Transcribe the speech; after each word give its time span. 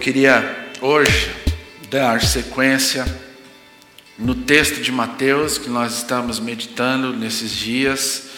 Queria 0.00 0.70
hoje 0.80 1.34
dar 1.90 2.22
sequência 2.22 3.04
no 4.16 4.32
texto 4.34 4.80
de 4.80 4.92
Mateus 4.92 5.58
que 5.58 5.68
nós 5.68 5.98
estamos 5.98 6.38
meditando 6.38 7.12
nesses 7.12 7.50
dias, 7.50 8.28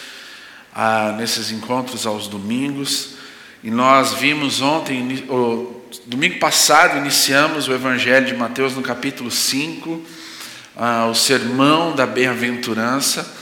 ah, 0.73 1.15
nesses 1.19 1.51
encontros 1.51 2.07
aos 2.07 2.27
domingos. 2.27 3.15
E 3.63 3.69
nós 3.69 4.13
vimos 4.13 4.59
ontem, 4.59 5.23
o 5.29 5.83
domingo 6.07 6.39
passado, 6.39 6.97
iniciamos 6.97 7.67
o 7.67 7.73
Evangelho 7.73 8.25
de 8.25 8.35
Mateus 8.35 8.73
no 8.75 8.81
capítulo 8.81 9.29
5, 9.29 10.03
ah, 10.75 11.05
o 11.05 11.13
sermão 11.13 11.95
da 11.95 12.07
bem-aventurança, 12.07 13.35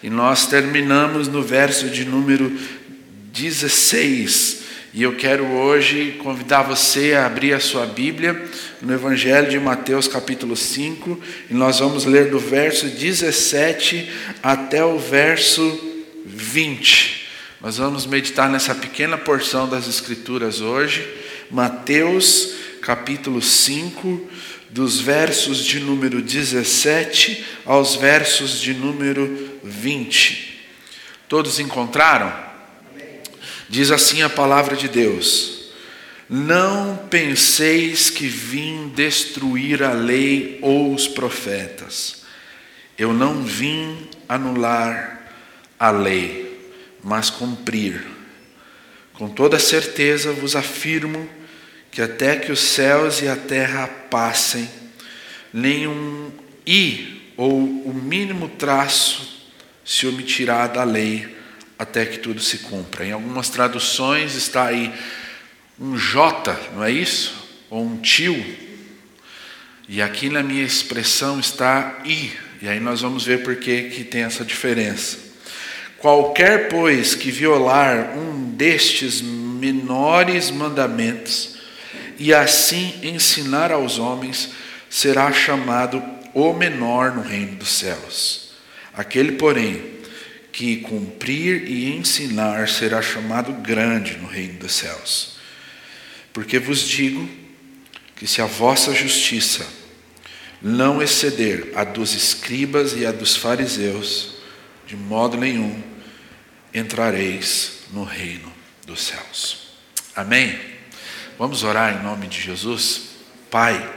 e 0.00 0.08
nós 0.08 0.46
terminamos 0.46 1.26
no 1.26 1.42
verso 1.42 1.90
de 1.90 2.04
número 2.04 2.56
16. 3.32 4.63
E 4.96 5.02
eu 5.02 5.16
quero 5.16 5.44
hoje 5.44 6.20
convidar 6.22 6.62
você 6.62 7.14
a 7.14 7.26
abrir 7.26 7.52
a 7.52 7.58
sua 7.58 7.84
Bíblia 7.84 8.48
no 8.80 8.94
Evangelho 8.94 9.50
de 9.50 9.58
Mateus, 9.58 10.06
capítulo 10.06 10.54
5, 10.54 11.20
e 11.50 11.54
nós 11.54 11.80
vamos 11.80 12.04
ler 12.04 12.30
do 12.30 12.38
verso 12.38 12.86
17 12.86 14.08
até 14.40 14.84
o 14.84 14.96
verso 14.96 15.80
20. 16.24 17.26
Nós 17.60 17.78
vamos 17.78 18.06
meditar 18.06 18.48
nessa 18.48 18.72
pequena 18.72 19.18
porção 19.18 19.68
das 19.68 19.88
Escrituras 19.88 20.60
hoje, 20.60 21.04
Mateus, 21.50 22.54
capítulo 22.80 23.42
5, 23.42 24.30
dos 24.70 25.00
versos 25.00 25.64
de 25.64 25.80
número 25.80 26.22
17 26.22 27.44
aos 27.66 27.96
versos 27.96 28.60
de 28.60 28.72
número 28.72 29.58
20. 29.64 30.68
Todos 31.28 31.58
encontraram? 31.58 32.43
Diz 33.68 33.90
assim 33.90 34.22
a 34.22 34.28
palavra 34.28 34.76
de 34.76 34.88
Deus: 34.88 35.70
Não 36.28 36.96
penseis 37.10 38.10
que 38.10 38.26
vim 38.26 38.88
destruir 38.88 39.82
a 39.82 39.92
lei 39.92 40.58
ou 40.62 40.94
os 40.94 41.08
profetas. 41.08 42.24
Eu 42.96 43.12
não 43.12 43.42
vim 43.42 44.08
anular 44.28 45.32
a 45.78 45.90
lei, 45.90 46.70
mas 47.02 47.30
cumprir. 47.30 48.04
Com 49.14 49.28
toda 49.28 49.58
certeza 49.58 50.32
vos 50.32 50.54
afirmo 50.54 51.28
que 51.90 52.02
até 52.02 52.36
que 52.36 52.50
os 52.50 52.60
céus 52.60 53.22
e 53.22 53.28
a 53.28 53.36
terra 53.36 53.86
passem, 53.86 54.68
nenhum 55.52 56.32
i 56.66 57.32
ou 57.36 57.58
o 57.60 57.94
mínimo 57.94 58.48
traço 58.48 59.46
se 59.84 60.06
omitirá 60.06 60.66
da 60.66 60.82
lei 60.82 61.33
até 61.78 62.06
que 62.06 62.18
tudo 62.18 62.40
se 62.40 62.58
cumpra. 62.58 63.04
Em 63.04 63.12
algumas 63.12 63.48
traduções 63.48 64.34
está 64.34 64.66
aí 64.66 64.92
um 65.78 65.96
J, 65.96 66.56
não 66.74 66.84
é 66.84 66.90
isso? 66.90 67.34
Ou 67.70 67.84
um 67.84 67.96
tio. 67.96 68.44
E 69.88 70.00
aqui 70.00 70.28
na 70.28 70.42
minha 70.42 70.64
expressão 70.64 71.38
está 71.38 72.00
I. 72.04 72.32
E 72.62 72.68
aí 72.68 72.80
nós 72.80 73.00
vamos 73.00 73.24
ver 73.24 73.42
por 73.42 73.56
que, 73.56 73.90
que 73.90 74.04
tem 74.04 74.22
essa 74.22 74.44
diferença. 74.44 75.18
Qualquer, 75.98 76.68
pois, 76.68 77.14
que 77.14 77.30
violar 77.30 78.16
um 78.16 78.50
destes 78.50 79.20
menores 79.20 80.50
mandamentos 80.50 81.54
e 82.18 82.32
assim 82.32 83.00
ensinar 83.02 83.72
aos 83.72 83.98
homens, 83.98 84.50
será 84.88 85.32
chamado 85.32 86.02
o 86.32 86.52
menor 86.52 87.14
no 87.14 87.22
reino 87.22 87.56
dos 87.56 87.70
céus. 87.70 88.52
Aquele, 88.92 89.32
porém, 89.32 89.93
que 90.54 90.76
cumprir 90.76 91.68
e 91.68 91.92
ensinar 91.96 92.68
será 92.68 93.02
chamado 93.02 93.52
grande 93.54 94.16
no 94.18 94.28
reino 94.28 94.60
dos 94.60 94.72
céus. 94.72 95.34
Porque 96.32 96.60
vos 96.60 96.88
digo 96.88 97.28
que 98.14 98.24
se 98.24 98.40
a 98.40 98.46
vossa 98.46 98.94
justiça 98.94 99.66
não 100.62 101.02
exceder 101.02 101.72
a 101.74 101.82
dos 101.82 102.14
escribas 102.14 102.92
e 102.96 103.04
a 103.04 103.10
dos 103.10 103.34
fariseus, 103.34 104.36
de 104.86 104.94
modo 104.94 105.36
nenhum 105.36 105.82
entrareis 106.72 107.80
no 107.92 108.04
reino 108.04 108.52
dos 108.86 109.02
céus. 109.02 109.74
Amém? 110.14 110.56
Vamos 111.36 111.64
orar 111.64 111.98
em 111.98 112.04
nome 112.04 112.28
de 112.28 112.40
Jesus? 112.40 113.08
Pai, 113.50 113.92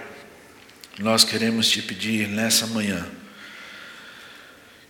nós 0.97 1.23
queremos 1.23 1.69
te 1.69 1.83
pedir 1.83 2.27
nessa 2.27 2.65
manhã 2.65 3.07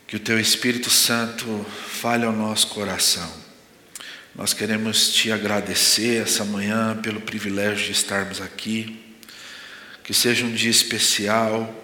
que 0.07 0.15
o 0.15 0.19
Teu 0.19 0.39
Espírito 0.39 0.89
Santo 0.89 1.65
fale 1.89 2.25
ao 2.25 2.31
nosso 2.31 2.67
coração. 2.67 3.29
Nós 4.33 4.53
queremos 4.53 5.13
te 5.13 5.31
agradecer 5.31 6.21
essa 6.21 6.45
manhã 6.45 6.95
pelo 6.95 7.19
privilégio 7.19 7.87
de 7.87 7.91
estarmos 7.91 8.39
aqui. 8.39 9.03
Que 10.05 10.13
seja 10.13 10.45
um 10.45 10.53
dia 10.53 10.71
especial, 10.71 11.83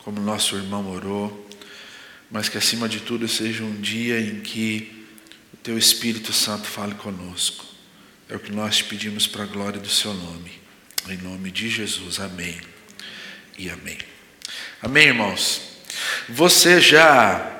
como 0.00 0.20
nosso 0.20 0.56
irmão 0.56 0.90
orou, 0.90 1.48
mas 2.30 2.50
que 2.50 2.58
acima 2.58 2.86
de 2.86 3.00
tudo 3.00 3.26
seja 3.26 3.64
um 3.64 3.80
dia 3.80 4.20
em 4.20 4.40
que 4.40 5.06
o 5.54 5.56
Teu 5.56 5.78
Espírito 5.78 6.34
Santo 6.34 6.66
fale 6.66 6.94
conosco. 6.96 7.64
É 8.28 8.36
o 8.36 8.40
que 8.40 8.52
nós 8.52 8.76
te 8.76 8.84
pedimos 8.84 9.26
para 9.26 9.44
a 9.44 9.46
glória 9.46 9.80
do 9.80 9.88
Seu 9.88 10.12
nome. 10.12 10.52
Em 11.08 11.16
nome 11.16 11.50
de 11.50 11.70
Jesus, 11.70 12.20
amém 12.20 12.60
e 13.56 13.70
amém. 13.70 13.96
Amém, 14.82 15.06
irmãos? 15.06 15.67
Você 16.28 16.80
já 16.80 17.54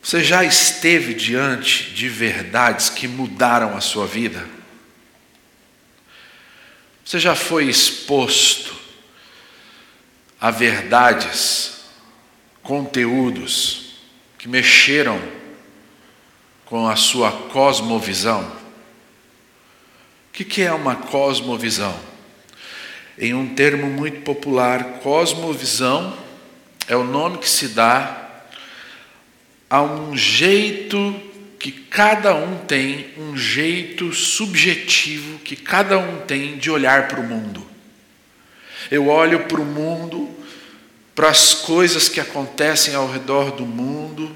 você 0.00 0.24
já 0.24 0.42
esteve 0.44 1.12
diante 1.12 1.90
de 1.90 2.08
verdades 2.08 2.88
que 2.88 3.06
mudaram 3.06 3.76
a 3.76 3.80
sua 3.80 4.06
vida? 4.06 4.48
Você 7.04 7.18
já 7.18 7.34
foi 7.34 7.68
exposto 7.68 8.74
a 10.40 10.50
verdades, 10.50 11.80
conteúdos 12.62 13.96
que 14.38 14.48
mexeram 14.48 15.20
com 16.64 16.88
a 16.88 16.96
sua 16.96 17.30
cosmovisão? 17.30 18.50
O 20.28 20.32
que 20.32 20.62
é 20.62 20.72
uma 20.72 20.96
cosmovisão? 20.96 21.98
Em 23.18 23.34
um 23.34 23.54
termo 23.54 23.88
muito 23.88 24.22
popular, 24.22 25.00
cosmovisão 25.00 26.27
é 26.88 26.96
o 26.96 27.04
nome 27.04 27.38
que 27.38 27.48
se 27.48 27.68
dá 27.68 28.28
a 29.68 29.82
um 29.82 30.16
jeito 30.16 31.14
que 31.58 31.70
cada 31.70 32.34
um 32.34 32.56
tem, 32.58 33.08
um 33.18 33.36
jeito 33.36 34.12
subjetivo 34.12 35.38
que 35.40 35.54
cada 35.54 35.98
um 35.98 36.20
tem 36.20 36.56
de 36.56 36.70
olhar 36.70 37.08
para 37.08 37.20
o 37.20 37.24
mundo. 37.24 37.66
Eu 38.90 39.08
olho 39.08 39.40
para 39.40 39.60
o 39.60 39.64
mundo, 39.64 40.30
para 41.14 41.28
as 41.28 41.52
coisas 41.52 42.08
que 42.08 42.20
acontecem 42.20 42.94
ao 42.94 43.10
redor 43.10 43.50
do 43.50 43.66
mundo, 43.66 44.34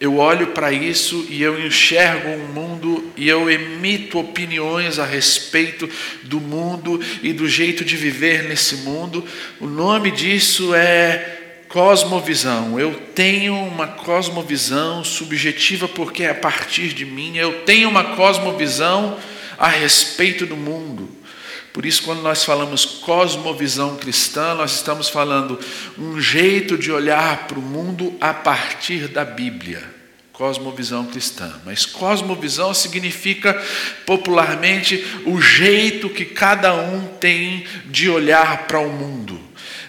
eu 0.00 0.18
olho 0.18 0.48
para 0.48 0.70
isso 0.70 1.26
e 1.28 1.42
eu 1.42 1.58
enxergo 1.64 2.28
um 2.28 2.46
mundo 2.52 3.12
e 3.16 3.28
eu 3.28 3.50
emito 3.50 4.20
opiniões 4.20 4.98
a 5.00 5.04
respeito 5.04 5.90
do 6.22 6.40
mundo 6.40 7.00
e 7.20 7.32
do 7.32 7.48
jeito 7.48 7.84
de 7.84 7.96
viver 7.96 8.44
nesse 8.44 8.76
mundo. 8.76 9.24
O 9.58 9.66
nome 9.66 10.12
disso 10.12 10.72
é 10.72 11.37
cosmovisão. 11.68 12.78
Eu 12.80 12.94
tenho 13.14 13.54
uma 13.54 13.86
cosmovisão 13.86 15.04
subjetiva 15.04 15.86
porque 15.86 16.24
é 16.24 16.30
a 16.30 16.34
partir 16.34 16.88
de 16.94 17.04
mim 17.04 17.36
eu 17.36 17.60
tenho 17.60 17.88
uma 17.88 18.16
cosmovisão 18.16 19.18
a 19.58 19.68
respeito 19.68 20.46
do 20.46 20.56
mundo. 20.56 21.18
Por 21.72 21.84
isso, 21.86 22.02
quando 22.02 22.22
nós 22.22 22.44
falamos 22.44 22.84
cosmovisão 22.84 23.96
cristã, 23.96 24.54
nós 24.54 24.74
estamos 24.74 25.08
falando 25.08 25.60
um 25.96 26.20
jeito 26.20 26.76
de 26.76 26.90
olhar 26.90 27.46
para 27.46 27.58
o 27.58 27.62
mundo 27.62 28.16
a 28.20 28.34
partir 28.34 29.06
da 29.06 29.24
Bíblia. 29.24 29.82
Cosmovisão 30.32 31.06
cristã. 31.06 31.60
Mas 31.64 31.84
cosmovisão 31.84 32.72
significa 32.72 33.54
popularmente 34.06 35.04
o 35.26 35.40
jeito 35.40 36.08
que 36.08 36.24
cada 36.24 36.74
um 36.74 37.06
tem 37.20 37.64
de 37.86 38.08
olhar 38.08 38.66
para 38.66 38.80
o 38.80 38.90
mundo. 38.90 39.37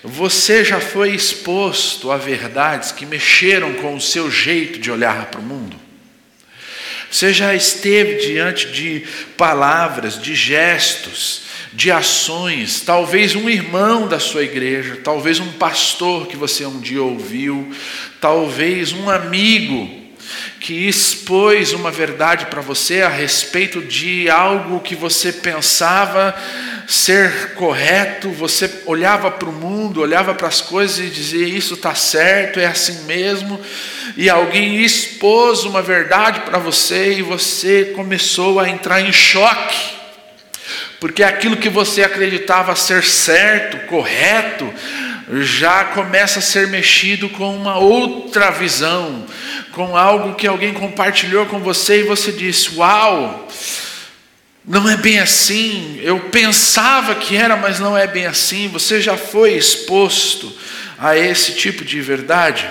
Você 0.04 0.64
já 0.64 0.80
foi 0.80 1.14
exposto 1.14 2.12
a 2.12 2.18
verdades 2.18 2.92
que 2.92 3.06
mexeram 3.06 3.74
com 3.76 3.96
o 3.96 4.02
seu 4.02 4.32
jeito 4.32 4.80
de 4.80 4.90
olhar 4.90 5.26
para 5.26 5.42
o 5.42 5.44
mundo? 5.44 5.76
Você 7.12 7.34
já 7.34 7.56
esteve 7.56 8.26
diante 8.26 8.72
de 8.72 9.04
palavras, 9.36 10.22
de 10.22 10.36
gestos, 10.36 11.42
de 11.74 11.92
ações, 11.92 12.82
talvez 12.82 13.36
um 13.36 13.50
irmão 13.50 14.08
da 14.08 14.20
sua 14.20 14.44
igreja, 14.44 15.00
talvez 15.04 15.40
um 15.40 15.52
pastor 15.54 16.28
que 16.28 16.38
você 16.38 16.66
um 16.66 16.80
dia 16.80 17.02
ouviu, 17.02 17.74
talvez 18.22 18.94
um 18.94 19.10
amigo 19.10 19.99
que 20.60 20.88
expôs 20.88 21.74
uma 21.74 21.92
verdade 21.92 22.46
para 22.48 22.62
você 22.62 23.02
a 23.02 23.10
respeito 23.10 23.82
de 23.82 24.30
algo 24.30 24.80
que 24.80 24.96
você 24.96 25.32
pensava 25.32 26.36
ser 26.88 27.54
correto, 27.54 28.32
você 28.32 28.82
olhava 28.86 29.30
para 29.30 29.48
o 29.48 29.54
mundo, 29.54 30.02
olhava 30.02 30.34
para 30.34 30.48
as 30.48 30.60
coisas 30.60 31.00
e 31.00 31.10
dizia: 31.10 31.48
Isso 31.48 31.76
está 31.76 31.94
certo, 31.94 32.60
é 32.60 32.66
assim 32.66 33.04
mesmo, 33.04 33.60
e 34.18 34.30
alguém 34.30 34.84
expôs 34.84 35.64
uma 35.64 35.82
verdade 35.82 36.42
para 36.42 36.58
você 36.58 37.14
e 37.14 37.22
você 37.22 37.94
começou 37.96 38.60
a 38.60 38.68
entrar 38.68 39.02
em 39.02 39.12
choque, 39.12 39.94
porque 41.00 41.24
aquilo 41.24 41.58
que 41.58 41.70
você 41.70 42.04
acreditava 42.04 42.76
ser 42.76 43.04
certo, 43.04 43.86
correto, 43.88 44.74
já 45.32 45.86
começa 45.86 46.40
a 46.40 46.42
ser 46.42 46.68
mexido 46.68 47.30
com 47.30 47.56
uma 47.56 47.78
outra 47.78 48.50
visão, 48.50 49.26
com 49.72 49.96
algo 49.96 50.36
que 50.36 50.48
alguém 50.48 50.74
compartilhou 50.74 51.46
com 51.46 51.60
você 51.60 52.00
e 52.00 52.04
você 52.04 52.32
disse: 52.32 52.76
Uau, 52.76 53.48
não 54.66 54.90
é 54.90 54.98
bem 54.98 55.20
assim. 55.20 56.00
Eu 56.02 56.20
pensava 56.32 57.14
que 57.16 57.36
era, 57.36 57.56
mas 57.56 57.80
não 57.80 57.98
é 57.98 58.08
bem 58.08 58.26
assim. 58.26 58.68
Você 58.70 59.00
já 59.00 59.16
foi 59.16 59.54
exposto 59.54 60.52
a 60.98 61.16
esse 61.16 61.54
tipo 61.54 61.86
de 61.86 62.02
verdade? 62.02 62.68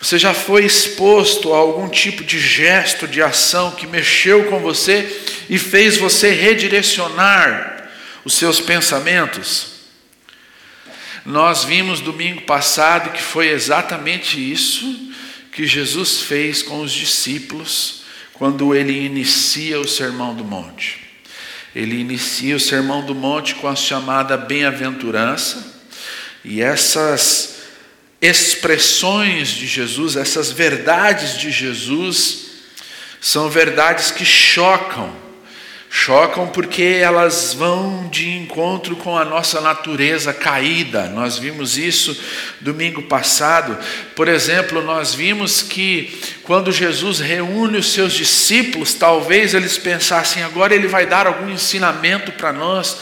Você 0.00 0.18
já 0.18 0.32
foi 0.32 0.64
exposto 0.64 1.52
a 1.52 1.56
algum 1.56 1.88
tipo 1.88 2.22
de 2.22 2.38
gesto, 2.38 3.08
de 3.08 3.20
ação 3.20 3.72
que 3.72 3.86
mexeu 3.86 4.44
com 4.44 4.60
você 4.60 5.22
e 5.48 5.58
fez 5.58 5.96
você 5.96 6.30
redirecionar 6.30 7.90
os 8.24 8.34
seus 8.34 8.60
pensamentos? 8.60 9.75
Nós 11.26 11.64
vimos 11.64 12.00
domingo 12.00 12.42
passado 12.42 13.10
que 13.10 13.20
foi 13.20 13.48
exatamente 13.48 14.38
isso 14.38 15.10
que 15.50 15.66
Jesus 15.66 16.20
fez 16.20 16.62
com 16.62 16.80
os 16.82 16.92
discípulos 16.92 18.02
quando 18.34 18.72
ele 18.72 18.92
inicia 18.92 19.80
o 19.80 19.88
Sermão 19.88 20.36
do 20.36 20.44
Monte. 20.44 21.00
Ele 21.74 21.96
inicia 21.96 22.54
o 22.54 22.60
Sermão 22.60 23.04
do 23.04 23.12
Monte 23.12 23.56
com 23.56 23.66
a 23.66 23.74
chamada 23.74 24.36
bem-aventurança, 24.36 25.74
e 26.44 26.62
essas 26.62 27.56
expressões 28.22 29.48
de 29.48 29.66
Jesus, 29.66 30.14
essas 30.14 30.52
verdades 30.52 31.36
de 31.36 31.50
Jesus, 31.50 32.46
são 33.20 33.50
verdades 33.50 34.12
que 34.12 34.24
chocam 34.24 35.25
Chocam 35.88 36.48
porque 36.48 36.82
elas 37.00 37.54
vão 37.54 38.08
de 38.08 38.28
encontro 38.30 38.96
com 38.96 39.16
a 39.16 39.24
nossa 39.24 39.60
natureza 39.60 40.32
caída. 40.32 41.08
Nós 41.08 41.38
vimos 41.38 41.78
isso 41.78 42.20
domingo 42.60 43.02
passado. 43.02 43.78
Por 44.14 44.28
exemplo, 44.28 44.82
nós 44.82 45.14
vimos 45.14 45.62
que 45.62 46.18
quando 46.42 46.72
Jesus 46.72 47.18
reúne 47.18 47.78
os 47.78 47.92
seus 47.92 48.12
discípulos, 48.12 48.94
talvez 48.94 49.52
eles 49.52 49.78
pensassem, 49.78 50.42
agora 50.42 50.74
ele 50.74 50.86
vai 50.86 51.06
dar 51.06 51.26
algum 51.26 51.50
ensinamento 51.50 52.32
para 52.32 52.52
nós 52.52 52.98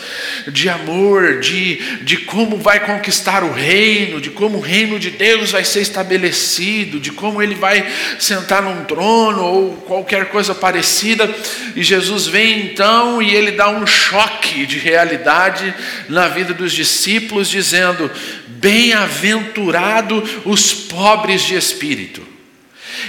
de 0.48 0.68
amor, 0.68 1.40
de, 1.40 1.76
de 2.02 2.16
como 2.18 2.56
vai 2.58 2.80
conquistar 2.80 3.44
o 3.44 3.52
reino, 3.52 4.20
de 4.20 4.30
como 4.30 4.58
o 4.58 4.62
reino 4.62 4.98
de 4.98 5.10
Deus 5.10 5.52
vai 5.52 5.64
ser 5.64 5.80
estabelecido, 5.80 6.98
de 6.98 7.12
como 7.12 7.42
ele 7.42 7.54
vai 7.54 7.86
sentar 8.18 8.62
num 8.62 8.84
trono 8.84 9.42
ou 9.42 9.72
qualquer 9.76 10.30
coisa 10.30 10.54
parecida. 10.54 11.32
E 11.76 11.82
Jesus 11.82 12.26
vem 12.26 12.73
então 12.74 13.22
e 13.22 13.32
ele 13.32 13.52
dá 13.52 13.68
um 13.68 13.86
choque 13.86 14.66
de 14.66 14.78
realidade 14.78 15.72
na 16.08 16.26
vida 16.26 16.52
dos 16.52 16.72
discípulos, 16.72 17.48
dizendo: 17.48 18.10
Bem-aventurado 18.48 20.22
os 20.44 20.74
pobres 20.74 21.42
de 21.42 21.54
espírito. 21.54 22.26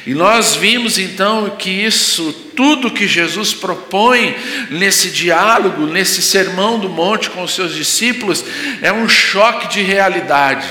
E 0.06 0.14
nós 0.14 0.56
vimos 0.56 1.00
então 1.00 1.50
que 1.58 1.70
isso, 1.70 2.32
tudo 2.56 2.92
que 2.92 3.08
Jesus 3.08 3.54
propõe 3.54 4.36
nesse 4.70 5.10
diálogo, 5.10 5.88
nesse 5.88 6.22
sermão 6.22 6.78
do 6.78 6.90
monte 6.90 7.30
com 7.32 7.42
os 7.42 7.56
seus 7.56 7.74
discípulos, 7.74 8.46
é 8.84 8.94
um 8.94 9.10
choque 9.10 9.68
de 9.68 9.82
realidade. 9.82 10.68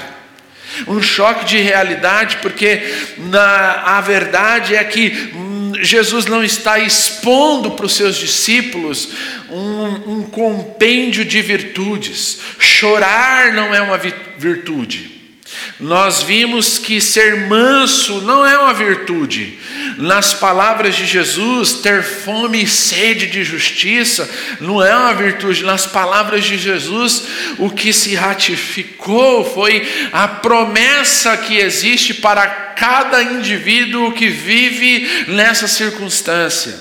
Um 0.87 1.03
choque 1.03 1.45
de 1.45 1.59
realidade, 1.59 2.37
porque 2.43 2.81
na, 3.19 3.97
a 3.97 4.01
verdade 4.01 4.77
é 4.77 4.85
que 4.85 5.33
Jesus 5.83 6.27
não 6.27 6.43
está 6.43 6.79
expondo 6.79 7.73
para 7.73 7.87
os 7.87 7.95
seus 7.95 8.17
discípulos 8.17 9.09
um, 9.51 10.19
um 10.19 10.23
compêndio 10.23 11.25
de 11.25 11.41
virtudes. 11.41 12.39
Chorar 12.59 13.53
não 13.53 13.75
é 13.75 13.81
uma 13.81 13.99
virtude. 13.99 15.15
Nós 15.79 16.23
vimos 16.23 16.79
que 16.79 17.01
ser 17.01 17.49
manso 17.49 18.21
não 18.23 18.47
é 18.47 18.59
uma 18.59 18.73
virtude. 18.73 19.59
Nas 19.99 20.35
palavras 20.35 20.97
de 20.97 21.07
Jesus, 21.07 21.75
ter 21.75 22.03
fome 22.03 22.63
e 22.63 22.67
sede 22.67 23.27
de 23.27 23.45
justiça 23.45 24.29
não 24.61 24.83
é 24.83 24.95
uma 24.97 25.15
virtude. 25.15 25.65
Nas 25.65 25.87
palavras 25.87 26.45
de 26.45 26.57
Jesus, 26.59 27.25
o 27.59 27.71
que 27.71 27.93
se 27.93 28.15
ratificou 28.15 29.45
foi 29.45 29.87
a 30.13 30.27
promessa 30.27 31.37
que 31.37 31.57
existe 31.57 32.15
para 32.15 32.64
cada 32.77 33.23
indivíduo 33.23 34.13
que 34.13 34.29
vive 34.29 35.27
nessa 35.29 35.67
circunstância. 35.67 36.75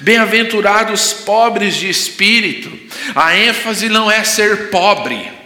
Bem-aventurados 0.00 1.12
pobres 1.12 1.76
de 1.76 1.88
espírito. 1.88 2.70
A 3.14 3.36
ênfase 3.36 3.88
não 3.88 4.10
é 4.10 4.22
ser 4.24 4.68
pobre 4.70 5.40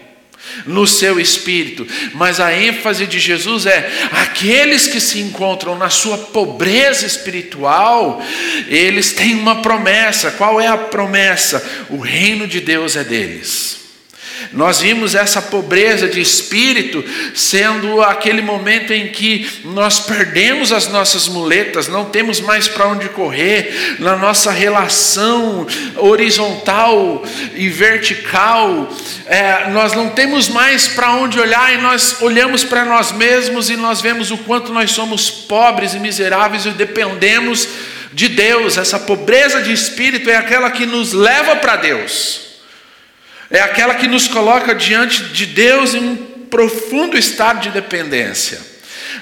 no 0.67 0.87
seu 0.87 1.19
espírito, 1.19 1.87
mas 2.13 2.41
a 2.41 2.53
ênfase 2.53 3.07
de 3.07 3.19
Jesus 3.19 3.67
é 3.67 3.91
aqueles 4.13 4.87
que 4.87 5.01
se 5.01 5.21
encontram 5.21 5.77
na 5.77 5.91
sua 5.91 6.17
pobreza 6.17 7.07
espiritual, 7.07 8.23
eles 8.69 9.13
têm 9.13 9.35
uma 9.35 9.63
promessa. 9.63 10.31
Qual 10.33 10.61
é 10.61 10.67
a 10.67 10.77
promessa? 10.77 11.65
O 11.91 11.99
reino 11.99 12.47
de 12.47 12.61
Deus 12.61 12.97
é 12.97 13.05
deles. 13.05 13.84
Nós 14.53 14.81
vimos 14.81 15.15
essa 15.15 15.43
pobreza 15.43 16.09
de 16.09 16.21
espírito 16.21 17.05
sendo 17.35 18.03
aquele 18.03 18.43
momento 18.43 18.93
em 18.93 19.09
que 19.09 19.49
nós 19.65 20.01
perdemos 20.01 20.73
as 20.73 20.89
nossas 20.89 21.27
muletas, 21.29 21.89
não 21.89 22.05
temos 22.05 22.41
mais 22.41 22.69
para 22.69 22.87
onde 22.87 23.09
correr, 23.09 23.97
na 23.99 24.17
nossa 24.17 24.51
relação 24.51 25.67
horizontal 25.97 27.25
e 27.55 27.69
vertical, 27.69 28.93
é, 29.27 29.71
nós 29.71 29.93
não 29.93 30.11
temos 30.11 30.49
mais 30.49 30.87
para 30.87 31.13
onde 31.13 31.41
olhar 31.41 31.75
e 31.75 31.79
nós 31.79 32.21
olhamos 32.21 32.63
para 32.63 32.85
nós 32.85 33.13
mesmos 33.13 33.71
e 33.71 33.77
nós 33.77 34.01
vemos 34.01 34.31
o 34.31 34.39
quanto 34.39 34.73
nós 34.73 34.91
somos 34.91 35.31
pobres 35.31 35.95
e 35.95 35.99
miseráveis 35.99 36.67
e 36.67 36.71
dependemos 36.71 37.69
de 38.13 38.29
Deus. 38.29 38.77
Essa 38.77 38.99
pobreza 38.99 39.63
de 39.63 39.73
espírito 39.73 40.31
é 40.31 40.37
aquela 40.37 40.71
que 40.71 40.87
nos 40.87 41.13
leva 41.13 41.57
para 41.57 41.77
Deus 41.77 42.44
é 43.59 43.63
aquela 43.63 43.95
que 43.95 44.09
nos 44.09 44.29
coloca 44.29 44.75
diante 44.75 45.25
de 45.25 45.47
Deus 45.47 45.95
em 45.95 46.01
um 46.01 46.17
profundo 46.51 47.17
estado 47.17 47.61
de 47.61 47.71
dependência. 47.71 48.75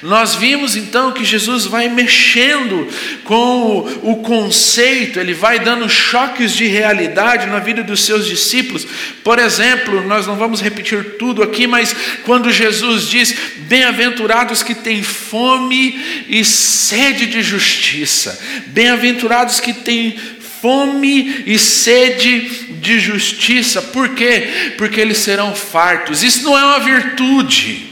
Nós 0.02 0.34
vimos 0.34 0.74
então 0.74 1.12
que 1.12 1.24
Jesus 1.24 1.66
vai 1.66 1.88
mexendo 1.88 2.88
com 3.24 3.88
o, 4.02 4.16
conceito, 4.16 5.20
ele 5.20 5.32
vai 5.32 5.60
dando 5.60 5.88
choques 5.88 6.52
de 6.52 6.66
realidade 6.66 7.46
na 7.46 7.58
vida 7.58 7.82
dos 7.82 8.04
seus 8.04 8.26
discípulos. 8.26 8.86
Por 9.22 9.38
exemplo, 9.38 10.06
nós 10.06 10.26
não 10.26 10.36
vamos 10.36 10.60
repetir 10.60 11.16
tudo 11.18 11.42
aqui, 11.42 11.66
mas 11.66 11.94
quando 12.24 12.50
Jesus 12.50 13.08
diz: 13.08 13.34
Bem-aventurados 13.68 14.62
que 14.62 14.74
têm 14.74 15.02
fome 15.02 16.24
e 16.28 16.44
sede 16.44 17.26
de 17.26 17.42
justiça, 17.42 18.38
bem-aventurados 18.66 19.60
que 19.60 19.72
têm 19.72 20.16
fome 20.60 21.44
e 21.46 21.58
sede 21.58 22.71
de 22.82 22.98
justiça. 22.98 23.80
Por 23.80 24.10
quê? 24.10 24.74
Porque 24.76 25.00
eles 25.00 25.18
serão 25.18 25.54
fartos. 25.54 26.22
Isso 26.22 26.42
não 26.42 26.58
é 26.58 26.64
uma 26.64 26.80
virtude. 26.80 27.90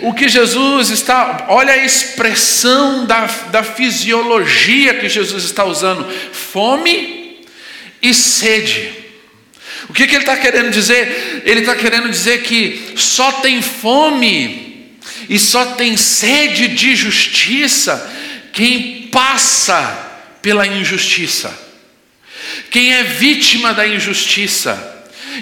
O 0.00 0.12
que 0.12 0.28
Jesus 0.28 0.90
está, 0.90 1.46
olha 1.48 1.72
a 1.72 1.84
expressão 1.84 3.06
da, 3.06 3.26
da 3.50 3.62
fisiologia 3.62 4.94
que 4.94 5.08
Jesus 5.08 5.44
está 5.44 5.64
usando: 5.64 6.10
fome 6.32 7.40
e 8.02 8.12
sede. 8.12 8.92
O 9.88 9.92
que, 9.92 10.06
que 10.06 10.14
ele 10.14 10.24
está 10.24 10.36
querendo 10.36 10.70
dizer? 10.70 11.42
Ele 11.44 11.60
está 11.60 11.76
querendo 11.76 12.10
dizer 12.10 12.42
que 12.42 12.94
só 12.96 13.30
tem 13.32 13.62
fome 13.62 14.90
e 15.28 15.38
só 15.38 15.66
tem 15.74 15.96
sede 15.96 16.68
de 16.68 16.96
justiça 16.96 18.10
quem 18.52 19.08
passa 19.12 20.04
pela 20.40 20.66
injustiça. 20.66 21.63
Quem 22.70 22.94
é 22.94 23.04
vítima 23.04 23.72
da 23.72 23.86
injustiça 23.86 24.92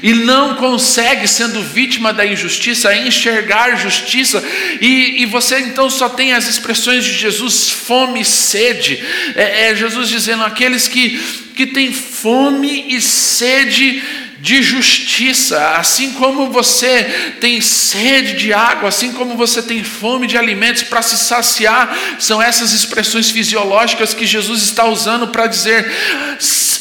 e 0.01 0.15
não 0.15 0.55
consegue, 0.55 1.27
sendo 1.27 1.63
vítima 1.63 2.13
da 2.13 2.25
injustiça, 2.25 2.95
enxergar 2.95 3.77
justiça, 3.77 4.43
e, 4.81 5.23
e 5.23 5.27
você 5.27 5.59
então 5.59 5.91
só 5.91 6.09
tem 6.09 6.33
as 6.33 6.49
expressões 6.49 7.05
de 7.05 7.13
Jesus, 7.13 7.69
fome 7.69 8.21
e 8.21 8.25
sede, 8.25 9.03
é, 9.35 9.71
é 9.71 9.75
Jesus 9.75 10.09
dizendo: 10.09 10.45
aqueles 10.45 10.87
que, 10.87 11.21
que 11.57 11.67
têm 11.67 11.93
fome 11.93 12.87
e 12.89 13.01
sede 13.01 14.03
de 14.43 14.61
justiça, 14.61 15.77
assim 15.77 16.15
como 16.15 16.51
você 16.51 17.05
tem 17.41 17.61
sede 17.61 18.33
de 18.33 18.53
água, 18.53 18.89
assim 18.89 19.13
como 19.13 19.37
você 19.37 19.63
tem 19.63 19.85
fome 19.85 20.27
de 20.27 20.37
alimentos 20.37 20.83
para 20.83 21.01
se 21.01 21.17
saciar, 21.17 21.97
são 22.19 22.43
essas 22.43 22.73
expressões 22.73 23.31
fisiológicas 23.31 24.13
que 24.13 24.27
Jesus 24.27 24.65
está 24.65 24.85
usando 24.85 25.29
para 25.29 25.47
dizer, 25.47 25.89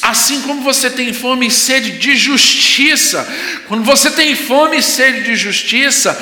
assim 0.01 0.41
como 0.41 0.63
você 0.63 0.89
tem 0.89 1.13
fome 1.13 1.45
e 1.45 1.51
sede 1.51 1.99
de 1.99 2.15
justiça, 2.15 3.31
quando 3.67 3.83
você 3.83 4.09
tem 4.09 4.35
fome 4.35 4.77
e 4.79 4.83
sede 4.83 5.21
de 5.21 5.35
justiça, 5.35 6.19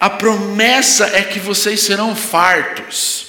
a 0.00 0.10
promessa 0.10 1.12
é 1.14 1.22
que 1.22 1.38
vocês 1.38 1.78
serão 1.78 2.16
fartos. 2.16 3.24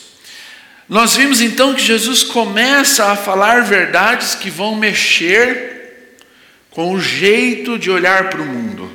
Nós 0.90 1.16
vimos 1.16 1.40
então 1.40 1.76
que 1.76 1.84
Jesus 1.84 2.24
começa 2.24 3.12
a 3.12 3.16
falar 3.16 3.62
verdades 3.62 4.34
que 4.34 4.50
vão 4.50 4.76
mexer 4.76 5.77
com 6.78 6.94
o 6.94 7.02
jeito 7.02 7.78
de 7.80 7.90
olhar 7.90 8.30
para 8.30 8.40
o 8.40 8.46
mundo, 8.46 8.88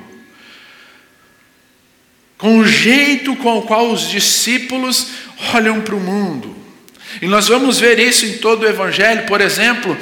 com 2.39 2.59
o 2.59 2.65
jeito 2.65 3.35
com 3.35 3.59
o 3.59 3.63
qual 3.63 3.91
os 3.91 4.09
discípulos 4.09 5.09
olham 5.53 5.81
para 5.81 5.97
o 5.97 6.01
mundo. 6.01 6.55
E 7.21 7.27
nós 7.27 7.49
vamos 7.49 7.81
ver 7.81 7.99
isso 7.99 8.25
em 8.25 8.39
todo 8.39 8.63
o 8.63 8.69
Evangelho. 8.69 9.27
Por 9.27 9.41
exemplo, 9.41 9.99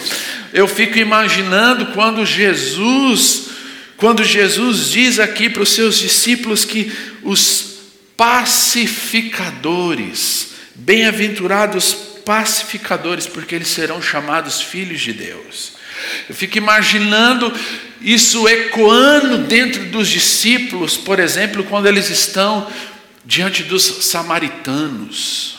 eu 0.53 0.69
fico 0.69 0.99
imaginando 0.99 1.87
quando 1.95 2.27
Jesus, 2.27 3.49
quando 3.97 4.23
Jesus 4.23 4.91
diz 4.91 5.19
aqui 5.19 5.49
para 5.49 5.63
os 5.63 5.73
seus 5.73 5.99
discípulos 5.99 6.67
que 6.67 6.93
os 7.23 7.79
pacificadores, 8.15 10.49
bem-aventurados 10.75 11.95
pacificadores, 12.27 13.27
porque 13.27 13.55
eles 13.55 13.69
serão 13.69 14.03
chamados 14.03 14.61
filhos 14.61 15.01
de 15.01 15.15
Deus. 15.15 15.80
Eu 16.29 16.35
fico 16.35 16.59
imaginando 16.59 17.53
isso 18.01 18.49
ecoando 18.49 19.39
dentro 19.39 19.85
dos 19.87 20.09
discípulos, 20.09 20.97
por 20.97 21.19
exemplo, 21.19 21.65
quando 21.65 21.87
eles 21.87 22.09
estão 22.09 22.71
diante 23.25 23.63
dos 23.63 23.83
samaritanos. 23.83 25.59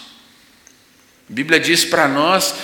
A 1.30 1.34
Bíblia 1.34 1.60
diz 1.60 1.86
para 1.86 2.08
nós 2.08 2.56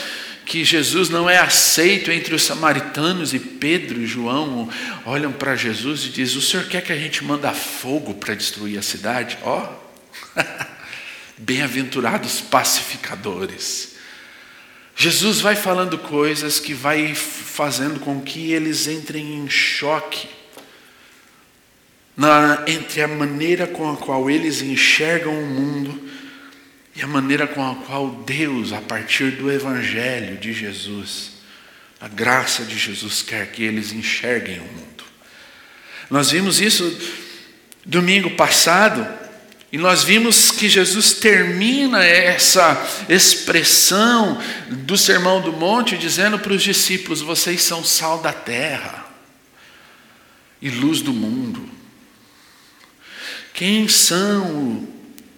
que 0.46 0.64
Jesus 0.64 1.10
não 1.10 1.30
é 1.30 1.38
aceito 1.38 2.12
entre 2.12 2.34
os 2.34 2.44
samaritanos 2.44 3.34
e 3.34 3.40
Pedro 3.40 4.02
e 4.02 4.08
João 4.08 4.70
olham 5.06 5.32
para 5.32 5.56
Jesus 5.56 6.06
e 6.06 6.10
diz: 6.10 6.36
"O 6.36 6.42
Senhor 6.42 6.66
quer 6.68 6.82
que 6.82 6.92
a 6.92 6.98
gente 6.98 7.24
manda 7.24 7.52
fogo 7.54 8.14
para 8.14 8.34
destruir 8.34 8.80
a 8.80 8.82
cidade?" 8.82 9.38
Ó. 9.44 9.62
Oh. 9.62 10.42
Bem-aventurados 11.38 12.42
pacificadores. 12.42 13.97
Jesus 15.00 15.40
vai 15.42 15.56
falando 15.56 15.96
coisas 16.00 16.60
que 16.60 16.74
vai 16.74 17.14
fazendo 17.14 18.00
com 18.00 18.20
que 18.20 18.52
eles 18.52 18.88
entrem 18.88 19.36
em 19.36 19.48
choque 19.48 20.28
na, 22.16 22.64
entre 22.66 23.04
a 23.04 23.08
maneira 23.08 23.68
com 23.68 23.92
a 23.92 23.96
qual 23.96 24.28
eles 24.28 24.64
enxergam 24.64 25.40
o 25.40 25.46
mundo 25.46 26.10
e 26.96 27.04
a 27.04 27.08
maneira 27.08 27.46
com 27.46 27.64
a 27.64 27.76
qual 27.76 28.10
Deus, 28.26 28.74
a 28.74 28.82
partir 28.82 29.34
do 29.34 29.52
Evangelho 29.52 30.36
de 30.38 30.52
Jesus, 30.52 31.34
a 32.02 32.08
graça 32.08 32.64
de 32.64 32.76
Jesus 32.76 33.22
quer 33.22 33.52
que 33.52 33.64
eles 33.64 33.92
enxerguem 33.92 34.58
o 34.58 34.64
mundo. 34.64 35.04
Nós 36.10 36.32
vimos 36.32 36.60
isso 36.60 37.00
domingo 37.86 38.32
passado 38.32 39.08
e 39.72 39.78
nós 39.78 40.04
vimos 40.04 40.50
que 40.50 40.70
Jesus 40.70 41.14
termina 41.14 42.04
essa 42.04 43.06
expressão 43.10 44.42
do 44.70 44.98
Sermão 44.98 45.42
do 45.42 45.52
Monte 45.52 45.98
dizendo 45.98 46.40
para 46.40 46.54
os 46.54 46.64
discípulos: 46.64 47.22
vocês 47.22 47.62
são 47.62 47.84
sal 47.84 48.22
da 48.22 48.32
terra 48.32 49.06
e 50.62 50.70
luz 50.70 51.02
do 51.02 51.12
mundo. 51.12 51.70
Quem 53.54 53.90
são 53.90 54.88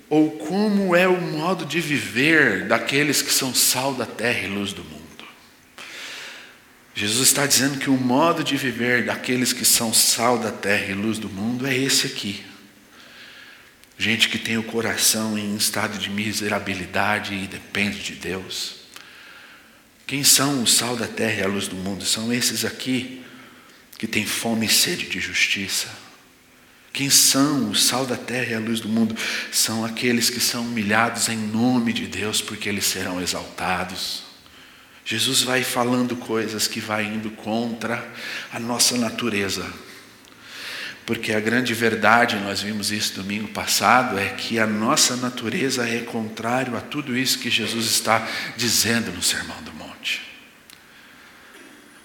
ou 0.07 0.31
como 0.31 0.95
é 0.95 1.07
o 1.07 1.19
modo 1.19 1.65
de 1.65 1.79
viver 1.79 2.67
daqueles 2.67 3.21
que 3.21 3.33
são 3.33 3.53
sal 3.53 3.95
da 3.95 4.05
terra 4.05 4.45
e 4.45 4.47
luz 4.47 4.73
do 4.73 4.83
mundo? 4.83 4.99
Jesus 6.93 7.29
está 7.29 7.47
dizendo 7.47 7.79
que 7.79 7.89
o 7.89 7.97
modo 7.97 8.43
de 8.43 8.57
viver 8.57 9.05
daqueles 9.05 9.53
que 9.53 9.65
são 9.65 9.91
sal 9.91 10.37
da 10.37 10.51
terra 10.51 10.91
e 10.91 10.93
luz 10.93 11.17
do 11.17 11.29
mundo 11.29 11.65
é 11.65 11.75
esse 11.75 12.05
aqui 12.05 12.43
gente 13.99 14.29
que 14.29 14.39
tem 14.39 14.57
o 14.57 14.63
coração 14.63 15.37
em 15.37 15.57
estado 15.57 15.99
de 15.99 16.09
miserabilidade 16.09 17.35
e 17.35 17.45
depende 17.45 17.99
de 18.01 18.13
Deus. 18.15 18.77
Quem 20.07 20.23
são 20.23 20.63
o 20.63 20.67
sal 20.67 20.95
da 20.95 21.05
terra 21.05 21.41
e 21.41 21.43
a 21.43 21.47
luz 21.47 21.67
do 21.67 21.75
mundo? 21.75 22.05
São 22.05 22.31
esses 22.31 22.63
aqui 22.63 23.21
que 23.97 24.07
têm 24.07 24.25
fome 24.25 24.67
e 24.67 24.69
sede 24.69 25.07
de 25.07 25.19
justiça. 25.19 25.89
Quem 26.93 27.09
são 27.09 27.71
o 27.71 27.75
sal 27.75 28.05
da 28.05 28.15
terra 28.15 28.51
e 28.51 28.55
a 28.55 28.59
luz 28.59 28.79
do 28.79 28.87
mundo? 28.87 29.15
São 29.51 29.83
aqueles 29.83 30.29
que 30.29 30.39
são 30.39 30.63
humilhados 30.63 31.27
em 31.27 31.37
nome 31.37 31.91
de 31.91 32.07
Deus, 32.07 32.41
porque 32.41 32.69
eles 32.69 32.85
serão 32.85 33.21
exaltados. 33.21 34.23
Jesus 35.03 35.41
vai 35.41 35.61
falando 35.61 36.15
coisas 36.15 36.67
que 36.67 36.79
vai 36.79 37.03
indo 37.03 37.31
contra 37.31 38.09
a 38.51 38.59
nossa 38.59 38.97
natureza 38.97 39.69
porque 41.09 41.33
a 41.33 41.39
grande 41.39 41.73
verdade, 41.73 42.35
nós 42.35 42.61
vimos 42.61 42.91
isso 42.91 43.15
domingo 43.15 43.47
passado, 43.47 44.19
é 44.19 44.29
que 44.29 44.59
a 44.59 44.67
nossa 44.67 45.15
natureza 45.15 45.89
é 45.89 46.01
contrário 46.01 46.77
a 46.77 46.81
tudo 46.81 47.17
isso 47.17 47.39
que 47.39 47.49
Jesus 47.49 47.87
está 47.87 48.27
dizendo 48.55 49.11
no 49.11 49.23
Sermão 49.23 49.59
do 49.63 49.73
Monte. 49.73 50.21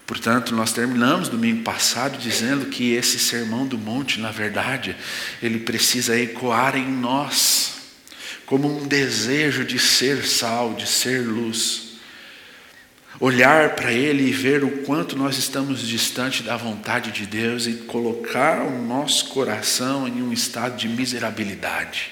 Portanto, 0.07 0.55
nós 0.55 0.73
terminamos 0.73 1.29
domingo 1.29 1.63
passado 1.63 2.17
dizendo 2.17 2.71
que 2.71 2.95
esse 2.95 3.19
Sermão 3.19 3.67
do 3.67 3.77
Monte, 3.77 4.19
na 4.19 4.31
verdade, 4.31 4.97
ele 5.43 5.59
precisa 5.59 6.19
ecoar 6.19 6.75
em 6.75 6.91
nós, 6.91 7.75
como 8.47 8.75
um 8.75 8.89
desejo 8.89 9.67
de 9.67 9.79
ser 9.79 10.25
sal, 10.25 10.73
de 10.73 10.87
ser 10.87 11.27
luz 11.27 11.84
olhar 13.21 13.75
para 13.75 13.93
Ele 13.93 14.29
e 14.29 14.33
ver 14.33 14.65
o 14.65 14.83
quanto 14.83 15.17
nós 15.17 15.37
estamos 15.39 15.87
distante 15.87 16.43
da 16.43 16.57
vontade 16.57 17.13
de 17.13 17.27
Deus 17.27 17.67
e 17.67 17.75
colocar 17.75 18.63
o 18.63 18.83
nosso 18.83 19.29
coração 19.29 20.09
em 20.09 20.23
um 20.23 20.33
estado 20.33 20.77
de 20.77 20.89
miserabilidade. 20.89 22.11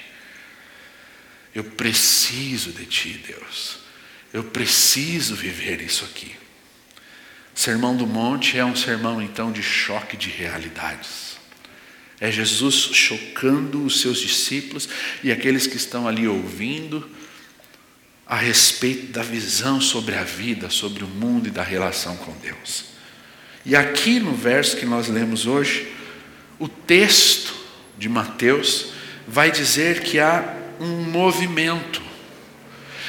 Eu 1.54 1.64
preciso 1.64 2.73
de 2.73 2.87
Ti, 2.87 3.21
Deus. 3.26 3.80
Eu 4.32 4.44
preciso 4.44 5.35
viver 5.35 5.80
isso 5.82 6.04
aqui. 6.04 6.35
Sermão 7.54 7.94
do 7.94 8.06
Monte 8.06 8.56
é 8.56 8.64
um 8.64 8.75
sermão 8.75 9.21
então 9.21 9.52
de 9.52 9.62
choque 9.62 10.16
de 10.16 10.30
realidades. 10.30 11.37
É 12.18 12.30
Jesus 12.30 12.75
chocando 12.75 13.85
os 13.85 14.00
seus 14.00 14.21
discípulos 14.21 14.88
e 15.23 15.30
aqueles 15.30 15.66
que 15.66 15.76
estão 15.76 16.09
ali 16.09 16.26
ouvindo 16.26 17.11
a 18.33 18.37
respeito 18.37 19.12
da 19.12 19.23
visão 19.23 19.79
sobre 19.79 20.15
a 20.15 20.25
vida, 20.25 20.71
sobre 20.71 21.05
o 21.05 21.07
mundo 21.07 21.49
e 21.49 21.51
da 21.51 21.62
relação 21.62 22.17
com 22.17 22.33
Deus. 22.39 22.85
E 23.62 23.77
aqui 23.77 24.19
no 24.19 24.33
verso 24.33 24.79
que 24.79 24.87
nós 24.87 25.07
lemos 25.07 25.45
hoje, 25.45 25.93
o 26.59 26.67
texto 26.67 27.55
de 27.99 28.09
Mateus 28.09 28.87
vai 29.29 29.51
dizer 29.51 30.01
que 30.01 30.19
há 30.19 30.57
um 30.81 31.03
movimento. 31.11 32.01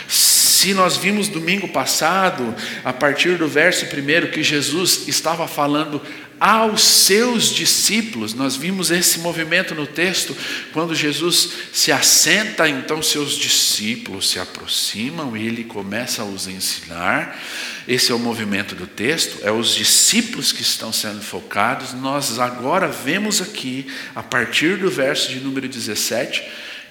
Se 0.10 0.74
nós 0.74 0.98
vimos 0.98 1.30
domingo 1.30 1.70
passado, 1.70 2.54
a 2.84 2.92
partir 2.92 3.38
do 3.38 3.48
verso 3.48 3.86
primeiro, 3.86 4.30
que 4.30 4.44
Jesus 4.44 5.08
estava 5.08 5.48
falando 5.48 6.02
aos 6.44 6.84
seus 6.84 7.46
discípulos. 7.46 8.34
Nós 8.34 8.58
vimos 8.58 8.92
esse 8.92 9.20
movimento 9.20 9.74
no 9.74 9.88
texto, 9.88 10.36
quando 10.74 10.94
Jesus 10.94 11.52
se 11.72 11.90
assenta, 11.90 12.68
então 12.68 13.02
seus 13.02 13.38
discípulos 13.38 14.30
se 14.30 14.40
aproximam 14.40 15.38
e 15.38 15.48
ele 15.48 15.64
começa 15.64 16.22
a 16.22 16.26
os 16.26 16.46
ensinar. 16.50 17.42
Esse 17.88 18.12
é 18.12 18.16
o 18.16 18.20
movimento 18.20 18.76
do 18.76 18.86
texto, 18.86 19.40
é 19.42 19.54
os 19.54 19.74
discípulos 19.74 20.52
que 20.52 20.62
estão 20.62 20.92
sendo 20.92 21.22
focados. 21.22 21.94
Nós 21.94 22.38
agora 22.38 22.90
vemos 22.90 23.42
aqui, 23.42 23.88
a 24.14 24.22
partir 24.22 24.78
do 24.78 24.92
verso 24.92 25.30
de 25.30 25.40
número 25.40 25.70
17, 25.70 26.44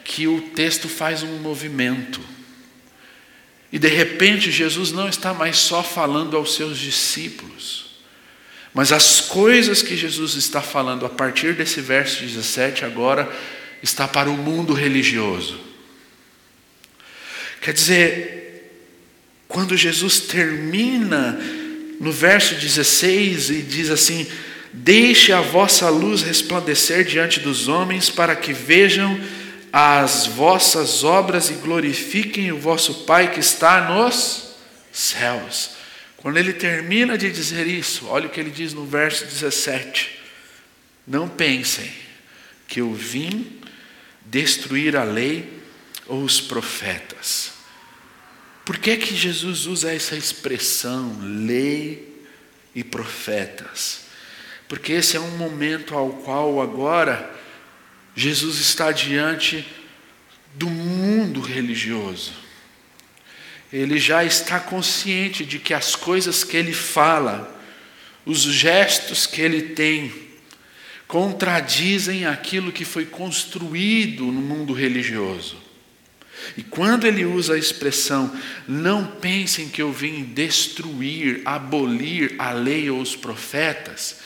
que 0.02 0.26
o 0.26 0.40
texto 0.40 0.88
faz 0.88 1.22
um 1.22 1.36
movimento. 1.40 2.22
E 3.70 3.78
de 3.78 3.88
repente 3.88 4.50
Jesus 4.50 4.92
não 4.92 5.06
está 5.06 5.34
mais 5.34 5.58
só 5.58 5.82
falando 5.82 6.38
aos 6.38 6.54
seus 6.54 6.78
discípulos. 6.78 7.91
Mas 8.74 8.90
as 8.90 9.20
coisas 9.20 9.82
que 9.82 9.96
Jesus 9.96 10.34
está 10.34 10.62
falando 10.62 11.04
a 11.04 11.08
partir 11.08 11.54
desse 11.54 11.80
verso 11.80 12.22
17 12.22 12.84
agora 12.84 13.30
está 13.82 14.08
para 14.08 14.30
o 14.30 14.36
mundo 14.36 14.72
religioso. 14.72 15.60
Quer 17.60 17.74
dizer, 17.74 18.72
quando 19.46 19.76
Jesus 19.76 20.20
termina 20.20 21.38
no 22.00 22.10
verso 22.10 22.54
16 22.54 23.50
e 23.50 23.62
diz 23.62 23.90
assim: 23.90 24.26
Deixe 24.72 25.32
a 25.32 25.42
vossa 25.42 25.90
luz 25.90 26.22
resplandecer 26.22 27.04
diante 27.04 27.40
dos 27.40 27.68
homens, 27.68 28.08
para 28.08 28.34
que 28.34 28.54
vejam 28.54 29.20
as 29.70 30.26
vossas 30.26 31.04
obras 31.04 31.50
e 31.50 31.54
glorifiquem 31.54 32.50
o 32.50 32.58
vosso 32.58 33.04
Pai 33.04 33.30
que 33.30 33.40
está 33.40 33.90
nos 33.90 34.54
céus. 34.90 35.81
Quando 36.22 36.36
ele 36.36 36.52
termina 36.52 37.18
de 37.18 37.28
dizer 37.32 37.66
isso, 37.66 38.06
olha 38.06 38.28
o 38.28 38.30
que 38.30 38.38
ele 38.38 38.52
diz 38.52 38.72
no 38.72 38.86
verso 38.86 39.24
17: 39.24 40.20
Não 41.04 41.28
pensem 41.28 41.92
que 42.68 42.80
eu 42.80 42.94
vim 42.94 43.60
destruir 44.24 44.96
a 44.96 45.02
lei 45.02 45.60
ou 46.06 46.22
os 46.22 46.40
profetas. 46.40 47.54
Por 48.64 48.78
que, 48.78 48.96
que 48.96 49.16
Jesus 49.16 49.66
usa 49.66 49.92
essa 49.92 50.16
expressão, 50.16 51.18
lei 51.20 52.24
e 52.72 52.84
profetas? 52.84 54.02
Porque 54.68 54.92
esse 54.92 55.16
é 55.16 55.20
um 55.20 55.36
momento 55.36 55.92
ao 55.92 56.10
qual 56.10 56.62
agora 56.62 57.34
Jesus 58.14 58.60
está 58.60 58.92
diante 58.92 59.66
do 60.54 60.70
mundo 60.70 61.40
religioso 61.40 62.41
ele 63.72 63.98
já 63.98 64.24
está 64.24 64.60
consciente 64.60 65.44
de 65.44 65.58
que 65.58 65.72
as 65.72 65.96
coisas 65.96 66.44
que 66.44 66.56
ele 66.56 66.72
fala 66.72 67.52
os 68.24 68.42
gestos 68.42 69.26
que 69.26 69.40
ele 69.40 69.62
tem, 69.62 70.12
contradizem 71.08 72.24
aquilo 72.24 72.72
que 72.72 72.84
foi 72.84 73.04
construído 73.04 74.24
no 74.24 74.40
mundo 74.40 74.72
religioso. 74.72 75.56
E 76.56 76.62
quando 76.62 77.06
ele 77.06 77.24
usa 77.24 77.54
a 77.54 77.58
expressão, 77.58 78.34
não 78.66 79.06
pensem 79.06 79.68
que 79.68 79.82
eu 79.82 79.92
vim 79.92 80.24
destruir, 80.24 81.42
abolir 81.44 82.34
a 82.38 82.52
lei 82.52 82.90
ou 82.90 83.00
os 83.00 83.14
profetas, 83.14 84.20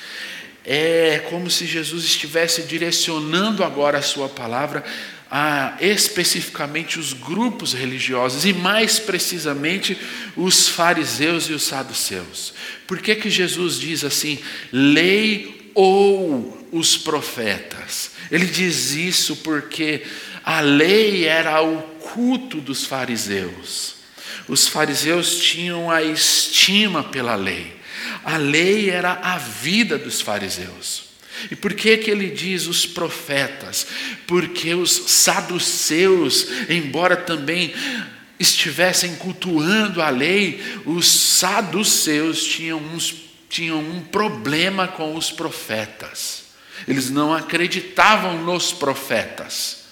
é 0.65 1.25
como 1.31 1.51
se 1.51 1.67
Jesus 1.67 2.05
estivesse 2.05 2.63
direcionando 2.63 3.63
agora 3.63 3.99
a 3.99 4.03
sua 4.03 4.29
palavra 4.29 4.85
a 5.31 5.77
especificamente 5.81 6.99
os 6.99 7.13
grupos 7.13 7.73
religiosos 7.73 8.45
e 8.45 8.53
mais 8.53 8.99
precisamente 8.99 9.99
os 10.37 10.69
fariseus 10.69 11.49
e 11.49 11.53
os 11.53 11.65
saduceus. 11.65 12.55
Por 12.87 13.01
que 13.01 13.15
que 13.17 13.29
Jesus 13.29 13.79
diz 13.79 14.05
assim, 14.05 14.39
lei 14.73 15.71
ou 15.75 16.69
os 16.71 16.97
profetas? 16.97 18.13
Ele 18.31 18.47
diz 18.47 18.93
isso 18.93 19.37
porque 19.37 20.05
a 20.45 20.61
lei 20.61 21.25
era 21.25 21.61
o 21.61 21.83
culto 21.83 22.61
dos 22.61 22.85
fariseus. 22.85 23.97
Os 24.49 24.69
fariseus 24.69 25.41
tinham 25.41 25.91
a 25.91 26.03
estima 26.03 27.03
pela 27.03 27.35
lei. 27.35 27.75
A 28.25 28.37
lei 28.37 28.91
era 28.91 29.13
a 29.23 29.39
vida 29.39 29.99
dos 29.99 30.21
fariseus. 30.21 31.06
E 31.51 31.57
por 31.57 31.75
que 31.75 31.97
que 31.99 32.11
ele 32.11 32.31
diz 32.31 32.67
os 32.67 32.87
profetas? 32.87 33.87
Porque 34.27 34.75
os 34.75 34.91
saduceus, 34.91 36.49
embora 36.69 37.17
também 37.17 37.75
estivessem 38.39 39.17
cultuando 39.17 40.03
a 40.03 40.09
lei, 40.09 40.63
os 40.85 41.07
saduceus 41.07 42.45
tinham, 42.45 42.79
uns, 42.79 43.15
tinham 43.49 43.79
um 43.79 44.01
problema 44.01 44.89
com 44.89 45.15
os 45.15 45.31
profetas. 45.31 46.45
Eles 46.87 47.11
não 47.11 47.33
acreditavam 47.35 48.43
nos 48.43 48.73
profetas. 48.73 49.87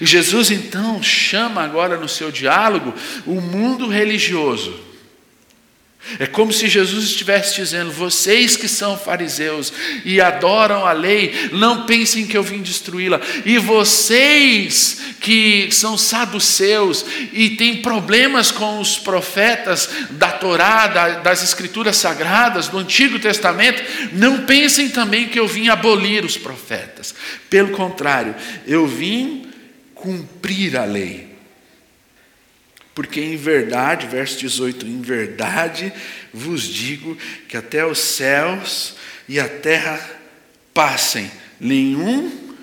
E 0.00 0.06
Jesus 0.06 0.50
então 0.50 1.02
chama 1.02 1.62
agora 1.62 1.96
no 1.96 2.08
seu 2.08 2.30
diálogo 2.30 2.94
o 3.26 3.40
mundo 3.40 3.88
religioso 3.88 4.91
é 6.18 6.26
como 6.26 6.52
se 6.52 6.68
Jesus 6.68 7.04
estivesse 7.04 7.54
dizendo: 7.54 7.90
vocês 7.90 8.56
que 8.56 8.68
são 8.68 8.98
fariseus 8.98 9.72
e 10.04 10.20
adoram 10.20 10.84
a 10.84 10.92
lei, 10.92 11.50
não 11.52 11.86
pensem 11.86 12.26
que 12.26 12.36
eu 12.36 12.42
vim 12.42 12.60
destruí-la. 12.60 13.20
E 13.44 13.56
vocês 13.58 15.00
que 15.20 15.68
são 15.70 15.96
saduceus 15.96 17.04
e 17.32 17.50
têm 17.50 17.82
problemas 17.82 18.50
com 18.50 18.80
os 18.80 18.98
profetas 18.98 19.88
da 20.10 20.32
Torá, 20.32 20.88
das 21.22 21.42
Escrituras 21.42 21.96
Sagradas, 21.96 22.68
do 22.68 22.78
Antigo 22.78 23.18
Testamento, 23.18 23.82
não 24.12 24.44
pensem 24.44 24.88
também 24.88 25.28
que 25.28 25.38
eu 25.38 25.46
vim 25.46 25.68
abolir 25.68 26.24
os 26.24 26.36
profetas. 26.36 27.14
Pelo 27.48 27.70
contrário, 27.70 28.34
eu 28.66 28.86
vim 28.86 29.46
cumprir 29.94 30.76
a 30.76 30.84
lei. 30.84 31.31
Porque 32.94 33.20
em 33.20 33.36
verdade, 33.36 34.06
verso 34.06 34.38
18, 34.38 34.86
em 34.86 35.00
verdade 35.00 35.92
vos 36.32 36.62
digo 36.62 37.16
que 37.48 37.56
até 37.56 37.84
os 37.86 37.98
céus 37.98 38.96
e 39.28 39.40
a 39.40 39.48
terra 39.48 39.98
passem, 40.74 41.30
nenhum 41.58 42.54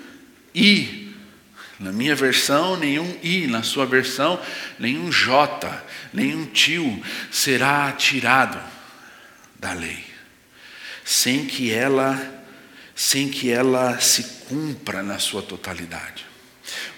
i, 0.54 1.12
na 1.78 1.92
minha 1.92 2.14
versão, 2.14 2.76
nenhum 2.76 3.16
i, 3.22 3.46
na 3.46 3.62
sua 3.62 3.86
versão, 3.86 4.40
nenhum 4.78 5.10
j, 5.10 5.82
nenhum 6.12 6.46
tio 6.46 7.02
será 7.30 7.90
tirado 7.92 8.60
da 9.58 9.72
lei, 9.72 10.04
sem 11.04 11.46
que 11.46 11.72
ela 11.72 12.36
sem 12.94 13.30
que 13.30 13.50
ela 13.50 13.98
se 13.98 14.22
cumpra 14.46 15.02
na 15.02 15.18
sua 15.18 15.40
totalidade. 15.40 16.29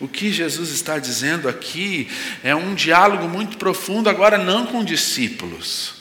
O 0.00 0.08
que 0.08 0.32
Jesus 0.32 0.70
está 0.70 0.98
dizendo 0.98 1.48
aqui 1.48 2.08
é 2.42 2.54
um 2.54 2.74
diálogo 2.74 3.28
muito 3.28 3.56
profundo, 3.56 4.08
agora 4.08 4.38
não 4.38 4.66
com 4.66 4.84
discípulos, 4.84 5.94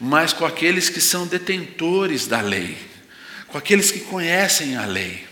mas 0.00 0.32
com 0.32 0.44
aqueles 0.44 0.88
que 0.88 1.00
são 1.00 1.26
detentores 1.26 2.26
da 2.26 2.40
lei, 2.40 2.76
com 3.48 3.58
aqueles 3.58 3.90
que 3.90 4.00
conhecem 4.00 4.76
a 4.76 4.84
lei. 4.84 5.26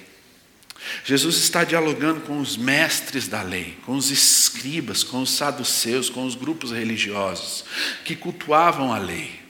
Jesus 1.04 1.36
está 1.36 1.64
dialogando 1.64 2.20
com 2.20 2.40
os 2.40 2.56
mestres 2.56 3.28
da 3.28 3.42
lei, 3.42 3.76
com 3.84 3.96
os 3.96 4.10
escribas, 4.10 5.02
com 5.02 5.22
os 5.22 5.30
saduceus, 5.30 6.08
com 6.08 6.24
os 6.24 6.34
grupos 6.34 6.72
religiosos 6.72 7.64
que 8.04 8.14
cultuavam 8.14 8.92
a 8.92 8.98
lei. 8.98 9.43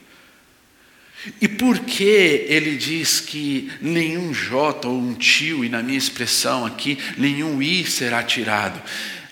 E 1.41 1.49
por 1.49 1.81
que 1.81 2.45
ele 2.49 2.77
diz 2.77 3.21
que 3.21 3.71
nenhum 3.81 4.33
J 4.33 4.87
ou 4.87 4.99
um 4.99 5.15
tio, 5.15 5.65
e 5.65 5.69
na 5.69 5.83
minha 5.83 5.99
expressão 5.99 6.67
aqui, 6.67 6.99
nenhum 7.17 7.63
I 7.63 7.85
será 7.87 8.23
tirado? 8.23 8.81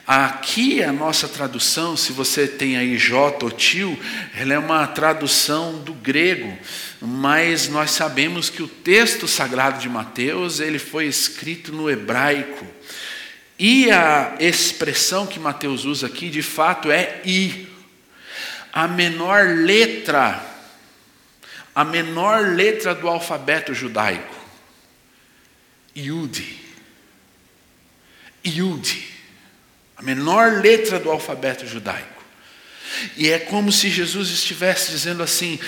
Aqui 0.06 0.82
a 0.82 0.92
nossa 0.92 1.28
tradução, 1.28 1.96
se 1.96 2.12
você 2.12 2.46
tem 2.48 2.76
aí 2.76 2.98
J 2.98 3.44
ou 3.44 3.50
tio, 3.50 3.96
ela 4.36 4.52
é 4.52 4.58
uma 4.58 4.86
tradução 4.86 5.78
do 5.78 5.92
grego, 5.92 6.58
mas 7.00 7.68
nós 7.68 7.92
sabemos 7.92 8.50
que 8.50 8.62
o 8.62 8.68
texto 8.68 9.28
sagrado 9.28 9.78
de 9.78 9.88
Mateus, 9.88 10.60
ele 10.60 10.78
foi 10.78 11.06
escrito 11.06 11.72
no 11.72 11.88
hebraico. 11.88 12.66
E 13.58 13.90
a 13.92 14.34
expressão 14.40 15.26
que 15.26 15.38
Mateus 15.38 15.84
usa 15.84 16.08
aqui, 16.08 16.28
de 16.28 16.42
fato, 16.42 16.90
é 16.90 17.20
I. 17.24 17.68
A 18.72 18.88
menor 18.88 19.46
letra 19.46 20.51
a 21.74 21.84
menor 21.84 22.54
letra 22.54 22.94
do 22.94 23.08
alfabeto 23.08 23.74
judaico. 23.74 24.34
Yud. 25.96 26.44
Yud. 28.44 29.08
A 29.96 30.02
menor 30.02 30.60
letra 30.60 30.98
do 30.98 31.10
alfabeto 31.10 31.66
judaico. 31.66 32.22
E 33.16 33.30
é 33.30 33.38
como 33.38 33.72
se 33.72 33.88
Jesus 33.88 34.28
estivesse 34.30 34.90
dizendo 34.90 35.22
assim: 35.22 35.58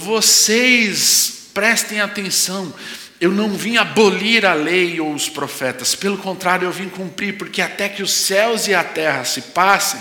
vocês 0.00 1.50
prestem 1.52 2.00
atenção, 2.00 2.72
eu 3.20 3.30
não 3.30 3.50
vim 3.50 3.76
abolir 3.76 4.44
a 4.44 4.54
lei 4.54 5.00
ou 5.00 5.14
os 5.14 5.28
profetas, 5.28 5.94
pelo 5.94 6.18
contrário, 6.18 6.66
eu 6.66 6.72
vim 6.72 6.88
cumprir, 6.88 7.38
porque 7.38 7.62
até 7.62 7.88
que 7.88 8.02
os 8.02 8.12
céus 8.12 8.66
e 8.66 8.74
a 8.74 8.82
terra 8.82 9.24
se 9.24 9.40
passem, 9.40 10.00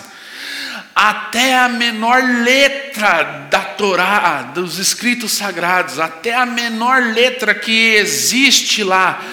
até 0.96 1.58
a 1.58 1.68
menor 1.68 2.24
letra 2.44 3.48
da 3.50 3.62
Torá, 3.62 4.44
dos 4.54 4.78
escritos 4.78 5.32
sagrados, 5.32 6.00
até 6.00 6.36
a 6.36 6.46
menor 6.46 7.14
letra 7.14 7.56
que 7.56 7.96
existe 7.96 8.84
lá, 8.84 9.24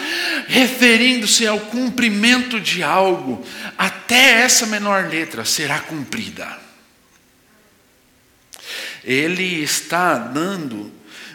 referindo-se 0.49 1.47
ao 1.47 1.61
cumprimento 1.61 2.61
de 2.61 2.83
algo, 2.83 3.45
até 3.77 4.41
essa 4.43 4.67
menor 4.67 5.09
letra 5.09 5.45
será 5.45 5.81
cumprida. 5.81 6.59
Ele 9.05 9.63
está 9.63 10.17
dando 10.17 10.93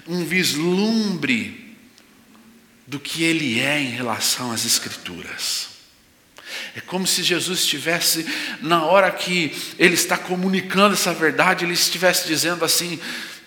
um 0.07 0.23
vislumbre 0.23 1.77
do 2.87 2.99
que 2.99 3.23
ele 3.23 3.59
é 3.59 3.79
em 3.79 3.89
relação 3.89 4.51
às 4.51 4.65
Escrituras. 4.65 5.74
É 6.75 6.81
como 6.81 7.07
se 7.07 7.23
Jesus 7.23 7.59
estivesse, 7.59 8.25
na 8.61 8.83
hora 8.83 9.09
que 9.09 9.55
Ele 9.79 9.93
está 9.93 10.17
comunicando 10.17 10.93
essa 10.93 11.13
verdade, 11.13 11.63
Ele 11.63 11.73
estivesse 11.73 12.27
dizendo 12.27 12.65
assim: 12.65 12.99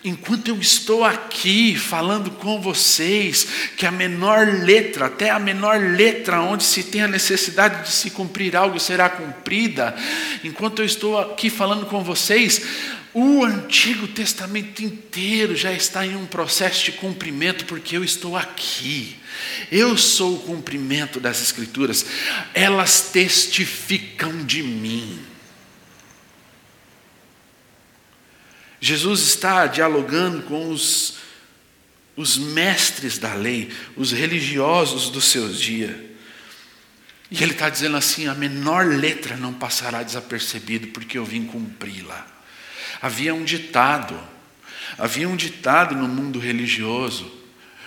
enquanto 0.03 0.47
eu 0.47 0.57
estou 0.59 1.05
aqui 1.05 1.75
falando 1.75 2.31
com 2.31 2.59
vocês, 2.59 3.47
que 3.77 3.85
a 3.85 3.91
menor 3.91 4.47
letra, 4.47 5.05
até 5.05 5.29
a 5.29 5.37
menor 5.37 5.79
letra 5.79 6.41
onde 6.41 6.63
se 6.63 6.83
tem 6.83 7.01
a 7.01 7.07
necessidade 7.07 7.83
de 7.83 7.91
se 7.91 8.09
cumprir 8.09 8.55
algo 8.55 8.79
será 8.79 9.07
cumprida, 9.07 9.95
enquanto 10.43 10.79
eu 10.79 10.85
estou 10.85 11.19
aqui 11.19 11.51
falando 11.51 11.85
com 11.85 12.03
vocês, 12.03 12.63
o 13.13 13.43
Antigo 13.43 14.07
Testamento 14.07 14.83
inteiro 14.83 15.55
já 15.55 15.71
está 15.71 16.03
em 16.03 16.15
um 16.15 16.25
processo 16.25 16.85
de 16.85 16.93
cumprimento, 16.93 17.65
porque 17.65 17.95
eu 17.95 18.03
estou 18.03 18.35
aqui. 18.35 19.18
Eu 19.71 19.97
sou 19.97 20.35
o 20.35 20.39
cumprimento 20.39 21.19
das 21.19 21.41
Escrituras, 21.41 22.05
elas 22.53 23.09
testificam 23.11 24.45
de 24.45 24.63
mim. 24.63 25.19
Jesus 28.81 29.21
está 29.21 29.67
dialogando 29.67 30.43
com 30.43 30.69
os, 30.69 31.17
os 32.15 32.37
mestres 32.37 33.17
da 33.17 33.33
lei, 33.33 33.71
os 33.95 34.11
religiosos 34.11 35.09
do 35.09 35.19
seu 35.19 35.49
dia. 35.49 36.09
E 37.29 37.43
ele 37.43 37.51
está 37.51 37.69
dizendo 37.69 37.97
assim: 37.97 38.27
a 38.27 38.33
menor 38.33 38.85
letra 38.85 39.35
não 39.35 39.53
passará 39.53 40.01
desapercebido, 40.01 40.87
porque 40.87 41.17
eu 41.17 41.25
vim 41.25 41.45
cumpri-la. 41.45 42.25
Havia 43.01 43.33
um 43.33 43.43
ditado, 43.43 44.19
havia 44.97 45.27
um 45.27 45.35
ditado 45.35 45.95
no 45.95 46.07
mundo 46.07 46.39
religioso 46.39 47.38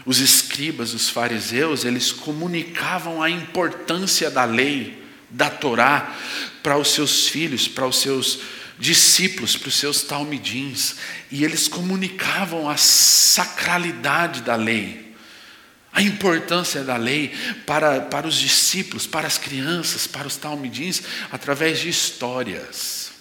os 0.05 0.19
escribas, 0.19 0.95
os 0.95 1.09
fariseus, 1.09 1.85
eles 1.85 2.11
comunicavam 2.11 3.23
a 3.23 3.31
importância 3.31 4.31
da 4.31 4.45
lei, 4.45 5.03
da 5.31 5.49
Torá, 5.49 6.17
para 6.63 6.77
os 6.77 6.89
seus 6.89 7.29
filhos, 7.29 7.69
para 7.69 7.87
os 7.87 8.01
seus 8.01 8.41
discípulos, 8.79 9.57
para 9.57 9.69
os 9.69 9.77
seus 9.77 10.03
talmidins, 10.03 10.97
e 11.31 11.45
eles 11.45 11.69
comunicavam 11.69 12.69
a 12.69 12.77
sacralidade 12.77 14.43
da 14.43 14.57
lei, 14.57 15.15
a 15.93 16.03
importância 16.03 16.83
da 16.83 16.97
lei 16.97 17.33
para, 17.65 18.01
para 18.01 18.27
os 18.27 18.35
discípulos, 18.35 19.07
para 19.07 19.27
as 19.27 19.39
crianças, 19.39 20.07
para 20.07 20.27
os 20.27 20.37
talmidins, 20.37 21.03
através 21.31 21.79
de 21.81 21.89
histórias. 21.89 23.13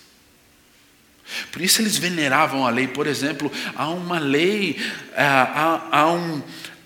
Por 1.51 1.61
isso 1.61 1.81
eles 1.81 1.97
veneravam 1.97 2.65
a 2.65 2.69
lei. 2.69 2.87
Por 2.87 3.07
exemplo, 3.07 3.51
há 3.75 3.87
uma 3.89 4.19
lei, 4.19 4.77
eh, 5.13 5.23
há, 5.23 5.87
há 5.91 6.11
um, 6.11 6.41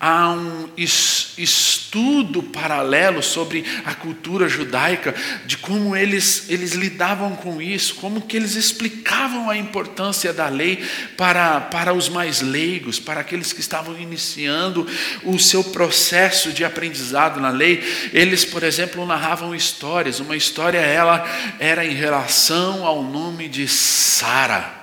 há 0.06 0.30
um 0.30 0.68
estudo 0.76 2.40
paralelo 2.40 3.20
sobre 3.24 3.64
a 3.84 3.92
cultura 3.92 4.48
judaica, 4.48 5.12
de 5.44 5.58
como 5.58 5.96
eles, 5.96 6.48
eles 6.48 6.74
lidavam 6.74 7.34
com 7.34 7.60
isso, 7.60 7.96
como 7.96 8.20
que 8.20 8.36
eles 8.36 8.54
explicavam 8.54 9.50
a 9.50 9.56
importância 9.56 10.32
da 10.32 10.48
lei 10.48 10.84
para, 11.16 11.60
para 11.60 11.92
os 11.92 12.08
mais 12.08 12.40
leigos, 12.40 13.00
para 13.00 13.20
aqueles 13.20 13.52
que 13.52 13.60
estavam 13.60 13.98
iniciando 13.98 14.86
o 15.24 15.40
seu 15.40 15.64
processo 15.64 16.52
de 16.52 16.64
aprendizado 16.64 17.40
na 17.40 17.50
lei. 17.50 17.82
Eles, 18.12 18.44
por 18.44 18.62
exemplo, 18.62 19.04
narravam 19.04 19.56
histórias. 19.56 20.20
Uma 20.20 20.36
história 20.36 20.78
ela 20.78 21.26
era 21.58 21.84
em 21.84 21.94
relação 21.94 22.86
ao 22.86 23.02
nome 23.02 23.48
de 23.48 23.66
Sara. 23.66 24.75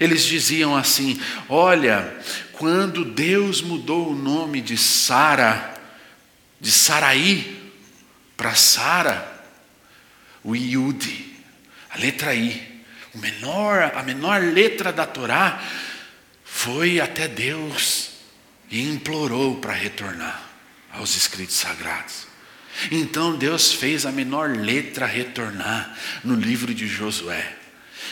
Eles 0.00 0.24
diziam 0.24 0.76
assim: 0.76 1.20
Olha, 1.48 2.16
quando 2.52 3.04
Deus 3.04 3.60
mudou 3.60 4.10
o 4.10 4.16
nome 4.16 4.60
de 4.60 4.76
Sara, 4.76 5.74
de 6.60 6.70
Saraí, 6.70 7.72
para 8.36 8.54
Sara, 8.54 9.44
o 10.42 10.54
Iude, 10.54 11.34
a 11.90 11.98
letra 11.98 12.34
I, 12.34 12.82
o 13.14 13.18
menor, 13.18 13.92
a 13.94 14.02
menor 14.02 14.42
letra 14.42 14.92
da 14.92 15.06
Torá, 15.06 15.62
foi 16.44 17.00
até 17.00 17.28
Deus 17.28 18.10
e 18.70 18.82
implorou 18.82 19.56
para 19.56 19.72
retornar 19.72 20.42
aos 20.92 21.16
escritos 21.16 21.56
sagrados. 21.56 22.26
Então 22.90 23.36
Deus 23.36 23.72
fez 23.72 24.04
a 24.04 24.12
menor 24.12 24.50
letra 24.50 25.06
retornar 25.06 25.96
no 26.24 26.34
livro 26.34 26.74
de 26.74 26.86
Josué. 26.86 27.56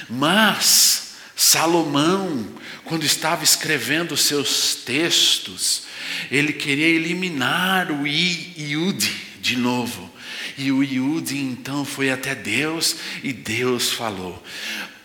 Mas 0.09 1.02
Salomão, 1.37 2.47
quando 2.85 3.05
estava 3.05 3.43
escrevendo 3.45 4.17
seus 4.17 4.75
textos, 4.75 5.85
ele 6.31 6.53
queria 6.53 6.87
eliminar 6.87 7.91
o 7.91 8.07
I 8.07 8.55
e 8.57 8.77
Ud 8.77 9.33
de 9.41 9.57
novo. 9.57 10.11
E 10.57 10.71
o 10.71 10.83
Iude 10.83 11.37
então 11.37 11.85
foi 11.85 12.11
até 12.11 12.35
Deus 12.35 12.97
e 13.23 13.33
Deus 13.33 13.93
falou: 13.93 14.43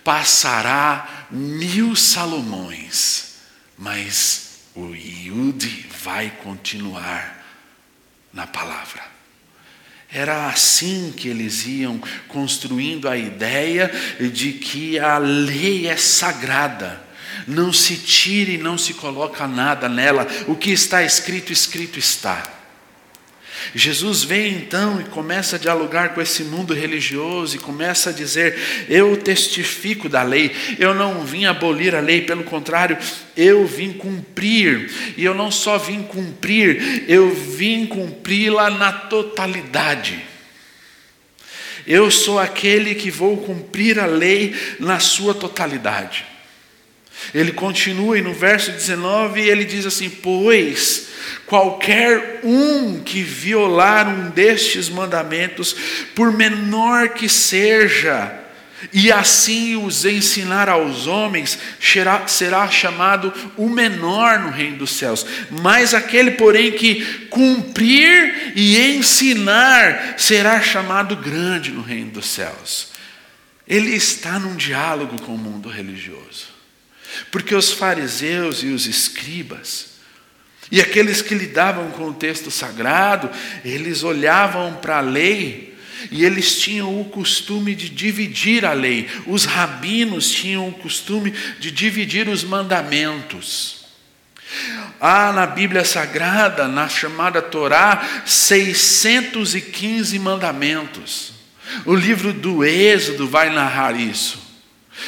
passará 0.03 1.27
mil 1.31 1.95
Salomões, 1.95 3.35
mas 3.77 4.59
o 4.75 4.93
Iude 4.93 5.87
vai 6.03 6.29
continuar 6.29 7.45
na 8.31 8.45
palavra. 8.45 9.16
Era 10.17 10.47
assim 10.47 11.13
que 11.15 11.27
eles 11.27 11.67
iam 11.67 12.01
construindo 12.27 13.07
a 13.07 13.15
ideia 13.15 13.91
de 14.33 14.53
que 14.53 14.97
a 14.97 15.19
lei 15.19 15.85
é 15.85 15.95
sagrada. 15.95 16.99
Não 17.45 17.71
se 17.71 17.95
tire, 17.97 18.57
não 18.57 18.79
se 18.79 18.95
coloca 18.95 19.47
nada 19.47 19.87
nela. 19.87 20.25
O 20.47 20.55
que 20.55 20.71
está 20.71 21.03
escrito, 21.03 21.53
escrito 21.53 21.99
está. 21.99 22.56
Jesus 23.75 24.23
vem 24.23 24.53
então 24.53 25.01
e 25.01 25.03
começa 25.05 25.55
a 25.55 25.59
dialogar 25.59 26.09
com 26.09 26.21
esse 26.21 26.43
mundo 26.43 26.73
religioso 26.73 27.55
e 27.55 27.59
começa 27.59 28.09
a 28.09 28.13
dizer: 28.13 28.57
Eu 28.89 29.17
testifico 29.17 30.07
da 30.07 30.23
lei, 30.23 30.55
eu 30.79 30.93
não 30.93 31.25
vim 31.25 31.45
abolir 31.45 31.95
a 31.95 31.99
lei, 31.99 32.21
pelo 32.21 32.43
contrário, 32.43 32.97
eu 33.35 33.65
vim 33.65 33.93
cumprir. 33.93 34.89
E 35.17 35.23
eu 35.23 35.33
não 35.33 35.51
só 35.51 35.77
vim 35.77 36.03
cumprir, 36.03 37.05
eu 37.07 37.29
vim 37.33 37.85
cumpri-la 37.85 38.69
na 38.69 38.91
totalidade. 38.91 40.23
Eu 41.85 42.11
sou 42.11 42.39
aquele 42.39 42.95
que 42.95 43.09
vou 43.09 43.37
cumprir 43.37 43.99
a 43.99 44.05
lei 44.05 44.55
na 44.79 44.99
sua 44.99 45.33
totalidade. 45.33 46.25
Ele 47.33 47.51
continua 47.51 48.17
e 48.17 48.21
no 48.21 48.33
verso 48.33 48.71
19 48.71 49.41
ele 49.41 49.65
diz 49.65 49.85
assim: 49.85 50.09
Pois 50.09 51.06
qualquer 51.47 52.41
um 52.43 52.99
que 52.99 53.23
violar 53.23 54.07
um 54.07 54.29
destes 54.29 54.89
mandamentos, 54.89 55.75
por 56.13 56.31
menor 56.31 57.09
que 57.09 57.27
seja, 57.27 58.43
e 58.93 59.11
assim 59.11 59.75
os 59.75 60.05
ensinar 60.05 60.69
aos 60.69 61.07
homens, 61.07 61.57
será, 61.79 62.27
será 62.27 62.69
chamado 62.69 63.33
o 63.57 63.67
menor 63.67 64.39
no 64.39 64.51
reino 64.51 64.77
dos 64.77 64.91
céus. 64.91 65.25
Mas 65.49 65.95
aquele, 65.95 66.31
porém, 66.31 66.71
que 66.73 67.03
cumprir 67.29 68.53
e 68.55 68.77
ensinar, 68.95 70.15
será 70.17 70.61
chamado 70.61 71.15
grande 71.15 71.71
no 71.71 71.81
reino 71.81 72.11
dos 72.11 72.27
céus. 72.27 72.89
Ele 73.67 73.95
está 73.95 74.37
num 74.37 74.55
diálogo 74.55 75.19
com 75.23 75.33
o 75.33 75.37
mundo 75.39 75.69
religioso. 75.69 76.55
Porque 77.31 77.55
os 77.55 77.71
fariseus 77.71 78.61
e 78.61 78.67
os 78.67 78.85
escribas, 78.85 79.96
e 80.71 80.81
aqueles 80.81 81.21
que 81.21 81.33
lidavam 81.33 81.91
com 81.91 82.09
o 82.09 82.13
texto 82.13 82.51
sagrado, 82.51 83.29
eles 83.63 84.03
olhavam 84.03 84.73
para 84.75 84.97
a 84.97 85.01
lei 85.01 85.75
e 86.11 86.25
eles 86.25 86.59
tinham 86.59 86.99
o 86.99 87.05
costume 87.05 87.73
de 87.73 87.89
dividir 87.89 88.65
a 88.65 88.73
lei. 88.73 89.07
Os 89.25 89.45
rabinos 89.45 90.29
tinham 90.29 90.67
o 90.67 90.73
costume 90.73 91.31
de 91.59 91.71
dividir 91.71 92.27
os 92.27 92.43
mandamentos. 92.43 93.85
Há 94.99 95.31
na 95.31 95.45
Bíblia 95.45 95.85
Sagrada, 95.85 96.67
na 96.67 96.87
chamada 96.87 97.41
Torá, 97.41 98.23
615 98.25 100.17
mandamentos. 100.19 101.33
O 101.85 101.93
livro 101.93 102.33
do 102.33 102.63
Êxodo 102.63 103.27
vai 103.27 103.49
narrar 103.49 103.99
isso. 103.99 104.46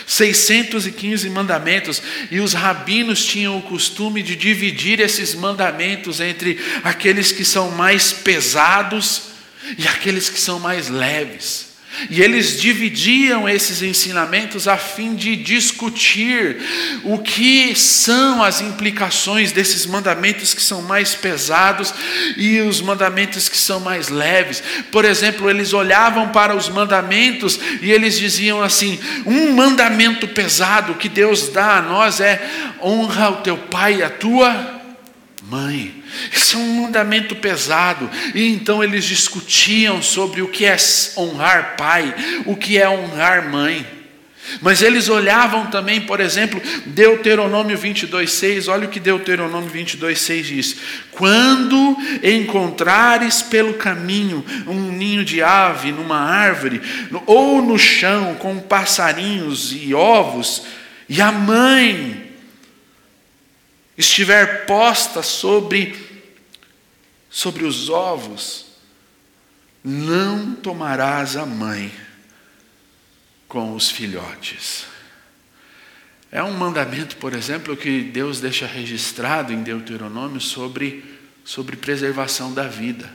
615 0.06 1.30
mandamentos, 1.30 2.02
e 2.30 2.40
os 2.40 2.54
rabinos 2.54 3.24
tinham 3.26 3.58
o 3.58 3.62
costume 3.62 4.22
de 4.22 4.36
dividir 4.36 5.00
esses 5.00 5.34
mandamentos 5.36 6.20
entre 6.20 6.60
aqueles 6.84 7.32
que 7.32 7.46
são 7.46 7.72
mais 7.72 8.12
pesados 8.12 9.30
e 9.78 9.88
aqueles 9.88 10.30
que 10.30 10.40
são 10.40 10.60
mais 10.60 10.90
leves. 10.90 11.69
E 12.10 12.22
eles 12.22 12.60
dividiam 12.60 13.48
esses 13.48 13.82
ensinamentos 13.82 14.68
a 14.68 14.78
fim 14.78 15.16
de 15.16 15.36
discutir 15.36 16.58
o 17.04 17.18
que 17.18 17.76
são 17.76 18.44
as 18.44 18.62
implicações 18.62 19.52
desses 19.52 19.86
mandamentos 19.86 20.54
que 20.54 20.62
são 20.62 20.82
mais 20.82 21.16
pesados 21.16 21.94
e 22.38 22.60
os 22.62 22.82
mandamentos 22.82 23.50
que 23.50 23.58
são 23.58 23.80
mais 23.80 24.10
leves. 24.10 24.64
Por 24.92 25.06
exemplo, 25.06 25.50
eles 25.50 25.74
olhavam 25.74 26.30
para 26.30 26.56
os 26.56 26.70
mandamentos 26.70 27.60
e 27.82 27.92
eles 27.92 28.18
diziam 28.18 28.62
assim: 28.62 29.00
um 29.26 29.54
mandamento 29.54 30.28
pesado 30.28 30.96
que 30.96 31.10
Deus 31.10 31.50
dá 31.50 31.78
a 31.78 31.82
nós 31.82 32.20
é 32.20 32.42
honra 32.82 33.30
o 33.30 33.38
teu 33.38 33.58
pai 33.58 33.98
e 33.98 34.04
a 34.04 34.10
tua 34.10 34.82
mãe. 35.44 35.99
Isso 36.32 36.58
é 36.58 36.60
um 36.60 36.84
mandamento 36.84 37.36
pesado. 37.36 38.10
E 38.34 38.48
então 38.48 38.84
eles 38.84 39.06
discutiam 39.06 40.02
sobre 40.02 40.42
o 40.42 40.48
que 40.48 40.66
é 40.66 40.76
honrar 41.18 41.76
pai, 41.78 42.14
o 42.46 42.56
que 42.56 42.78
é 42.78 42.90
honrar 42.90 43.50
mãe. 43.50 44.00
Mas 44.62 44.82
eles 44.82 45.10
olhavam 45.10 45.68
também, 45.68 46.02
por 46.02 46.20
exemplo, 46.20 46.62
Deuteronômio 46.88 47.78
22,6, 47.78 48.68
olha 48.68 48.88
o 48.88 48.90
que 48.90 49.00
Deuteronômio 49.00 49.70
22,6 49.70 50.42
diz: 50.42 50.78
Quando 51.12 51.98
encontrares 52.24 53.42
pelo 53.42 53.76
caminho 53.76 54.44
um 54.68 54.92
ninho 54.92 55.24
de 55.24 55.42
ave 55.42 55.92
numa 55.92 56.20
árvore, 56.20 56.82
ou 57.26 57.62
no 57.62 57.78
chão 57.78 58.36
com 58.36 58.60
passarinhos 58.60 59.72
e 59.74 59.94
ovos, 59.94 60.64
e 61.08 61.22
a 61.22 61.32
mãe 61.32 62.29
estiver 64.00 64.66
posta 64.66 65.22
sobre 65.22 66.08
sobre 67.30 67.64
os 67.64 67.90
ovos, 67.90 68.66
não 69.84 70.56
tomarás 70.56 71.38
a 71.38 71.46
mãe 71.46 71.94
com 73.48 73.76
os 73.76 73.92
filhotes. 73.92 74.86
É 76.32 76.42
um 76.42 76.54
mandamento, 76.54 77.18
por 77.18 77.34
exemplo, 77.34 77.78
que 77.78 78.02
Deus 78.02 78.40
deixa 78.40 78.66
registrado 78.66 79.54
em 79.54 79.62
Deuteronômio 79.62 80.42
sobre, 80.42 81.04
sobre 81.44 81.76
preservação 81.76 82.54
da 82.54 82.68
vida. 82.68 83.12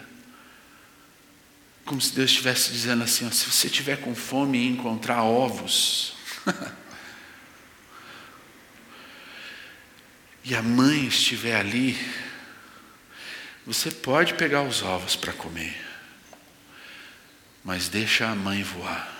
Como 1.85 2.01
se 2.01 2.14
Deus 2.14 2.31
estivesse 2.31 2.73
dizendo 2.73 3.05
assim: 3.05 3.27
ó, 3.27 3.31
se 3.31 3.51
você 3.51 3.68
tiver 3.68 4.01
com 4.01 4.14
fome 4.14 4.59
e 4.59 4.68
encontrar 4.68 5.23
ovos, 5.23 6.14
e 10.44 10.54
a 10.54 10.62
mãe 10.62 11.07
estiver 11.07 11.57
ali, 11.57 11.98
você 13.66 13.90
pode 13.90 14.35
pegar 14.35 14.62
os 14.62 14.83
ovos 14.83 15.16
para 15.16 15.33
comer, 15.33 15.74
mas 17.64 17.88
deixa 17.88 18.28
a 18.28 18.35
mãe 18.35 18.62
voar. 18.62 19.12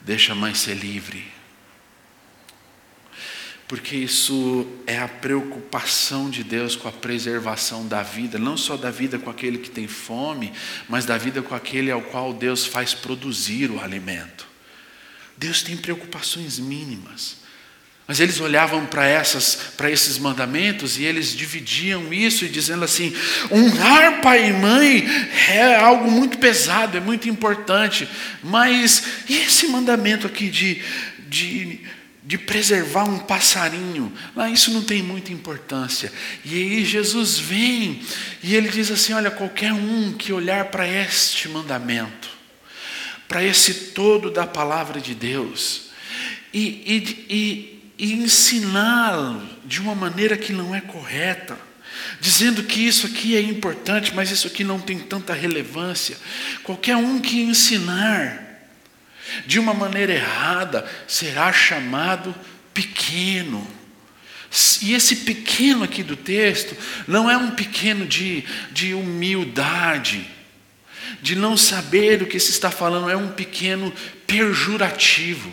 deixa 0.00 0.32
a 0.32 0.34
mãe 0.34 0.54
ser 0.54 0.74
livre. 0.74 1.30
Porque 3.68 3.94
isso 3.94 4.66
é 4.86 4.98
a 4.98 5.06
preocupação 5.06 6.30
de 6.30 6.42
Deus 6.42 6.74
com 6.74 6.88
a 6.88 6.92
preservação 6.92 7.86
da 7.86 8.02
vida, 8.02 8.38
não 8.38 8.56
só 8.56 8.78
da 8.78 8.90
vida 8.90 9.18
com 9.18 9.28
aquele 9.28 9.58
que 9.58 9.70
tem 9.70 9.86
fome, 9.86 10.52
mas 10.88 11.04
da 11.04 11.18
vida 11.18 11.42
com 11.42 11.54
aquele 11.54 11.90
ao 11.90 12.00
qual 12.00 12.32
Deus 12.32 12.64
faz 12.64 12.94
produzir 12.94 13.70
o 13.70 13.78
alimento. 13.78 14.48
Deus 15.36 15.62
tem 15.62 15.76
preocupações 15.76 16.58
mínimas. 16.58 17.39
Mas 18.10 18.18
eles 18.18 18.40
olhavam 18.40 18.86
para 18.86 19.06
essas, 19.06 19.54
para 19.76 19.88
esses 19.88 20.18
mandamentos 20.18 20.98
e 20.98 21.04
eles 21.04 21.32
dividiam 21.32 22.12
isso 22.12 22.44
e 22.44 22.48
dizendo 22.48 22.84
assim: 22.84 23.14
honrar 23.52 24.20
pai 24.20 24.48
e 24.48 24.52
mãe 24.52 25.06
é 25.48 25.76
algo 25.76 26.10
muito 26.10 26.38
pesado, 26.38 26.96
é 26.96 27.00
muito 27.00 27.28
importante. 27.28 28.08
Mas 28.42 29.04
e 29.28 29.36
esse 29.36 29.68
mandamento 29.68 30.26
aqui 30.26 30.50
de, 30.50 30.82
de, 31.28 31.78
de 32.24 32.36
preservar 32.36 33.04
um 33.04 33.20
passarinho? 33.20 34.12
Ah, 34.34 34.50
isso 34.50 34.72
não 34.72 34.82
tem 34.82 35.04
muita 35.04 35.32
importância. 35.32 36.12
E 36.44 36.56
aí 36.56 36.84
Jesus 36.84 37.38
vem 37.38 38.02
e 38.42 38.56
ele 38.56 38.70
diz 38.70 38.90
assim: 38.90 39.12
olha, 39.12 39.30
qualquer 39.30 39.72
um 39.72 40.12
que 40.14 40.32
olhar 40.32 40.64
para 40.64 40.84
este 40.84 41.48
mandamento, 41.48 42.28
para 43.28 43.44
esse 43.44 43.72
todo 43.92 44.32
da 44.32 44.48
palavra 44.48 45.00
de 45.00 45.14
Deus, 45.14 45.90
e, 46.52 46.58
e, 46.58 47.34
e 47.36 47.79
e 48.00 48.14
ensiná-lo 48.14 49.46
de 49.62 49.78
uma 49.78 49.94
maneira 49.94 50.34
que 50.34 50.54
não 50.54 50.74
é 50.74 50.80
correta, 50.80 51.54
dizendo 52.18 52.62
que 52.62 52.80
isso 52.80 53.06
aqui 53.06 53.36
é 53.36 53.42
importante, 53.42 54.14
mas 54.14 54.30
isso 54.30 54.46
aqui 54.46 54.64
não 54.64 54.80
tem 54.80 54.98
tanta 54.98 55.34
relevância. 55.34 56.16
Qualquer 56.62 56.96
um 56.96 57.20
que 57.20 57.42
ensinar 57.42 58.42
de 59.46 59.60
uma 59.60 59.74
maneira 59.74 60.14
errada 60.14 60.90
será 61.06 61.52
chamado 61.52 62.34
pequeno. 62.72 63.68
E 64.80 64.94
esse 64.94 65.16
pequeno 65.16 65.84
aqui 65.84 66.02
do 66.02 66.16
texto 66.16 66.74
não 67.06 67.30
é 67.30 67.36
um 67.36 67.50
pequeno 67.50 68.06
de, 68.06 68.42
de 68.72 68.94
humildade, 68.94 70.26
de 71.20 71.36
não 71.36 71.54
saber 71.54 72.22
o 72.22 72.26
que 72.26 72.40
se 72.40 72.50
está 72.50 72.70
falando, 72.70 73.10
é 73.10 73.16
um 73.16 73.28
pequeno 73.28 73.92
pejorativo 74.26 75.52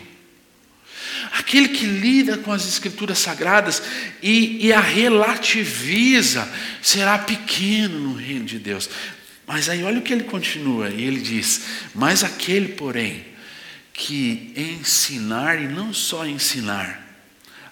aquele 1.38 1.68
que 1.68 1.86
lida 1.86 2.36
com 2.36 2.52
as 2.52 2.66
escrituras 2.66 3.18
sagradas 3.18 3.82
e, 4.20 4.66
e 4.66 4.72
a 4.72 4.80
relativiza, 4.80 6.50
será 6.82 7.16
pequeno 7.18 7.98
no 8.00 8.14
reino 8.14 8.44
de 8.44 8.58
Deus. 8.58 8.90
Mas 9.46 9.68
aí 9.68 9.82
olha 9.82 10.00
o 10.00 10.02
que 10.02 10.12
ele 10.12 10.24
continua, 10.24 10.90
e 10.90 11.02
ele 11.02 11.20
diz: 11.20 11.62
Mas 11.94 12.24
aquele, 12.24 12.68
porém, 12.68 13.24
que 13.92 14.52
ensinar, 14.56 15.62
e 15.62 15.68
não 15.68 15.94
só 15.94 16.26
ensinar, 16.26 17.06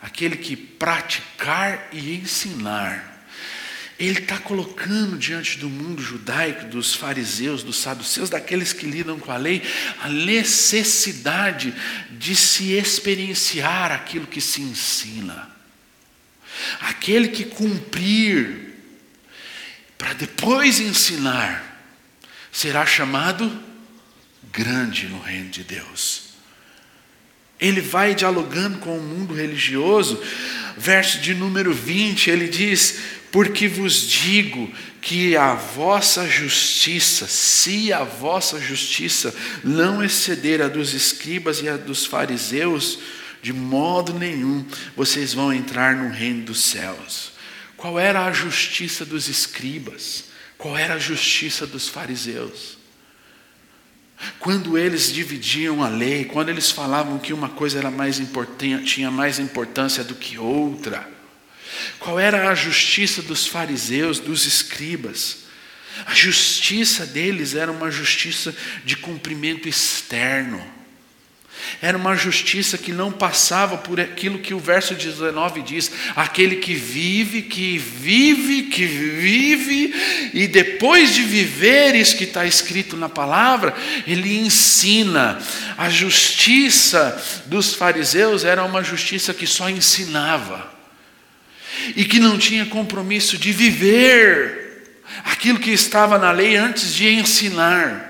aquele 0.01 0.37
que 0.37 0.57
praticar 0.57 1.89
e 1.93 2.15
ensinar, 2.15 3.16
ele 3.99 4.21
está 4.21 4.39
colocando 4.39 5.17
diante 5.17 5.59
do 5.59 5.71
mundo 5.71 6.03
judaico, 6.03 6.67
dos 6.67 6.95
fariseus, 6.95 7.63
dos 7.63 7.79
saduceus, 7.79 8.29
daqueles 8.29 8.73
que 8.73 8.87
lidam 8.87 9.19
com 9.19 9.33
a 9.33 9.39
lei, 9.39 9.63
a 10.03 10.09
necessidade 10.09 11.75
de 12.11 12.37
se 12.37 12.73
experienciar 12.73 13.93
aquilo 13.93 14.27
que 14.27 14.41
se 14.41 14.61
ensina. 14.61 15.51
Aquele 16.81 17.29
que 17.29 17.45
cumprir, 17.45 18.75
para 19.97 20.13
depois 20.13 20.79
ensinar, 20.79 21.83
será 22.53 22.85
chamado 22.85 23.51
grande 24.53 25.07
no 25.07 25.21
reino 25.21 25.49
de 25.49 25.65
Deus. 25.65 26.27
Ele 27.59 27.81
vai 27.81 28.15
dialogando 28.15 28.79
com 28.79 28.99
o 28.99 29.03
mundo 29.03 29.33
religioso, 29.33 30.23
verso 30.77 31.19
de 31.21 31.33
número 31.33 31.73
20, 31.73 32.29
ele 32.29 32.49
diz: 32.49 33.16
porque 33.37 33.69
vos 33.69 34.09
digo 34.09 34.73
que 34.99 35.37
a 35.37 35.53
vossa 35.53 36.27
justiça, 36.27 37.27
se 37.27 37.93
a 37.93 38.03
vossa 38.03 38.59
justiça 38.59 39.35
não 39.63 40.03
exceder 40.03 40.63
a 40.63 40.69
dos 40.69 40.95
escribas 40.95 41.61
e 41.61 41.69
a 41.69 41.77
dos 41.77 42.07
fariseus, 42.07 42.99
de 43.43 43.53
modo 43.53 44.15
nenhum 44.15 44.65
vocês 44.97 45.35
vão 45.35 45.53
entrar 45.53 45.95
no 45.95 46.09
reino 46.09 46.47
dos 46.47 46.65
céus. 46.65 47.33
Qual 47.77 47.99
era 47.99 48.25
a 48.25 48.33
justiça 48.33 49.05
dos 49.05 49.29
escribas? 49.29 50.25
Qual 50.57 50.75
era 50.75 50.95
a 50.95 50.99
justiça 50.99 51.67
dos 51.67 51.91
fariseus? 51.91 52.79
Quando 54.39 54.79
eles 54.79 55.13
dividiam 55.13 55.85
a 55.85 55.91
lei, 55.91 56.25
quando 56.25 56.49
eles 56.49 56.71
falavam 56.71 57.19
que 57.19 57.35
uma 57.35 57.51
coisa 57.51 57.79
era 57.79 57.91
mais 57.91 58.19
importante, 58.19 58.95
tinha 58.95 59.11
mais 59.11 59.39
importância 59.39 60.03
do 60.03 60.15
que 60.15 60.39
outra, 60.39 61.16
qual 61.99 62.19
era 62.19 62.49
a 62.49 62.55
justiça 62.55 63.23
dos 63.23 63.47
fariseus, 63.47 64.19
dos 64.19 64.47
escribas? 64.47 65.47
A 66.05 66.15
justiça 66.15 67.07
deles 67.07 67.55
era 67.55 67.73
uma 67.73 67.91
justiça 67.91 68.55
de 68.85 68.97
cumprimento 68.97 69.69
externo. 69.69 70.77
Era 71.81 71.97
uma 71.97 72.15
justiça 72.15 72.77
que 72.77 72.93
não 72.93 73.11
passava 73.11 73.79
por 73.79 73.99
aquilo 73.99 74.39
que 74.39 74.53
o 74.53 74.59
verso 74.59 74.95
19 74.95 75.63
diz: 75.63 75.91
aquele 76.15 76.57
que 76.57 76.75
vive, 76.75 77.43
que 77.43 77.79
vive, 77.79 78.65
que 78.65 78.85
vive, 78.85 80.31
e 80.35 80.47
depois 80.47 81.15
de 81.15 81.23
viver 81.23 81.95
isso 81.95 82.17
que 82.17 82.25
está 82.25 82.45
escrito 82.45 82.97
na 82.97 83.09
palavra, 83.09 83.75
ele 84.07 84.39
ensina. 84.39 85.39
A 85.79 85.89
justiça 85.89 87.23
dos 87.47 87.75
fariseus 87.75 88.45
era 88.45 88.63
uma 88.63 88.85
justiça 88.85 89.33
que 89.33 89.47
só 89.47 89.69
ensinava 89.71 90.76
e 91.95 92.05
que 92.05 92.19
não 92.19 92.39
tinha 92.39 92.67
compromisso 92.67 93.39
de 93.39 93.53
viver 93.53 94.67
aquilo 95.25 95.59
que 95.59 95.71
estava 95.71 96.19
na 96.19 96.31
lei 96.31 96.57
antes 96.57 96.95
de 96.95 97.09
ensinar. 97.09 98.07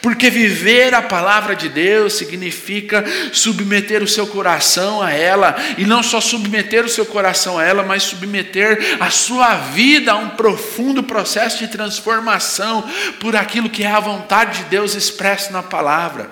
Porque 0.00 0.30
viver 0.30 0.94
a 0.94 1.02
palavra 1.02 1.56
de 1.56 1.68
Deus 1.68 2.14
significa 2.14 3.04
submeter 3.32 4.02
o 4.02 4.08
seu 4.08 4.26
coração 4.26 5.02
a 5.02 5.10
ela, 5.10 5.56
e 5.76 5.84
não 5.84 6.02
só 6.02 6.20
submeter 6.20 6.84
o 6.84 6.88
seu 6.88 7.04
coração 7.04 7.58
a 7.58 7.64
ela, 7.64 7.82
mas 7.82 8.04
submeter 8.04 8.96
a 9.00 9.10
sua 9.10 9.56
vida 9.56 10.12
a 10.12 10.16
um 10.16 10.30
profundo 10.30 11.02
processo 11.02 11.58
de 11.58 11.68
transformação 11.68 12.88
por 13.18 13.34
aquilo 13.34 13.68
que 13.68 13.82
é 13.82 13.90
a 13.90 14.00
vontade 14.00 14.58
de 14.58 14.64
Deus 14.66 14.94
expresso 14.94 15.52
na 15.52 15.62
palavra. 15.62 16.30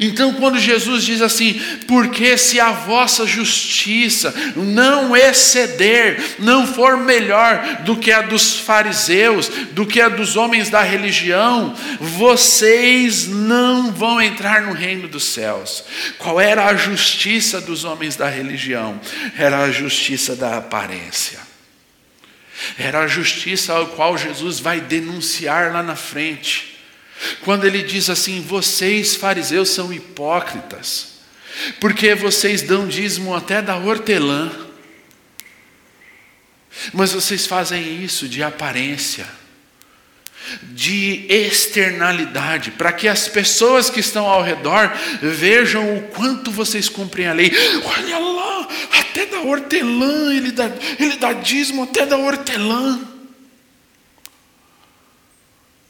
Então, 0.00 0.34
quando 0.34 0.58
Jesus 0.58 1.04
diz 1.04 1.22
assim, 1.22 1.60
porque 1.86 2.36
se 2.36 2.60
a 2.60 2.70
vossa 2.72 3.26
justiça 3.26 4.34
não 4.56 5.16
exceder, 5.16 6.36
não 6.38 6.66
for 6.66 6.96
melhor 6.96 7.82
do 7.84 7.96
que 7.96 8.12
a 8.12 8.22
dos 8.22 8.58
fariseus, 8.58 9.48
do 9.72 9.86
que 9.86 10.00
a 10.00 10.08
dos 10.08 10.36
homens 10.36 10.68
da 10.68 10.82
religião, 10.82 11.74
vocês 12.00 13.28
não 13.28 13.92
vão 13.92 14.20
entrar 14.20 14.62
no 14.62 14.72
reino 14.72 15.08
dos 15.08 15.24
céus. 15.24 15.84
Qual 16.18 16.40
era 16.40 16.66
a 16.66 16.76
justiça 16.76 17.60
dos 17.60 17.84
homens 17.84 18.16
da 18.16 18.28
religião? 18.28 19.00
Era 19.36 19.60
a 19.62 19.70
justiça 19.70 20.36
da 20.36 20.58
aparência. 20.58 21.38
Era 22.78 23.00
a 23.00 23.06
justiça 23.06 23.72
ao 23.72 23.88
qual 23.88 24.16
Jesus 24.16 24.60
vai 24.60 24.80
denunciar 24.80 25.72
lá 25.72 25.82
na 25.82 25.96
frente. 25.96 26.71
Quando 27.42 27.64
ele 27.66 27.82
diz 27.82 28.10
assim: 28.10 28.40
vocês 28.40 29.14
fariseus 29.14 29.70
são 29.70 29.92
hipócritas, 29.92 31.12
porque 31.80 32.14
vocês 32.14 32.62
dão 32.62 32.86
dízimo 32.86 33.34
até 33.34 33.60
da 33.60 33.76
hortelã, 33.76 34.50
mas 36.92 37.12
vocês 37.12 37.46
fazem 37.46 38.02
isso 38.02 38.28
de 38.28 38.42
aparência, 38.42 39.26
de 40.62 41.26
externalidade, 41.28 42.72
para 42.72 42.92
que 42.92 43.06
as 43.06 43.28
pessoas 43.28 43.88
que 43.88 44.00
estão 44.00 44.26
ao 44.26 44.42
redor 44.42 44.92
vejam 45.20 45.96
o 45.96 46.02
quanto 46.08 46.50
vocês 46.50 46.88
cumprem 46.88 47.26
a 47.26 47.32
lei. 47.32 47.52
Olha 47.84 48.18
lá, 48.18 48.68
até 48.98 49.26
da 49.26 49.40
hortelã, 49.40 50.34
ele 50.34 50.50
dá, 50.50 50.70
ele 50.98 51.16
dá 51.16 51.32
dízimo 51.32 51.84
até 51.84 52.04
da 52.06 52.16
hortelã. 52.16 53.11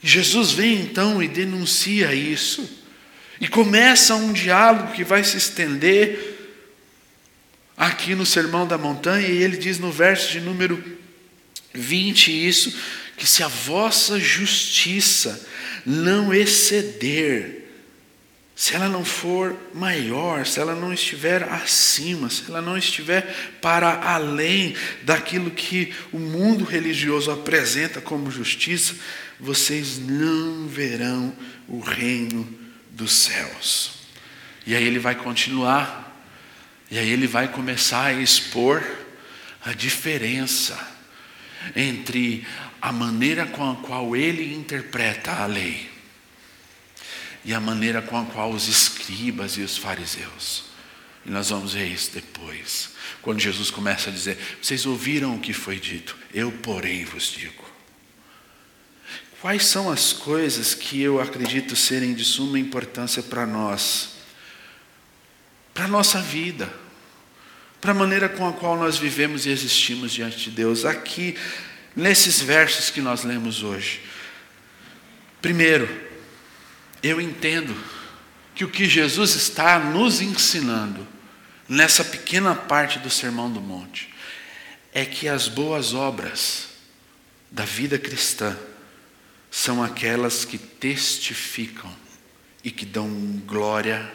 Jesus 0.03 0.51
vem 0.51 0.81
então 0.81 1.23
e 1.23 1.29
denuncia 1.29 2.13
isso, 2.13 2.69
e 3.41 3.47
começa 3.47 4.15
um 4.15 4.33
diálogo 4.33 4.93
que 4.93 5.05
vai 5.05 5.23
se 5.23 5.37
estender 5.37 6.33
aqui 7.77 8.15
no 8.15 8.27
Sermão 8.27 8.67
da 8.67 8.77
Montanha, 8.77 9.29
e 9.29 9.43
ele 9.43 9.57
diz 9.57 9.79
no 9.79 9.93
verso 9.93 10.33
de 10.33 10.41
número 10.41 10.83
20 11.73 12.49
isso, 12.49 12.77
que 13.17 13.27
se 13.27 13.43
a 13.43 13.49
vossa 13.49 14.19
justiça 14.19 15.47
não 15.87 16.35
exceder, 16.35 17.63
se 18.55 18.75
ela 18.75 18.89
não 18.89 19.05
for 19.05 19.57
maior, 19.75 20.47
se 20.47 20.61
ela 20.61 20.75
não 20.75 20.93
estiver 20.93 21.45
acima, 21.45 22.29
se 22.29 22.45
ela 22.49 22.61
não 22.61 22.77
estiver 22.77 23.57
para 23.61 24.03
além 24.05 24.75
daquilo 25.03 25.51
que 25.51 25.93
o 26.13 26.19
mundo 26.19 26.65
religioso 26.65 27.31
apresenta 27.31 28.01
como 28.01 28.31
justiça, 28.31 28.95
vocês 29.43 29.99
não 29.99 30.69
verão 30.69 31.37
o 31.67 31.81
reino 31.81 32.49
dos 32.93 33.13
céus. 33.13 33.91
E 34.65 34.77
aí 34.77 34.85
ele 34.85 35.01
vai 35.01 35.17
continuar. 35.17 36.01
E 36.89 36.97
aí 36.97 37.11
ele 37.11 37.27
vai 37.27 37.49
começar 37.49 38.05
a 38.05 38.13
expor 38.13 38.85
a 39.65 39.73
diferença 39.73 40.79
entre 41.75 42.47
a 42.81 42.93
maneira 42.93 43.45
com 43.45 43.69
a 43.69 43.77
qual 43.77 44.15
ele 44.15 44.55
interpreta 44.55 45.33
a 45.33 45.47
lei 45.47 45.91
e 47.45 47.53
a 47.53 47.59
maneira 47.59 48.01
com 48.01 48.17
a 48.17 48.25
qual 48.27 48.53
os 48.53 48.69
escribas 48.69 49.57
e 49.57 49.63
os 49.63 49.77
fariseus. 49.77 50.67
E 51.27 51.31
nós 51.31 51.51
vamos 51.51 51.73
ver 51.75 51.87
isso 51.87 52.13
depois. 52.13 52.91
Quando 53.21 53.41
Jesus 53.41 53.71
começa 53.71 54.09
a 54.09 54.13
dizer: 54.13 54.39
Vocês 54.61 54.87
ouviram 54.87 55.35
o 55.35 55.41
que 55.41 55.53
foi 55.53 55.81
dito, 55.81 56.17
eu, 56.33 56.53
porém, 56.53 57.05
vos 57.05 57.33
digo. 57.33 57.72
Quais 59.43 59.67
são 59.67 59.91
as 59.91 60.13
coisas 60.13 60.73
que 60.73 61.03
eu 61.03 61.21
acredito 61.21 61.75
serem 61.75 62.15
de 62.15 62.25
suma 62.25 62.61
importância 62.61 63.21
para 63.25 63.45
nós, 63.45 64.11
para 65.75 65.87
a 65.87 65.89
nossa 65.89 66.23
vida, 66.23 66.73
para 67.81 67.91
a 67.91 67.95
maneira 67.95 68.29
com 68.29 68.49
a 68.49 68.53
qual 68.53 68.77
nós 68.77 68.97
vivemos 68.97 69.45
e 69.45 69.51
existimos 69.51 70.13
diante 70.13 70.39
de 70.39 70.53
Deus? 70.53 70.85
Aqui, 70.85 71.37
nesses 71.97 72.41
versos 72.41 72.89
que 72.89 73.01
nós 73.01 73.25
lemos 73.25 73.65
hoje. 73.65 74.03
Primeiro, 75.41 75.91
eu 77.03 77.21
entendo 77.21 77.77
que 78.55 78.65
o 78.65 78.71
que 78.71 78.89
Jesus 78.89 79.35
está 79.35 79.77
nos 79.77 80.21
ensinando 80.21 81.05
nessa 81.69 82.05
pequena 82.05 82.55
parte 82.55 83.01
do 83.01 83.11
Sermão 83.11 83.51
do 83.51 83.61
Monte 83.61 84.15
é 84.95 85.05
que 85.05 85.27
as 85.27 85.49
boas 85.49 85.95
obras 85.95 86.69
da 87.51 87.65
vida 87.65 87.99
cristã 87.99 88.57
são 89.53 89.85
aquelas 89.85 90.47
que 90.47 90.57
testificam 90.57 91.95
e 92.65 92.71
que 92.71 92.87
dão 92.87 93.07
glória 93.47 94.11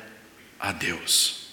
a 0.59 0.71
Deus. 0.71 1.49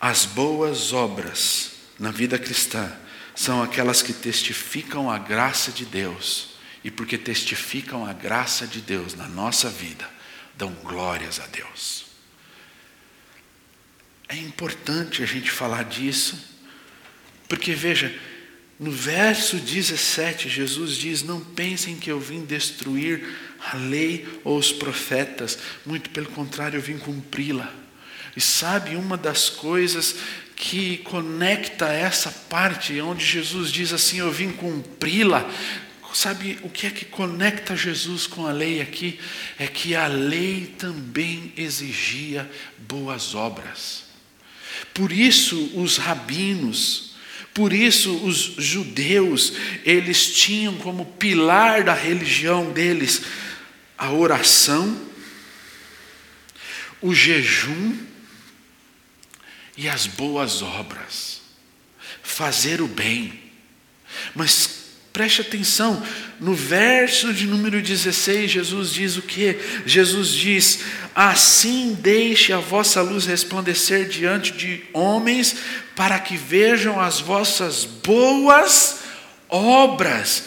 As 0.00 0.26
boas 0.26 0.92
obras 0.92 1.70
na 2.00 2.10
vida 2.10 2.36
cristã 2.36 2.92
são 3.32 3.62
aquelas 3.62 4.02
que 4.02 4.12
testificam 4.12 5.08
a 5.08 5.18
graça 5.18 5.70
de 5.70 5.86
Deus, 5.86 6.56
e 6.82 6.90
porque 6.90 7.16
testificam 7.16 8.04
a 8.04 8.12
graça 8.12 8.66
de 8.66 8.80
Deus 8.80 9.14
na 9.14 9.28
nossa 9.28 9.70
vida, 9.70 10.10
dão 10.56 10.72
glórias 10.82 11.38
a 11.38 11.46
Deus. 11.46 12.06
É 14.28 14.36
importante 14.36 15.22
a 15.22 15.26
gente 15.26 15.48
falar 15.48 15.84
disso, 15.84 16.36
porque 17.48 17.72
veja, 17.72 18.12
no 18.84 18.90
verso 18.90 19.56
17, 19.56 20.46
Jesus 20.50 20.96
diz: 20.96 21.22
Não 21.22 21.40
pensem 21.40 21.96
que 21.96 22.10
eu 22.10 22.20
vim 22.20 22.44
destruir 22.44 23.26
a 23.72 23.78
lei 23.78 24.28
ou 24.44 24.58
os 24.58 24.70
profetas, 24.70 25.58
muito 25.86 26.10
pelo 26.10 26.26
contrário, 26.26 26.76
eu 26.76 26.82
vim 26.82 26.98
cumpri-la. 26.98 27.72
E 28.36 28.42
sabe 28.42 28.94
uma 28.94 29.16
das 29.16 29.48
coisas 29.48 30.16
que 30.54 30.98
conecta 30.98 31.86
essa 31.86 32.30
parte 32.30 33.00
onde 33.00 33.24
Jesus 33.24 33.72
diz 33.72 33.90
assim: 33.90 34.18
Eu 34.18 34.30
vim 34.30 34.50
cumpri-la. 34.50 35.50
Sabe 36.12 36.58
o 36.62 36.68
que 36.68 36.86
é 36.86 36.90
que 36.90 37.06
conecta 37.06 37.74
Jesus 37.74 38.26
com 38.26 38.46
a 38.46 38.52
lei 38.52 38.82
aqui? 38.82 39.18
É 39.58 39.66
que 39.66 39.96
a 39.96 40.06
lei 40.06 40.74
também 40.78 41.52
exigia 41.56 42.48
boas 42.86 43.34
obras. 43.34 44.04
Por 44.92 45.10
isso, 45.10 45.72
os 45.74 45.96
rabinos, 45.96 47.13
por 47.54 47.72
isso, 47.72 48.12
os 48.26 48.36
judeus, 48.58 49.52
eles 49.84 50.34
tinham 50.34 50.76
como 50.78 51.06
pilar 51.06 51.84
da 51.84 51.94
religião 51.94 52.72
deles 52.72 53.22
a 53.96 54.10
oração, 54.10 55.00
o 57.00 57.14
jejum 57.14 57.96
e 59.76 59.88
as 59.88 60.08
boas 60.08 60.62
obras, 60.62 61.42
fazer 62.24 62.80
o 62.80 62.88
bem. 62.88 63.40
Mas 64.34 64.88
preste 65.12 65.40
atenção, 65.40 66.04
no 66.40 66.54
verso 66.54 67.32
de 67.32 67.46
número 67.46 67.80
16, 67.80 68.50
Jesus 68.50 68.92
diz 68.92 69.16
o 69.16 69.22
que? 69.22 69.56
Jesus 69.86 70.32
diz: 70.32 70.80
Assim 71.14 71.96
deixe 72.00 72.52
a 72.52 72.58
vossa 72.58 73.00
luz 73.00 73.26
resplandecer 73.26 74.08
diante 74.08 74.52
de 74.52 74.82
homens, 74.92 75.56
para 75.94 76.18
que 76.18 76.36
vejam 76.36 77.00
as 77.00 77.20
vossas 77.20 77.84
boas 77.84 79.03
obras 79.54 80.44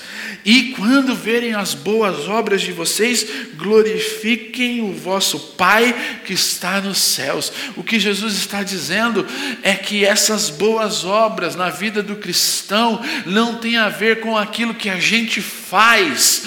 e 0.47 0.71
quando 0.77 1.13
verem 1.13 1.53
as 1.53 1.73
boas 1.73 2.29
obras 2.29 2.61
de 2.61 2.71
vocês, 2.71 3.27
glorifiquem 3.57 4.79
o 4.79 4.93
vosso 4.93 5.37
Pai 5.57 5.93
que 6.25 6.31
está 6.31 6.79
nos 6.79 6.99
céus. 6.99 7.51
O 7.75 7.83
que 7.83 7.99
Jesus 7.99 8.35
está 8.35 8.63
dizendo 8.63 9.27
é 9.61 9.75
que 9.75 10.05
essas 10.05 10.49
boas 10.49 11.03
obras 11.03 11.53
na 11.53 11.69
vida 11.69 12.01
do 12.01 12.15
cristão 12.15 13.01
não 13.25 13.55
tem 13.55 13.75
a 13.75 13.89
ver 13.89 14.21
com 14.21 14.37
aquilo 14.37 14.73
que 14.73 14.89
a 14.89 15.01
gente 15.01 15.41
faz. 15.41 16.43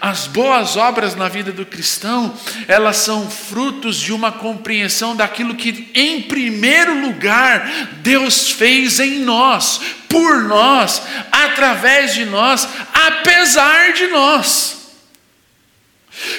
As 0.00 0.26
boas 0.26 0.76
obras 0.76 1.14
na 1.14 1.28
vida 1.28 1.52
do 1.52 1.64
cristão, 1.64 2.34
elas 2.66 2.96
são 2.96 3.30
frutos 3.30 4.00
de 4.00 4.12
uma 4.12 4.32
compreensão 4.32 5.14
daquilo 5.14 5.54
que, 5.54 5.88
em 5.94 6.22
primeiro 6.22 7.00
lugar, 7.00 7.70
Deus 8.02 8.50
fez 8.50 8.98
em 8.98 9.20
nós 9.20 9.80
por 10.14 10.44
nós, 10.44 11.02
através 11.32 12.14
de 12.14 12.24
nós, 12.24 12.68
apesar 12.94 13.94
de 13.94 14.06
nós. 14.06 14.76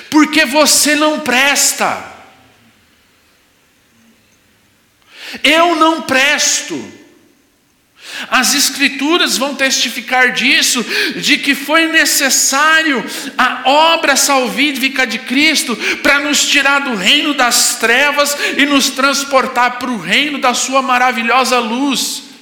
Porque 0.10 0.46
você 0.46 0.96
não 0.96 1.20
presta. 1.20 2.02
Eu 5.44 5.76
não 5.76 6.04
presto. 6.04 6.94
As 8.32 8.56
Escrituras 8.56 9.38
vão 9.38 9.56
testificar 9.56 10.32
disso, 10.32 10.82
de 11.18 11.38
que 11.38 11.54
foi 11.54 11.88
necessário 11.88 13.04
a 13.38 13.70
obra 13.70 14.16
salvífica 14.16 15.06
de 15.06 15.20
Cristo 15.20 15.76
para 16.02 16.20
nos 16.20 16.48
tirar 16.48 16.80
do 16.80 16.96
reino 16.96 17.34
das 17.34 17.76
trevas 17.76 18.38
e 18.58 18.66
nos 18.66 18.92
transportar 18.92 19.80
para 19.80 19.92
o 19.92 20.00
reino 20.00 20.38
da 20.38 20.54
Sua 20.54 20.82
maravilhosa 20.82 21.60
luz. 21.60 22.35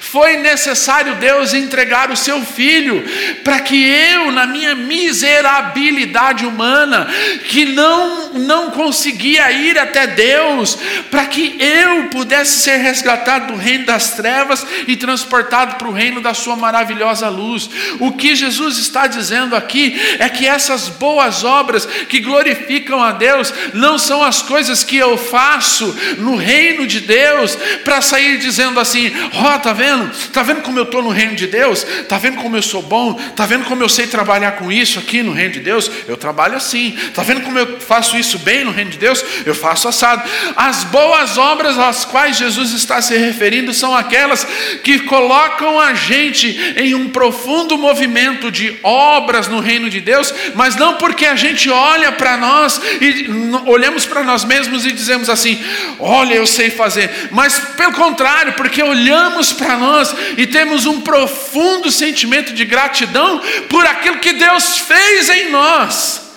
Foi 0.00 0.36
necessário 0.36 1.16
Deus 1.16 1.54
entregar 1.54 2.10
o 2.10 2.16
seu 2.16 2.42
filho 2.42 3.02
para 3.42 3.60
que 3.60 3.82
eu, 3.82 4.30
na 4.30 4.46
minha 4.46 4.74
miserabilidade 4.74 6.44
humana, 6.44 7.08
que 7.48 7.64
não 7.64 8.20
não 8.34 8.70
conseguia 8.70 9.50
ir 9.50 9.78
até 9.78 10.06
Deus, 10.06 10.78
para 11.10 11.26
que 11.26 11.56
eu 11.58 12.04
pudesse 12.08 12.60
ser 12.60 12.76
resgatado 12.76 13.52
do 13.52 13.58
reino 13.58 13.86
das 13.86 14.10
trevas 14.12 14.66
e 14.86 14.96
transportado 14.96 15.76
para 15.76 15.88
o 15.88 15.92
reino 15.92 16.20
da 16.20 16.34
sua 16.34 16.56
maravilhosa 16.56 17.28
luz. 17.28 17.68
O 17.98 18.12
que 18.12 18.34
Jesus 18.34 18.78
está 18.78 19.06
dizendo 19.06 19.56
aqui 19.56 19.98
é 20.18 20.28
que 20.28 20.46
essas 20.46 20.88
boas 20.88 21.44
obras 21.44 21.86
que 21.86 22.20
glorificam 22.20 23.02
a 23.02 23.12
Deus 23.12 23.52
não 23.74 23.98
são 23.98 24.22
as 24.22 24.42
coisas 24.42 24.84
que 24.84 24.96
eu 24.96 25.16
faço 25.16 25.96
no 26.18 26.36
reino 26.36 26.86
de 26.86 27.00
Deus 27.00 27.56
para 27.84 28.00
sair 28.00 28.38
dizendo 28.38 28.78
assim: 28.78 29.12
"Ó, 29.34 29.54
oh, 29.54 29.58
Está 29.70 29.72
vendo? 29.72 30.10
Está 30.10 30.42
vendo 30.42 30.62
como 30.62 30.78
eu 30.80 30.82
estou 30.82 31.00
no 31.00 31.10
reino 31.10 31.36
de 31.36 31.46
Deus? 31.46 31.84
Está 31.84 32.18
vendo 32.18 32.38
como 32.38 32.56
eu 32.56 32.62
sou 32.62 32.82
bom? 32.82 33.16
Está 33.20 33.46
vendo 33.46 33.66
como 33.66 33.80
eu 33.82 33.88
sei 33.88 34.08
trabalhar 34.08 34.52
com 34.52 34.72
isso 34.72 34.98
aqui 34.98 35.22
no 35.22 35.32
reino 35.32 35.52
de 35.52 35.60
Deus? 35.60 35.88
Eu 36.08 36.16
trabalho 36.16 36.56
assim. 36.56 36.96
Está 36.96 37.22
vendo 37.22 37.42
como 37.42 37.56
eu 37.56 37.78
faço 37.78 38.16
isso 38.16 38.36
bem 38.40 38.64
no 38.64 38.72
reino 38.72 38.90
de 38.90 38.98
Deus? 38.98 39.24
Eu 39.46 39.54
faço 39.54 39.86
assado. 39.86 40.28
As 40.56 40.82
boas 40.84 41.38
obras 41.38 41.78
às 41.78 42.04
quais 42.04 42.36
Jesus 42.36 42.72
está 42.72 43.00
se 43.00 43.16
referindo 43.16 43.72
são 43.72 43.94
aquelas 43.94 44.44
que 44.82 45.00
colocam 45.00 45.78
a 45.78 45.94
gente 45.94 46.48
em 46.76 46.92
um 46.96 47.08
profundo 47.08 47.78
movimento 47.78 48.50
de 48.50 48.76
obras 48.82 49.46
no 49.46 49.60
reino 49.60 49.88
de 49.88 50.00
Deus, 50.00 50.34
mas 50.56 50.74
não 50.74 50.94
porque 50.96 51.26
a 51.26 51.36
gente 51.36 51.70
olha 51.70 52.10
para 52.10 52.36
nós 52.36 52.80
e 53.00 53.28
olhamos 53.66 54.04
para 54.04 54.24
nós 54.24 54.44
mesmos 54.44 54.84
e 54.84 54.90
dizemos 54.90 55.30
assim: 55.30 55.62
olha, 56.00 56.34
eu 56.34 56.46
sei 56.46 56.70
fazer, 56.70 57.28
mas 57.30 57.56
pelo 57.76 57.92
contrário, 57.92 58.54
porque 58.54 58.82
olhamos 58.82 59.59
para 59.60 59.76
nós 59.76 60.14
e 60.36 60.46
temos 60.46 60.86
um 60.86 61.02
profundo 61.02 61.90
sentimento 61.90 62.52
de 62.52 62.64
gratidão 62.64 63.40
por 63.68 63.86
aquilo 63.86 64.18
que 64.18 64.32
Deus 64.32 64.78
fez 64.78 65.28
em 65.28 65.50
nós. 65.50 66.29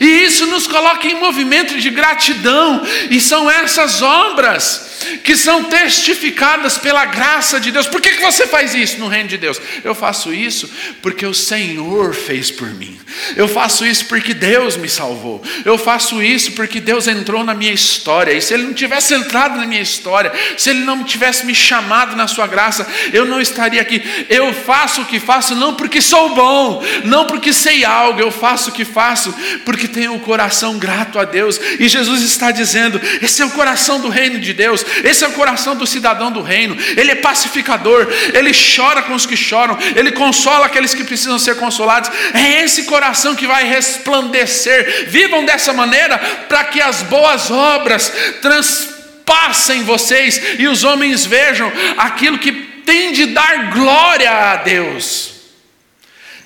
E 0.00 0.24
isso 0.24 0.46
nos 0.46 0.66
coloca 0.66 1.06
em 1.06 1.14
movimento 1.14 1.78
de 1.78 1.90
gratidão, 1.90 2.82
e 3.10 3.20
são 3.20 3.50
essas 3.50 4.02
obras 4.02 4.86
que 5.22 5.36
são 5.36 5.64
testificadas 5.64 6.78
pela 6.78 7.04
graça 7.04 7.60
de 7.60 7.70
Deus. 7.70 7.86
Por 7.86 8.00
que, 8.00 8.12
que 8.12 8.22
você 8.22 8.46
faz 8.46 8.74
isso 8.74 8.98
no 8.98 9.08
reino 9.08 9.28
de 9.28 9.36
Deus? 9.36 9.60
Eu 9.84 9.94
faço 9.94 10.32
isso 10.32 10.70
porque 11.02 11.26
o 11.26 11.34
Senhor 11.34 12.14
fez 12.14 12.50
por 12.50 12.68
mim. 12.68 12.98
Eu 13.36 13.46
faço 13.46 13.86
isso 13.86 14.06
porque 14.06 14.34
Deus 14.34 14.76
me 14.76 14.88
salvou. 14.88 15.42
Eu 15.64 15.78
faço 15.78 16.22
isso 16.22 16.52
porque 16.52 16.80
Deus 16.80 17.06
entrou 17.06 17.44
na 17.44 17.54
minha 17.54 17.72
história. 17.72 18.32
E 18.32 18.40
se 18.40 18.54
Ele 18.54 18.64
não 18.64 18.74
tivesse 18.74 19.14
entrado 19.14 19.56
na 19.56 19.66
minha 19.66 19.80
história, 19.80 20.32
se 20.56 20.70
Ele 20.70 20.80
não 20.80 21.04
tivesse 21.04 21.46
me 21.46 21.54
chamado 21.54 22.16
na 22.16 22.26
Sua 22.26 22.46
graça, 22.46 22.86
eu 23.12 23.24
não 23.24 23.40
estaria 23.40 23.80
aqui. 23.80 24.02
Eu 24.28 24.52
faço 24.52 25.02
o 25.02 25.06
que 25.06 25.20
faço 25.20 25.54
não 25.54 25.74
porque 25.74 26.00
sou 26.00 26.34
bom, 26.34 26.82
não 27.04 27.26
porque 27.26 27.52
sei 27.52 27.84
algo. 27.84 28.20
Eu 28.20 28.30
faço 28.30 28.70
o 28.70 28.72
que 28.72 28.84
faço 28.84 29.34
porque 29.64 29.75
tenho 29.86 30.12
o 30.12 30.16
um 30.16 30.18
coração 30.18 30.78
grato 30.78 31.18
a 31.18 31.24
Deus. 31.24 31.60
E 31.78 31.88
Jesus 31.88 32.22
está 32.22 32.50
dizendo: 32.50 33.00
esse 33.20 33.42
é 33.42 33.44
o 33.44 33.50
coração 33.50 34.00
do 34.00 34.08
reino 34.08 34.40
de 34.40 34.52
Deus. 34.52 34.84
Esse 35.04 35.24
é 35.24 35.28
o 35.28 35.32
coração 35.32 35.76
do 35.76 35.86
cidadão 35.86 36.32
do 36.32 36.42
reino. 36.42 36.76
Ele 36.96 37.10
é 37.10 37.14
pacificador, 37.16 38.08
ele 38.32 38.52
chora 38.52 39.02
com 39.02 39.14
os 39.14 39.26
que 39.26 39.36
choram, 39.36 39.78
ele 39.94 40.12
consola 40.12 40.66
aqueles 40.66 40.94
que 40.94 41.04
precisam 41.04 41.38
ser 41.38 41.56
consolados. 41.56 42.10
É 42.32 42.62
esse 42.62 42.84
coração 42.84 43.34
que 43.34 43.46
vai 43.46 43.68
resplandecer. 43.68 45.06
Vivam 45.08 45.44
dessa 45.44 45.72
maneira 45.72 46.18
para 46.48 46.64
que 46.64 46.80
as 46.80 47.02
boas 47.02 47.50
obras 47.50 48.12
transpassem 48.40 49.82
vocês 49.82 50.40
e 50.58 50.66
os 50.66 50.84
homens 50.84 51.26
vejam 51.26 51.70
aquilo 51.98 52.38
que 52.38 52.52
tem 52.52 53.12
de 53.12 53.26
dar 53.26 53.70
glória 53.70 54.30
a 54.30 54.56
Deus. 54.56 55.34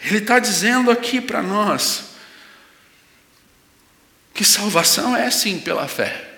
Ele 0.05 0.19
está 0.19 0.39
dizendo 0.39 0.91
aqui 0.91 1.21
para 1.21 1.43
nós 1.43 2.10
que 4.35 4.45
salvação 4.45 5.17
é 5.17 5.31
sim 5.31 5.59
pela 5.59 5.87
fé. 5.89 6.29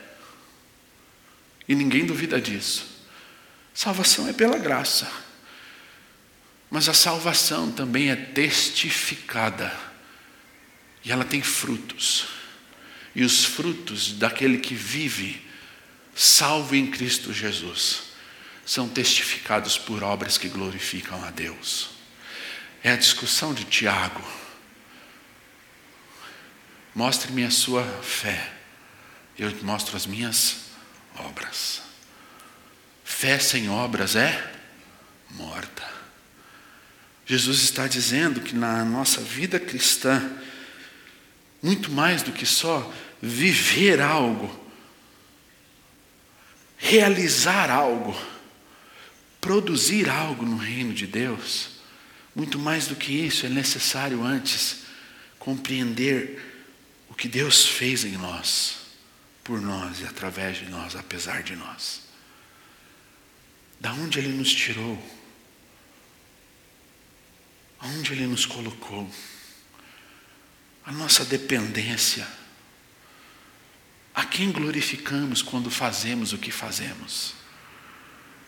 E 1.68 1.74
ninguém 1.74 2.05
duvida 2.05 2.40
disso. 2.40 2.86
Salvação 3.74 4.28
é 4.28 4.32
pela 4.32 4.59
graça. 4.59 5.11
Mas 6.70 6.88
a 6.88 6.95
salvação 6.95 7.70
também 7.70 8.11
é 8.11 8.16
testificada. 8.16 9.72
E 11.05 11.12
ela 11.12 11.24
tem 11.24 11.43
frutos. 11.43 12.26
E 13.14 13.24
os 13.24 13.45
frutos 13.45 14.12
daquele 14.12 14.59
que 14.59 14.74
vive 14.74 15.47
salvo 16.14 16.74
em 16.74 16.90
Cristo 16.90 17.32
Jesus 17.32 18.12
são 18.64 18.88
testificados 18.88 19.76
por 19.76 20.03
obras 20.03 20.38
que 20.38 20.49
glorificam 20.49 21.22
a 21.24 21.30
Deus. 21.30 21.90
É 22.82 22.93
a 22.93 22.97
discussão 22.97 23.53
de 23.53 23.64
Tiago. 23.64 24.22
Mostre-me 26.95 27.45
a 27.45 27.51
sua 27.51 27.84
fé, 28.03 28.53
eu 29.38 29.51
te 29.51 29.64
mostro 29.64 29.97
as 29.97 30.07
minhas 30.07 30.57
obras. 31.16 31.82
Fé 33.03 33.38
sem 33.38 33.70
obras 33.70 34.14
é 34.14 34.53
morta. 35.30 35.90
Jesus 37.24 37.62
está 37.62 37.86
dizendo 37.86 38.40
que 38.40 38.55
na 38.55 38.84
nossa 38.84 39.22
vida 39.22 39.59
cristã, 39.59 40.36
muito 41.62 41.90
mais 41.90 42.22
do 42.22 42.32
que 42.32 42.45
só 42.45 42.93
viver 43.22 44.01
algo, 44.01 44.61
realizar 46.76 47.70
algo, 47.70 48.14
produzir 49.40 50.11
algo 50.11 50.45
no 50.45 50.57
reino 50.57 50.93
de 50.93 51.07
Deus, 51.07 51.70
muito 52.34 52.59
mais 52.59 52.86
do 52.86 52.97
que 52.97 53.12
isso 53.12 53.47
é 53.47 53.49
necessário 53.49 54.22
antes 54.22 54.82
compreender 55.38 56.52
o 57.13 57.15
que 57.15 57.29
Deus 57.29 57.67
fez 57.67 58.07
em 58.07 58.13
nós 58.13 58.77
por 59.45 59.61
nós 59.61 60.01
e 60.01 60.07
através 60.07 60.57
de 60.57 60.71
nós, 60.71 60.97
apesar 60.97 61.43
de 61.43 61.55
nós. 61.55 62.05
Da 63.79 63.93
onde 63.93 64.19
Ele 64.19 64.29
nos 64.29 64.51
tirou, 64.51 64.99
aonde 67.79 68.13
Ele 68.13 68.27
nos 68.27 68.47
colocou, 68.47 69.13
a 70.87 70.91
nossa 70.91 71.23
dependência, 71.23 72.27
a 74.15 74.25
quem 74.25 74.51
glorificamos 74.51 75.43
quando 75.43 75.71
fazemos 75.71 76.33
o 76.33 76.39
que 76.39 76.51
fazemos. 76.51 77.35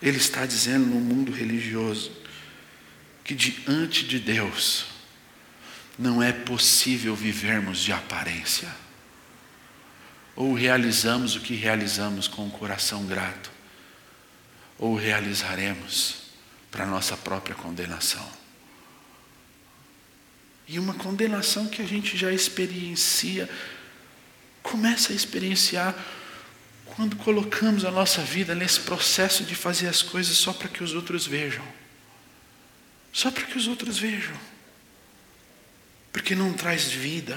Ele 0.00 0.16
está 0.16 0.46
dizendo 0.46 0.86
no 0.86 1.00
mundo 1.00 1.30
religioso 1.32 2.10
que 3.22 3.34
diante 3.34 4.06
de 4.06 4.18
Deus 4.18 4.93
não 5.98 6.22
é 6.22 6.32
possível 6.32 7.14
vivermos 7.14 7.80
de 7.80 7.92
aparência. 7.92 8.68
Ou 10.36 10.52
realizamos 10.52 11.36
o 11.36 11.40
que 11.40 11.54
realizamos 11.54 12.26
com 12.26 12.46
o 12.46 12.50
coração 12.50 13.06
grato, 13.06 13.50
ou 14.78 14.96
realizaremos 14.96 16.24
para 16.70 16.84
nossa 16.84 17.16
própria 17.16 17.54
condenação. 17.54 18.28
E 20.66 20.78
uma 20.78 20.94
condenação 20.94 21.68
que 21.68 21.82
a 21.82 21.86
gente 21.86 22.16
já 22.16 22.32
experiencia, 22.32 23.48
começa 24.62 25.12
a 25.12 25.16
experienciar 25.16 25.94
quando 26.96 27.16
colocamos 27.16 27.84
a 27.84 27.90
nossa 27.90 28.22
vida 28.22 28.54
nesse 28.54 28.80
processo 28.80 29.44
de 29.44 29.54
fazer 29.54 29.88
as 29.88 30.02
coisas 30.02 30.36
só 30.36 30.52
para 30.52 30.68
que 30.68 30.82
os 30.82 30.94
outros 30.94 31.26
vejam. 31.26 31.64
Só 33.12 33.30
para 33.30 33.44
que 33.44 33.56
os 33.56 33.68
outros 33.68 33.98
vejam. 33.98 34.36
Porque 36.14 36.34
não 36.34 36.54
traz 36.54 36.84
vida 36.84 37.36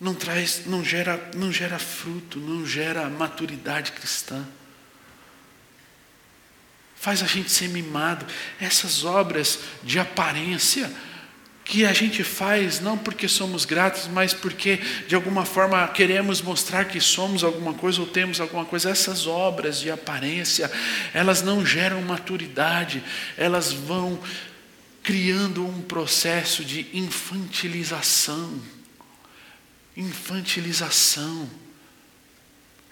não 0.00 0.14
traz, 0.14 0.62
não 0.64 0.82
gera, 0.82 1.30
não 1.36 1.52
gera 1.52 1.78
fruto, 1.78 2.38
não 2.38 2.66
gera 2.66 3.08
maturidade 3.10 3.92
cristã. 3.92 4.42
Faz 6.96 7.22
a 7.22 7.26
gente 7.26 7.50
ser 7.50 7.68
mimado. 7.68 8.24
Essas 8.58 9.04
obras 9.04 9.58
de 9.82 9.98
aparência 9.98 10.90
que 11.64 11.84
a 11.84 11.92
gente 11.92 12.24
faz 12.24 12.80
não 12.80 12.96
porque 12.96 13.28
somos 13.28 13.66
gratos, 13.66 14.08
mas 14.08 14.32
porque 14.32 14.78
de 15.06 15.14
alguma 15.14 15.44
forma 15.44 15.86
queremos 15.88 16.40
mostrar 16.40 16.86
que 16.86 17.00
somos 17.00 17.44
alguma 17.44 17.74
coisa 17.74 18.00
ou 18.00 18.06
temos 18.06 18.40
alguma 18.40 18.64
coisa. 18.64 18.88
Essas 18.90 19.26
obras 19.26 19.80
de 19.80 19.90
aparência, 19.90 20.70
elas 21.12 21.42
não 21.42 21.64
geram 21.64 22.00
maturidade, 22.00 23.04
elas 23.36 23.70
vão 23.70 24.18
criando 25.10 25.66
um 25.66 25.82
processo 25.82 26.64
de 26.64 26.86
infantilização 26.92 28.60
infantilização. 29.96 31.50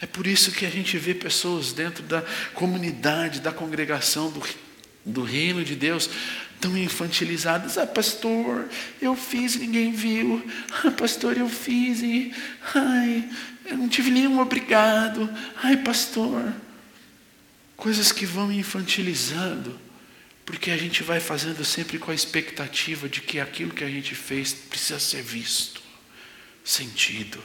É 0.01 0.07
por 0.07 0.27
isso 0.27 0.51
que 0.51 0.67
a 0.67 0.69
gente 0.69 0.99
vê 0.99 1.15
pessoas 1.15 1.73
dentro 1.73 2.03
da 2.03 2.25
comunidade, 2.55 3.41
da 3.41 3.53
congregação, 3.53 4.33
do, 4.33 4.43
do 5.05 5.23
reino 5.23 5.65
de 5.65 5.77
Deus, 5.77 6.11
tão 6.61 6.77
infantilizadas. 6.77 7.79
Ah, 7.79 7.87
pastor, 7.87 8.69
eu 9.01 9.15
fiz 9.15 9.55
e 9.55 9.61
ninguém 9.61 9.93
viu. 9.93 10.45
Ah, 10.85 10.91
pastor, 10.91 11.37
eu 11.39 11.49
fiz 11.49 12.03
e. 12.03 12.35
Ai, 12.75 13.31
eu 13.65 13.79
não 13.79 13.89
tive 13.89 14.11
nenhum 14.11 14.41
obrigado. 14.41 15.31
Ai, 15.63 15.77
pastor. 15.77 16.53
Coisas 17.77 18.11
que 18.11 18.27
vão 18.27 18.51
infantilizando, 18.51 19.79
porque 20.49 20.71
a 20.71 20.79
gente 20.79 21.03
vai 21.03 21.21
fazendo 21.21 21.63
sempre 21.63 21.99
com 21.99 22.11
a 22.11 22.15
expectativa 22.15 23.07
de 23.07 23.21
que 23.21 23.39
aquilo 23.39 23.75
que 23.75 23.85
a 23.85 23.89
gente 23.89 24.15
fez 24.15 24.55
precisa 24.55 24.99
ser 24.99 25.23
visto 25.23 25.83
sentido, 26.65 27.39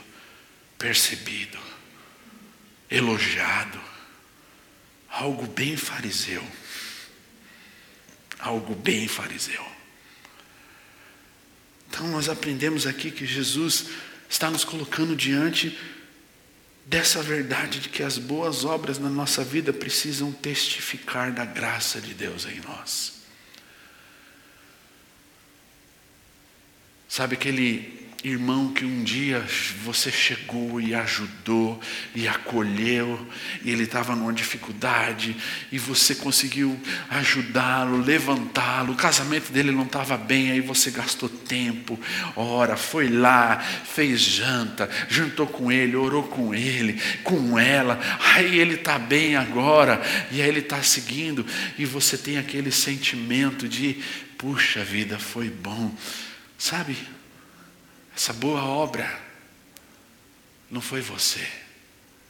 percebido, 0.80 1.60
elogiado. 2.90 3.78
Algo 5.10 5.46
bem 5.48 5.76
fariseu. 5.76 6.42
Algo 8.40 8.74
bem 8.74 9.06
fariseu. 9.10 9.66
Então 11.90 12.08
nós 12.08 12.30
aprendemos 12.30 12.88
aqui 12.88 13.12
que 13.12 13.26
Jesus 13.26 13.88
está 14.30 14.50
nos 14.50 14.64
colocando 14.64 15.14
diante 15.14 15.78
dessa 16.86 17.22
verdade 17.22 17.80
de 17.80 17.90
que 17.90 18.04
as 18.04 18.18
boas 18.18 18.66
obras 18.66 19.00
na 19.00 19.10
nossa 19.10 19.44
vida 19.44 19.72
precisam 19.72 20.32
testificar 20.32 21.32
da 21.32 21.46
graça 21.46 22.02
de 22.02 22.14
Deus 22.14 22.46
em 22.46 22.60
nós. 22.62 23.14
Sabe 27.08 27.36
aquele 27.36 28.03
irmão 28.24 28.72
que 28.72 28.86
um 28.86 29.04
dia 29.04 29.46
você 29.84 30.10
chegou 30.10 30.80
e 30.80 30.96
ajudou 30.96 31.80
e 32.16 32.26
acolheu, 32.26 33.28
e 33.64 33.70
ele 33.70 33.84
estava 33.84 34.16
numa 34.16 34.32
dificuldade, 34.32 35.36
e 35.72 35.78
você 35.78 36.16
conseguiu 36.16 36.80
ajudá-lo, 37.10 37.98
levantá-lo, 37.98 38.94
o 38.94 38.98
casamento 38.98 39.52
dele 39.52 39.72
não 39.72 39.84
estava 39.84 40.16
bem, 40.16 40.52
aí 40.52 40.62
você 40.62 40.90
gastou 40.90 41.28
tempo, 41.28 42.00
ora, 42.36 42.78
foi 42.78 43.10
lá, 43.10 43.60
fez 43.60 44.22
janta, 44.22 44.90
jantou 45.10 45.46
com 45.46 45.70
ele, 45.70 45.98
orou 45.98 46.24
com 46.24 46.56
ele, 46.56 47.02
com 47.24 47.60
ela, 47.60 48.00
aí 48.36 48.58
ele 48.58 48.76
está 48.76 48.98
bem 48.98 49.36
agora, 49.36 50.02
e 50.32 50.42
aí 50.42 50.48
ele 50.48 50.60
está 50.60 50.82
seguindo, 50.82 51.46
e 51.78 51.86
você 51.86 52.18
tem 52.18 52.38
aquele 52.38 52.72
sentimento 52.72 53.68
de, 53.68 53.98
puxa 54.38 54.82
vida, 54.82 55.20
foi 55.20 55.50
bom, 55.50 55.94
sabe? 56.58 56.96
Essa 58.16 58.32
boa 58.34 58.64
obra 58.64 59.22
não 60.70 60.82
foi 60.82 61.02
você, 61.02 61.48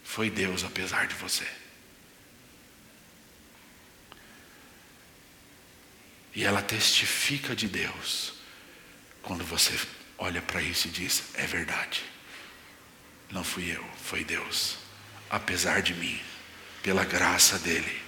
foi 0.03 0.29
Deus 0.29 0.63
apesar 0.63 1.07
de 1.07 1.15
você. 1.15 1.47
E 6.35 6.43
ela 6.43 6.61
testifica 6.61 7.55
de 7.55 7.67
Deus 7.67 8.33
quando 9.21 9.43
você 9.43 9.77
olha 10.17 10.41
para 10.41 10.61
isso 10.61 10.87
e 10.87 10.91
diz: 10.91 11.23
é 11.35 11.45
verdade. 11.45 12.03
Não 13.29 13.43
fui 13.43 13.71
eu, 13.71 13.83
foi 14.03 14.23
Deus, 14.23 14.77
apesar 15.29 15.81
de 15.81 15.93
mim, 15.93 16.19
pela 16.81 17.03
graça 17.03 17.57
dele. 17.59 18.01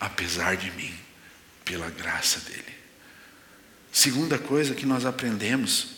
Apesar 0.00 0.56
de 0.56 0.70
mim, 0.72 0.96
pela 1.64 1.90
graça 1.90 2.40
dele. 2.40 2.74
Segunda 3.90 4.38
coisa 4.38 4.74
que 4.74 4.86
nós 4.86 5.04
aprendemos 5.04 5.97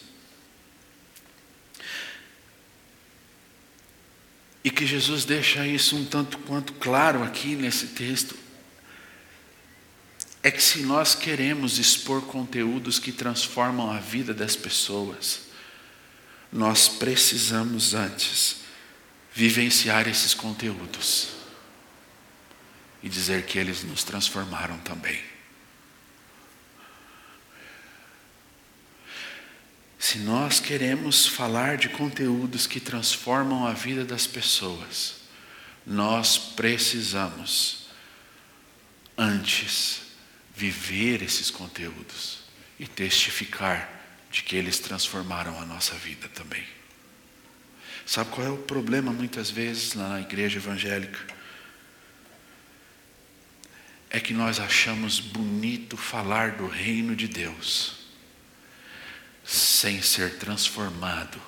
e 4.62 4.70
que 4.70 4.86
Jesus 4.86 5.24
deixa 5.24 5.66
isso 5.66 5.96
um 5.96 6.04
tanto 6.04 6.38
quanto 6.38 6.72
claro 6.74 7.22
aqui 7.22 7.56
nesse 7.56 7.88
texto 7.88 8.36
é 10.42 10.50
que 10.50 10.62
se 10.62 10.80
nós 10.80 11.14
queremos 11.14 11.78
expor 11.78 12.22
conteúdos 12.22 12.98
que 12.98 13.12
transformam 13.12 13.90
a 13.90 13.98
vida 13.98 14.32
das 14.32 14.56
pessoas, 14.56 15.42
nós 16.50 16.88
precisamos 16.88 17.94
antes 17.94 18.56
vivenciar 19.32 20.08
esses 20.08 20.34
conteúdos 20.34 21.28
e 23.02 23.08
dizer 23.08 23.44
que 23.44 23.58
eles 23.58 23.82
nos 23.84 24.02
transformaram 24.02 24.78
também. 24.78 25.29
Se 30.00 30.16
nós 30.16 30.58
queremos 30.60 31.26
falar 31.26 31.76
de 31.76 31.90
conteúdos 31.90 32.66
que 32.66 32.80
transformam 32.80 33.66
a 33.66 33.74
vida 33.74 34.02
das 34.02 34.26
pessoas, 34.26 35.16
nós 35.86 36.38
precisamos 36.38 37.90
antes 39.16 40.00
viver 40.56 41.22
esses 41.22 41.50
conteúdos 41.50 42.38
e 42.78 42.86
testificar 42.86 43.90
de 44.30 44.42
que 44.42 44.56
eles 44.56 44.78
transformaram 44.78 45.60
a 45.60 45.66
nossa 45.66 45.94
vida 45.96 46.28
também. 46.28 46.66
Sabe 48.06 48.30
qual 48.30 48.46
é 48.46 48.50
o 48.50 48.56
problema 48.56 49.12
muitas 49.12 49.50
vezes 49.50 49.92
na 49.92 50.18
igreja 50.18 50.56
evangélica? 50.56 51.20
É 54.08 54.18
que 54.18 54.32
nós 54.32 54.58
achamos 54.58 55.20
bonito 55.20 55.98
falar 55.98 56.52
do 56.52 56.66
reino 56.66 57.14
de 57.14 57.28
Deus 57.28 57.99
sem 59.50 60.00
ser 60.00 60.38
transformado 60.38 61.42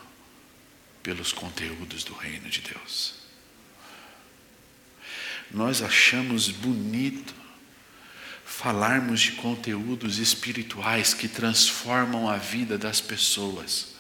pelos 1.04 1.32
conteúdos 1.32 2.02
do 2.02 2.12
reino 2.12 2.50
de 2.50 2.60
Deus. 2.60 3.14
Nós 5.48 5.82
achamos 5.82 6.48
bonito 6.48 7.32
falarmos 8.44 9.20
de 9.20 9.32
conteúdos 9.32 10.18
espirituais 10.18 11.14
que 11.14 11.28
transformam 11.28 12.28
a 12.28 12.36
vida 12.38 12.76
das 12.76 13.00
pessoas, 13.00 13.94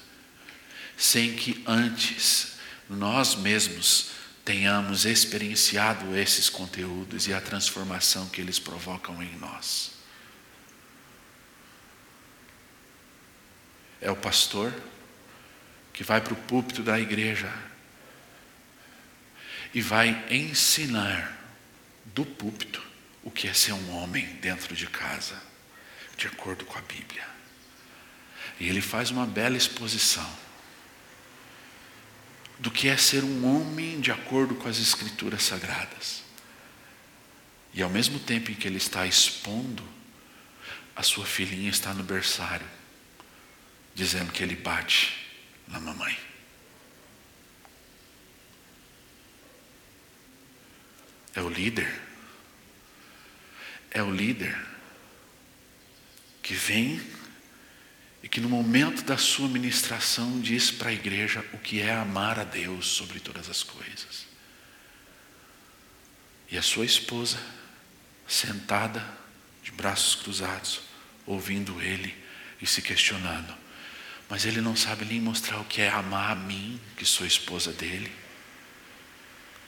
sem 0.96 1.36
que 1.36 1.62
antes 1.64 2.54
nós 2.90 3.36
mesmos 3.36 4.10
tenhamos 4.44 5.04
experienciado 5.04 6.16
esses 6.16 6.50
conteúdos 6.50 7.28
e 7.28 7.32
a 7.32 7.40
transformação 7.40 8.28
que 8.30 8.40
eles 8.40 8.58
provocam 8.58 9.22
em 9.22 9.36
nós. 9.36 10.01
É 14.02 14.10
o 14.10 14.16
pastor 14.16 14.74
que 15.92 16.02
vai 16.02 16.20
para 16.20 16.32
o 16.32 16.36
púlpito 16.36 16.82
da 16.82 16.98
igreja 16.98 17.50
e 19.72 19.80
vai 19.80 20.26
ensinar 20.28 21.38
do 22.06 22.26
púlpito 22.26 22.82
o 23.22 23.30
que 23.30 23.46
é 23.46 23.54
ser 23.54 23.72
um 23.72 23.96
homem 23.96 24.26
dentro 24.40 24.74
de 24.74 24.86
casa, 24.86 25.40
de 26.16 26.26
acordo 26.26 26.64
com 26.64 26.76
a 26.76 26.82
Bíblia. 26.82 27.24
E 28.58 28.68
ele 28.68 28.80
faz 28.80 29.10
uma 29.10 29.24
bela 29.24 29.56
exposição 29.56 30.28
do 32.58 32.70
que 32.70 32.88
é 32.88 32.96
ser 32.96 33.24
um 33.24 33.44
homem 33.46 34.00
de 34.00 34.10
acordo 34.10 34.54
com 34.56 34.68
as 34.68 34.78
Escrituras 34.78 35.44
Sagradas. 35.44 36.22
E 37.72 37.82
ao 37.82 37.88
mesmo 37.88 38.18
tempo 38.18 38.50
em 38.50 38.54
que 38.54 38.66
ele 38.66 38.76
está 38.76 39.06
expondo, 39.06 39.82
a 40.94 41.02
sua 41.02 41.24
filhinha 41.24 41.70
está 41.70 41.94
no 41.94 42.02
berçário, 42.02 42.66
dizendo 43.94 44.32
que 44.32 44.42
ele 44.42 44.56
bate 44.56 45.26
na 45.68 45.78
mamãe. 45.80 46.18
É 51.34 51.40
o 51.40 51.48
líder 51.48 52.12
é 53.92 54.02
o 54.02 54.10
líder 54.10 54.58
que 56.42 56.54
vem 56.54 57.00
e 58.22 58.28
que 58.28 58.40
no 58.40 58.48
momento 58.48 59.02
da 59.02 59.18
sua 59.18 59.48
ministração 59.48 60.40
diz 60.40 60.70
para 60.70 60.88
a 60.88 60.92
igreja 60.92 61.44
o 61.52 61.58
que 61.58 61.80
é 61.80 61.92
amar 61.92 62.38
a 62.38 62.44
Deus 62.44 62.86
sobre 62.86 63.20
todas 63.20 63.50
as 63.50 63.62
coisas. 63.62 64.26
E 66.50 66.56
a 66.56 66.62
sua 66.62 66.84
esposa, 66.84 67.38
sentada, 68.26 69.06
de 69.62 69.70
braços 69.70 70.14
cruzados, 70.14 70.80
ouvindo 71.26 71.80
ele 71.80 72.16
e 72.60 72.66
se 72.66 72.80
questionando. 72.80 73.61
Mas 74.32 74.46
ele 74.46 74.62
não 74.62 74.74
sabe 74.74 75.04
nem 75.04 75.20
mostrar 75.20 75.60
o 75.60 75.64
que 75.66 75.82
é 75.82 75.90
amar 75.90 76.30
a 76.30 76.34
mim, 76.34 76.80
que 76.96 77.04
sou 77.04 77.26
esposa 77.26 77.70
dele. 77.70 78.10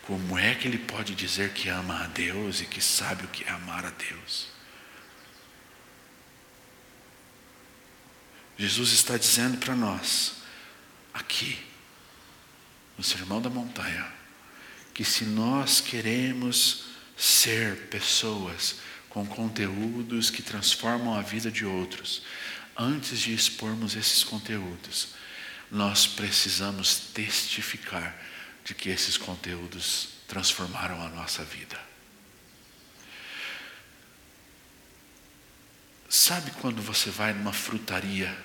Como 0.07 0.39
é 0.39 0.55
que 0.55 0.67
ele 0.67 0.79
pode 0.79 1.15
dizer 1.15 1.53
que 1.53 1.69
ama 1.69 2.03
a 2.03 2.07
Deus 2.07 2.63
e 2.63 2.65
que 2.65 2.81
sabe 2.81 3.27
o 3.27 3.29
que 3.29 3.45
é 3.45 3.51
amar 3.51 3.85
a 3.85 3.91
Deus? 3.91 4.49
Jesus 8.57 8.93
está 8.93 9.19
dizendo 9.19 9.59
para 9.59 9.77
nós, 9.77 10.37
aqui, 11.13 11.63
no 12.97 13.05
Sermão 13.05 13.43
da 13.43 13.51
Montanha, 13.51 14.11
que 14.95 15.05
se 15.05 15.27
nós 15.27 15.83
queremos 15.83 16.87
ser 17.19 17.89
pessoas 17.89 18.77
com 19.11 19.27
conteúdos 19.27 20.31
que 20.31 20.43
transformam 20.43 21.13
a 21.13 21.21
vida 21.21 21.51
de 21.51 21.67
outros, 21.67 22.23
antes 22.77 23.21
de 23.21 23.33
expormos 23.33 23.95
esses 23.95 24.25
conteúdos, 24.25 25.15
nós 25.71 26.07
precisamos 26.07 26.99
testificar 27.13 28.17
de 28.65 28.75
que 28.75 28.89
esses 28.89 29.17
conteúdos 29.17 30.09
transformaram 30.27 31.01
a 31.03 31.09
nossa 31.11 31.45
vida. 31.45 31.79
Sabe 36.09 36.53
quando 36.53 36.81
você 36.81 37.11
vai 37.11 37.33
numa 37.33 37.53
frutaria 37.53 38.37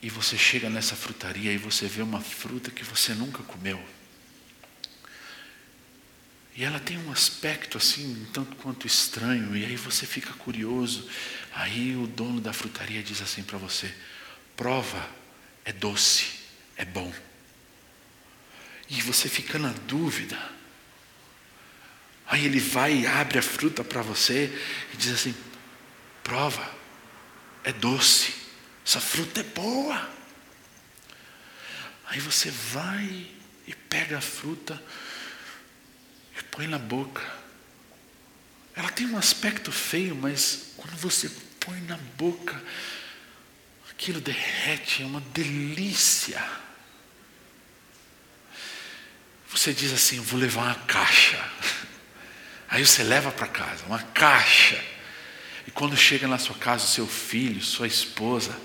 e 0.00 0.08
você 0.08 0.38
chega 0.38 0.70
nessa 0.70 0.96
frutaria 0.96 1.52
e 1.52 1.58
você 1.58 1.86
vê 1.86 2.02
uma 2.02 2.20
fruta 2.20 2.70
que 2.70 2.84
você 2.84 3.12
nunca 3.14 3.42
comeu? 3.42 3.84
E 6.54 6.64
ela 6.64 6.78
tem 6.78 6.98
um 6.98 7.10
aspecto 7.10 7.78
assim, 7.78 8.22
um 8.22 8.24
tanto 8.26 8.56
quanto 8.56 8.86
estranho, 8.86 9.56
e 9.56 9.64
aí 9.64 9.76
você 9.76 10.04
fica 10.06 10.32
curioso. 10.34 11.08
Aí 11.54 11.96
o 11.96 12.06
dono 12.06 12.40
da 12.40 12.52
frutaria 12.52 13.02
diz 13.02 13.22
assim 13.22 13.42
para 13.42 13.56
você: 13.56 13.92
prova, 14.54 15.08
é 15.64 15.72
doce, 15.72 16.26
é 16.76 16.84
bom. 16.84 17.12
E 18.88 19.00
você 19.00 19.28
fica 19.28 19.58
na 19.58 19.72
dúvida. 19.86 20.38
Aí 22.26 22.44
ele 22.44 22.60
vai 22.60 23.00
e 23.00 23.06
abre 23.06 23.38
a 23.38 23.42
fruta 23.42 23.82
para 23.82 24.02
você 24.02 24.52
e 24.92 24.96
diz 24.98 25.12
assim: 25.12 25.34
prova, 26.22 26.70
é 27.64 27.72
doce, 27.72 28.34
essa 28.84 29.00
fruta 29.00 29.40
é 29.40 29.44
boa. 29.44 30.10
Aí 32.06 32.20
você 32.20 32.50
vai 32.50 33.26
e 33.66 33.74
pega 33.74 34.18
a 34.18 34.20
fruta 34.20 34.80
põe 36.52 36.68
na 36.68 36.78
boca. 36.78 37.22
Ela 38.76 38.90
tem 38.90 39.06
um 39.06 39.18
aspecto 39.18 39.72
feio, 39.72 40.14
mas 40.14 40.74
quando 40.76 40.94
você 40.96 41.28
põe 41.58 41.80
na 41.80 41.96
boca, 42.16 42.62
aquilo 43.90 44.20
derrete, 44.20 45.02
é 45.02 45.06
uma 45.06 45.20
delícia. 45.20 46.42
Você 49.48 49.72
diz 49.72 49.92
assim: 49.92 50.20
vou 50.20 50.38
levar 50.38 50.62
uma 50.62 50.74
caixa. 50.86 51.42
Aí 52.68 52.86
você 52.86 53.02
leva 53.02 53.30
para 53.32 53.46
casa 53.46 53.84
uma 53.86 54.02
caixa. 54.02 54.82
E 55.66 55.70
quando 55.70 55.96
chega 55.96 56.26
na 56.26 56.38
sua 56.38 56.56
casa, 56.56 56.84
o 56.84 56.88
seu 56.88 57.06
filho, 57.06 57.62
sua 57.62 57.86
esposa, 57.86 58.58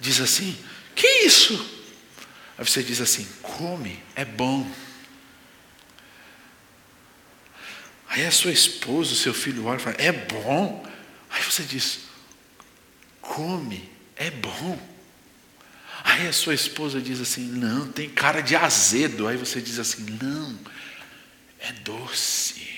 diz 0.00 0.20
assim: 0.20 0.58
Que 0.94 1.06
isso? 1.24 1.54
Aí 2.58 2.64
você 2.64 2.82
diz 2.82 3.00
assim: 3.00 3.26
Come, 3.42 4.02
é 4.14 4.24
bom. 4.24 4.68
Aí 8.10 8.26
a 8.26 8.30
sua 8.30 8.52
esposa, 8.52 9.12
o 9.12 9.16
seu 9.16 9.32
filho 9.32 9.64
olha 9.64 9.78
e 9.78 9.82
fala: 9.82 9.96
É 9.98 10.12
bom. 10.12 10.86
Aí 11.30 11.42
você 11.42 11.62
diz: 11.62 12.00
Come, 13.22 13.88
é 14.16 14.30
bom. 14.30 14.90
Aí 16.02 16.26
a 16.26 16.32
sua 16.32 16.54
esposa 16.54 17.00
diz 17.00 17.20
assim: 17.20 17.42
não, 17.42 17.90
tem 17.90 18.08
cara 18.08 18.40
de 18.40 18.56
azedo. 18.56 19.26
Aí 19.26 19.36
você 19.36 19.60
diz 19.60 19.78
assim: 19.78 20.04
não, 20.20 20.58
é 21.58 21.72
doce. 21.72 22.68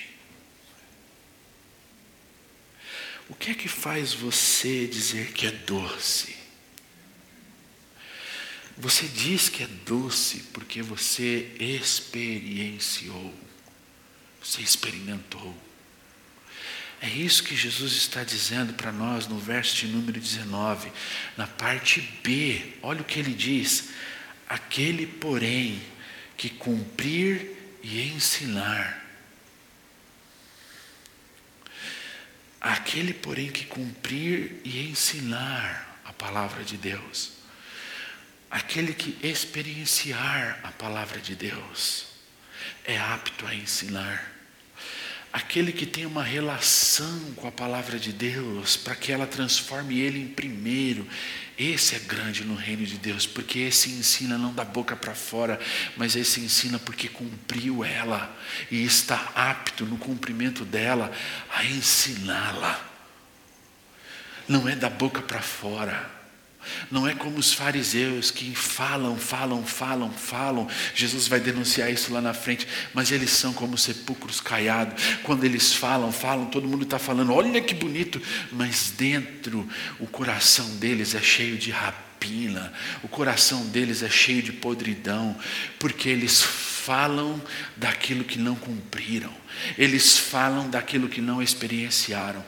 O 3.29 3.35
que 3.35 3.51
é 3.51 3.53
que 3.55 3.67
faz 3.67 4.13
você 4.13 4.85
dizer 4.85 5.31
que 5.31 5.47
é 5.47 5.51
doce? 5.51 6.35
Você 8.77 9.07
diz 9.07 9.49
que 9.49 9.63
é 9.63 9.67
doce 9.67 10.39
porque 10.51 10.81
você 10.81 11.55
experienciou, 11.59 13.33
você 14.43 14.61
experimentou. 14.61 15.55
É 17.01 17.07
isso 17.07 17.43
que 17.43 17.55
Jesus 17.55 17.93
está 17.93 18.23
dizendo 18.23 18.73
para 18.73 18.91
nós 18.91 19.27
no 19.27 19.37
verso 19.37 19.75
de 19.75 19.87
número 19.87 20.19
19, 20.19 20.91
na 21.35 21.47
parte 21.47 22.01
B. 22.23 22.73
Olha 22.81 23.01
o 23.01 23.05
que 23.05 23.19
ele 23.19 23.33
diz: 23.33 23.89
aquele, 24.47 25.05
porém, 25.07 25.81
que 26.37 26.49
cumprir 26.49 27.51
e 27.81 28.01
ensinar. 28.09 29.01
Aquele, 32.59 33.13
porém, 33.13 33.51
que 33.51 33.65
cumprir 33.65 34.61
e 34.63 34.87
ensinar 34.89 35.99
a 36.05 36.13
palavra 36.13 36.63
de 36.63 36.77
Deus 36.77 37.43
Aquele 38.53 38.93
que 38.93 39.17
experienciar 39.27 40.59
a 40.61 40.71
palavra 40.71 41.19
de 41.19 41.33
Deus 41.33 42.05
é 42.85 42.99
apto 42.99 43.47
a 43.47 43.55
ensinar. 43.55 44.31
Aquele 45.33 45.71
que 45.71 45.87
tem 45.87 46.05
uma 46.05 46.21
relação 46.21 47.33
com 47.35 47.47
a 47.47 47.51
palavra 47.51 47.97
de 47.97 48.13
Deus, 48.13 48.77
para 48.77 48.93
que 48.93 49.11
ela 49.11 49.25
transforme 49.25 49.99
ele 49.99 50.19
em 50.19 50.27
primeiro, 50.27 51.07
esse 51.57 51.95
é 51.95 51.99
grande 51.99 52.43
no 52.43 52.53
reino 52.53 52.85
de 52.85 52.99
Deus, 52.99 53.25
porque 53.25 53.57
esse 53.57 53.89
ensina 53.89 54.37
não 54.37 54.53
da 54.53 54.63
boca 54.63 54.95
para 54.95 55.15
fora, 55.15 55.59
mas 55.97 56.15
esse 56.15 56.39
ensina 56.39 56.77
porque 56.77 57.07
cumpriu 57.07 57.83
ela 57.83 58.31
e 58.69 58.83
está 58.85 59.31
apto 59.33 59.87
no 59.87 59.97
cumprimento 59.97 60.63
dela 60.63 61.11
a 61.49 61.65
ensiná-la. 61.65 62.79
Não 64.47 64.69
é 64.69 64.75
da 64.75 64.89
boca 64.89 65.19
para 65.19 65.41
fora 65.41 66.22
não 66.91 67.07
é 67.07 67.13
como 67.13 67.37
os 67.37 67.53
fariseus 67.53 68.31
que 68.31 68.53
falam, 68.55 69.17
falam, 69.17 69.63
falam, 69.63 70.11
falam. 70.11 70.67
Jesus 70.93 71.27
vai 71.27 71.39
denunciar 71.39 71.91
isso 71.91 72.13
lá 72.13 72.21
na 72.21 72.33
frente, 72.33 72.67
mas 72.93 73.11
eles 73.11 73.29
são 73.29 73.53
como 73.53 73.77
sepulcros 73.77 74.39
caiados. 74.39 75.01
Quando 75.23 75.43
eles 75.43 75.73
falam, 75.73 76.11
falam, 76.11 76.45
todo 76.45 76.67
mundo 76.67 76.83
está 76.83 76.99
falando, 76.99 77.33
olha 77.33 77.61
que 77.61 77.73
bonito, 77.73 78.21
mas 78.51 78.93
dentro 78.97 79.67
o 79.99 80.07
coração 80.07 80.67
deles 80.77 81.15
é 81.15 81.21
cheio 81.21 81.57
de 81.57 81.71
rapina, 81.71 82.73
o 83.03 83.07
coração 83.07 83.65
deles 83.67 84.03
é 84.03 84.09
cheio 84.09 84.41
de 84.41 84.51
podridão, 84.51 85.37
porque 85.79 86.09
eles 86.09 86.41
falam 86.41 86.72
daquilo 87.77 88.23
que 88.23 88.37
não 88.37 88.55
cumpriram, 88.55 89.33
eles 89.77 90.17
falam 90.17 90.69
daquilo 90.69 91.07
que 91.07 91.21
não 91.21 91.41
experienciaram. 91.41 92.43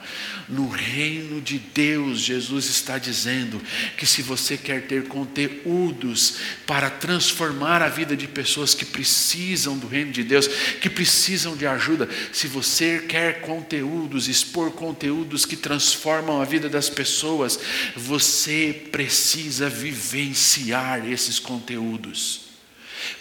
No 0.48 0.68
reino 0.68 1.40
de 1.40 1.58
Deus, 1.58 2.20
Jesus 2.20 2.66
está 2.66 2.98
dizendo 2.98 3.60
que 3.96 4.06
se 4.06 4.22
você 4.22 4.56
quer 4.56 4.86
ter 4.86 5.08
conteúdos 5.08 6.36
para 6.66 6.90
transformar 6.90 7.82
a 7.82 7.88
vida 7.88 8.16
de 8.16 8.28
pessoas 8.28 8.74
que 8.74 8.84
precisam 8.84 9.78
do 9.78 9.86
reino 9.86 10.12
de 10.12 10.22
Deus, 10.22 10.46
que 10.80 10.90
precisam 10.90 11.56
de 11.56 11.66
ajuda, 11.66 12.08
se 12.32 12.46
você 12.46 13.04
quer 13.08 13.40
conteúdos, 13.40 14.28
expor 14.28 14.72
conteúdos 14.72 15.46
que 15.46 15.56
transformam 15.56 16.40
a 16.40 16.44
vida 16.44 16.68
das 16.68 16.88
pessoas, 16.88 17.58
você 17.96 18.88
precisa 18.92 19.68
vivenciar 19.68 21.06
esses 21.08 21.38
conteúdos 21.38 22.45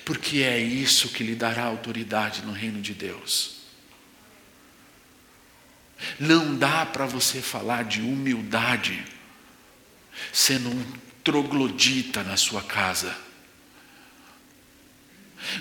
porque 0.04 0.40
é 0.40 0.60
isso 0.60 1.10
que 1.10 1.24
lhe 1.24 1.36
dará 1.36 1.64
autoridade 1.64 2.42
no 2.44 2.52
reino 2.52 2.82
de 2.82 2.94
Deus. 2.94 3.56
Não 6.20 6.56
dá 6.56 6.86
para 6.86 7.06
você 7.06 7.42
falar 7.42 7.84
de 7.84 8.02
humildade 8.02 9.04
sendo 10.32 10.70
um 10.70 10.84
troglodita 11.24 12.24
na 12.24 12.38
sua 12.38 12.62
casa. 12.62 13.16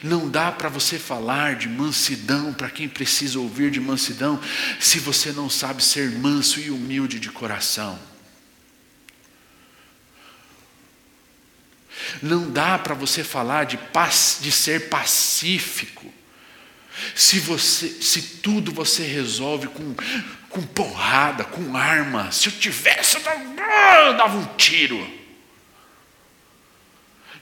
Não 0.03 0.31
dá 0.31 0.51
para 0.51 0.69
você 0.69 0.99
falar 0.99 1.57
de 1.57 1.69
mansidão 1.69 2.53
para 2.53 2.71
quem 2.71 2.89
precisa 2.89 3.39
ouvir 3.39 3.71
de 3.71 3.81
mansidão, 3.81 4.41
se 4.81 4.99
você 4.99 5.33
não 5.33 5.51
sabe 5.51 5.83
ser 5.83 6.11
manso 6.11 6.61
e 6.61 6.71
humilde 6.71 7.21
de 7.21 7.31
coração. 7.31 7.99
Não 12.25 12.51
dá 12.51 12.79
para 12.79 12.95
você 12.95 13.23
falar 13.23 13.65
de, 13.65 13.77
paz, 13.77 14.39
de 14.41 14.51
ser 14.51 14.89
pacífico. 14.89 16.11
Se, 17.15 17.39
você, 17.39 17.87
se 17.87 18.23
tudo 18.39 18.73
você 18.73 19.03
resolve 19.03 19.67
com, 19.67 19.95
com 20.49 20.63
porrada, 20.63 21.45
com 21.45 21.77
arma. 21.77 22.33
Se 22.33 22.47
eu 22.47 22.53
tivesse, 22.53 23.19
eu 23.19 24.17
dava 24.17 24.39
um 24.39 24.57
tiro. 24.57 25.07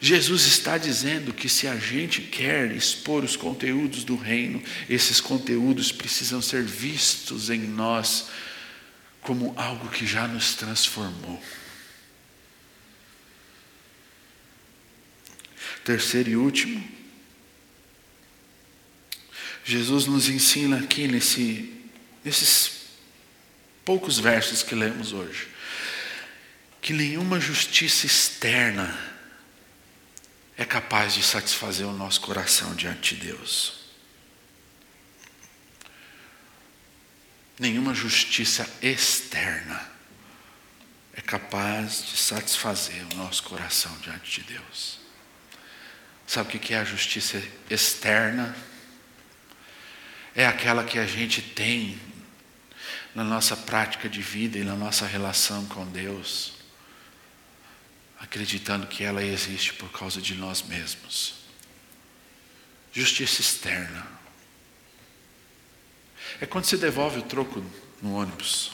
Jesus 0.00 0.46
está 0.46 0.76
dizendo 0.76 1.32
que 1.32 1.48
se 1.48 1.68
a 1.68 1.76
gente 1.76 2.20
quer 2.20 2.72
expor 2.72 3.22
os 3.22 3.36
conteúdos 3.36 4.02
do 4.02 4.16
reino, 4.16 4.60
esses 4.90 5.20
conteúdos 5.20 5.92
precisam 5.92 6.42
ser 6.42 6.64
vistos 6.64 7.50
em 7.50 7.60
nós 7.60 8.26
como 9.20 9.54
algo 9.56 9.88
que 9.90 10.04
já 10.04 10.26
nos 10.26 10.56
transformou. 10.56 11.40
Terceiro 15.84 16.30
e 16.30 16.36
último, 16.36 16.82
Jesus 19.64 20.06
nos 20.06 20.28
ensina 20.28 20.78
aqui 20.78 21.06
nesse, 21.06 21.72
nesses 22.24 22.82
poucos 23.84 24.18
versos 24.18 24.62
que 24.62 24.74
lemos 24.74 25.12
hoje, 25.12 25.48
que 26.80 26.92
nenhuma 26.92 27.40
justiça 27.40 28.06
externa 28.06 29.12
é 30.56 30.64
capaz 30.64 31.14
de 31.14 31.22
satisfazer 31.22 31.86
o 31.86 31.92
nosso 31.92 32.20
coração 32.20 32.74
diante 32.74 33.14
de 33.14 33.26
Deus. 33.26 33.82
Nenhuma 37.58 37.94
justiça 37.94 38.68
externa 38.80 39.90
é 41.14 41.20
capaz 41.20 42.06
de 42.06 42.16
satisfazer 42.16 43.04
o 43.12 43.16
nosso 43.16 43.42
coração 43.44 43.96
diante 43.98 44.40
de 44.40 44.54
Deus. 44.54 45.01
Sabe 46.32 46.56
o 46.56 46.58
que 46.58 46.72
é 46.72 46.78
a 46.78 46.84
justiça 46.84 47.42
externa? 47.68 48.56
É 50.34 50.46
aquela 50.46 50.82
que 50.82 50.98
a 50.98 51.04
gente 51.04 51.42
tem 51.42 52.00
na 53.14 53.22
nossa 53.22 53.54
prática 53.54 54.08
de 54.08 54.22
vida 54.22 54.56
e 54.56 54.64
na 54.64 54.74
nossa 54.74 55.06
relação 55.06 55.66
com 55.66 55.84
Deus, 55.84 56.54
acreditando 58.18 58.86
que 58.86 59.04
ela 59.04 59.22
existe 59.22 59.74
por 59.74 59.92
causa 59.92 60.22
de 60.22 60.34
nós 60.34 60.62
mesmos. 60.62 61.34
Justiça 62.94 63.42
externa. 63.42 64.06
É 66.40 66.46
quando 66.46 66.64
você 66.64 66.78
devolve 66.78 67.18
o 67.18 67.24
troco 67.24 67.62
no 68.00 68.14
ônibus. 68.14 68.72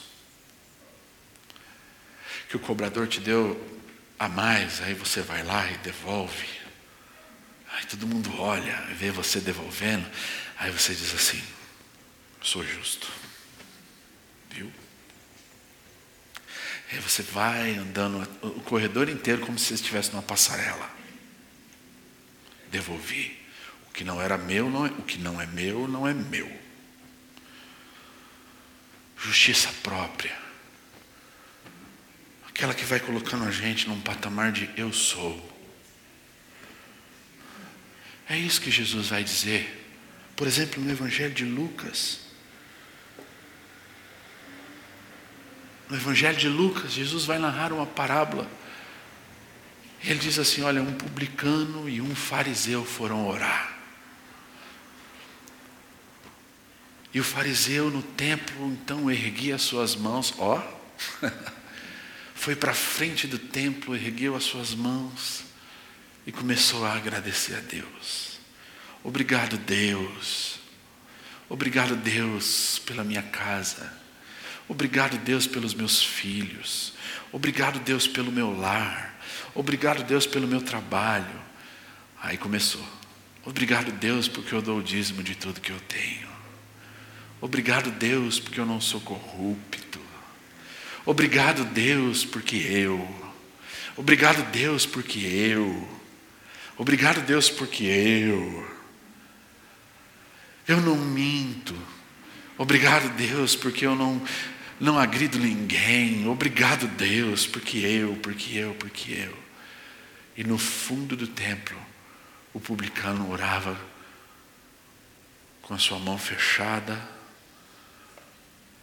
Que 2.49 2.55
o 2.55 2.61
cobrador 2.61 3.09
te 3.09 3.19
deu 3.19 3.81
a 4.17 4.29
mais, 4.29 4.81
aí 4.81 4.95
você 4.95 5.23
vai 5.23 5.43
lá 5.43 5.69
e 5.69 5.77
devolve. 5.79 6.58
Aí 7.79 7.87
todo 7.87 8.09
mundo 8.09 8.41
olha, 8.41 8.75
vê 8.97 9.13
você 9.13 9.41
devolvendo, 9.41 10.05
aí 10.59 10.69
você 10.69 10.93
diz 10.93 11.15
assim: 11.15 11.41
sou 12.43 12.67
justo. 12.67 13.09
Viu? 14.51 14.71
Aí 16.91 16.99
você 16.99 17.23
vai 17.23 17.77
andando 17.77 18.29
o 18.43 18.61
corredor 18.63 19.09
inteiro 19.09 19.47
como 19.47 19.57
se 19.61 19.75
estivesse 19.75 20.11
numa 20.11 20.23
passarela. 20.23 20.91
Devolvi. 22.69 23.39
O 23.89 23.93
que 23.93 24.03
não 24.03 24.21
era 24.21 24.37
meu, 24.37 24.69
não 24.69 24.85
é, 24.85 24.91
o 24.91 25.03
que 25.03 25.19
não 25.19 25.41
é 25.41 25.47
meu, 25.47 25.87
não 25.87 26.07
é 26.07 26.13
meu. 26.13 26.51
Justiça 29.17 29.73
própria. 29.85 30.37
Aquela 32.49 32.75
que 32.75 32.85
vai 32.85 32.99
colocando 32.99 33.45
a 33.45 33.53
gente 33.53 33.89
num 33.89 34.01
patamar 34.01 34.51
de 34.51 34.69
eu 34.77 34.93
sou. 34.93 35.58
É 38.29 38.37
isso 38.37 38.61
que 38.61 38.71
Jesus 38.71 39.09
vai 39.09 39.25
dizer. 39.25 39.87
Por 40.37 40.47
exemplo, 40.47 40.83
no 40.83 40.91
Evangelho 40.91 41.33
de 41.33 41.45
Lucas. 41.45 42.21
No 45.89 45.97
Evangelho 45.97 46.37
de 46.37 46.49
Lucas, 46.49 46.93
Jesus 46.93 47.25
vai 47.25 47.39
narrar 47.39 47.73
uma 47.73 47.87
parábola. 47.87 48.49
Ele 50.05 50.19
diz 50.19 50.39
assim: 50.39 50.63
Olha, 50.63 50.83
um 50.83 50.93
publicano 50.93 51.89
e 51.89 52.03
um 52.03 52.15
fariseu 52.15 52.85
foram 52.85 53.27
orar. 53.27 53.77
E 57.15 57.19
o 57.19 57.25
fariseu 57.25 57.91
no 57.91 58.03
templo 58.03 58.67
então 58.67 59.11
erguia 59.11 59.55
as 59.55 59.63
suas 59.63 59.97
mãos, 59.97 60.35
ó, 60.39 60.63
foi 62.35 62.55
para 62.55 62.75
frente 62.75 63.27
do 63.27 63.39
templo, 63.39 63.97
ergueu 63.97 64.37
as 64.37 64.45
suas 64.45 64.75
mãos 64.75 65.48
e 66.29 66.31
começou 66.31 66.85
a 66.85 66.93
agradecer 66.93 67.55
a 67.55 67.61
Deus. 67.61 68.39
Obrigado, 69.03 69.57
Deus. 69.57 70.61
Obrigado, 71.49 71.97
Deus, 71.97 72.79
pela 72.81 73.03
minha 73.03 73.23
casa. 73.23 73.91
Obrigado, 74.69 75.17
Deus, 75.17 75.47
pelos 75.47 75.73
meus 75.73 76.03
filhos. 76.03 76.93
Obrigado, 77.33 77.79
Deus, 77.79 78.07
pelo 78.07 78.31
meu 78.31 78.55
lar. 78.55 79.19
Obrigado, 79.55 80.05
Deus, 80.05 80.27
pelo 80.27 80.47
meu 80.47 80.61
trabalho. 80.61 81.41
Aí 82.21 82.37
começou. 82.37 82.87
Obrigado, 83.43 83.91
Deus, 83.93 84.29
porque 84.29 84.55
eu 84.55 84.61
dou 84.61 84.81
o 84.81 84.83
dízimo 84.83 85.23
de 85.23 85.35
tudo 85.35 85.63
que 85.63 85.73
eu 85.73 85.81
tenho. 85.81 86.29
Obrigado, 87.41 87.91
Deus, 87.93 88.39
porque 88.39 88.61
eu 88.61 88.67
não 88.67 88.83
sou 88.83 89.01
corrupto. 89.01 89.99
Obrigado, 91.07 91.65
Deus, 91.65 92.27
porque 92.27 92.57
eu. 92.57 93.33
Obrigado, 93.97 94.43
Deus, 94.53 94.85
porque 94.85 95.21
eu. 95.21 95.97
Obrigado, 96.79 97.21
Deus, 97.23 97.51
porque 97.51 97.83
eu. 97.83 98.79
Eu 100.67 100.81
não 100.81 100.97
minto. 100.97 101.77
Obrigado, 102.57 103.09
Deus, 103.17 103.57
porque 103.57 103.85
eu 103.85 103.97
não 103.97 104.25
não 104.81 104.97
agrido 104.97 105.41
ninguém. 105.41 106.29
Obrigado, 106.29 106.87
Deus, 106.87 107.47
porque 107.49 107.79
eu, 107.79 108.15
porque 108.23 108.57
eu, 108.57 108.75
porque 108.75 109.13
eu. 109.13 109.37
E 110.37 110.45
no 110.45 110.57
fundo 110.57 111.17
do 111.17 111.27
templo, 111.27 111.77
o 112.55 112.61
publicano 112.61 113.29
orava 113.29 113.77
com 115.63 115.75
a 115.75 115.79
sua 115.79 115.99
mão 115.99 116.17
fechada, 116.17 116.97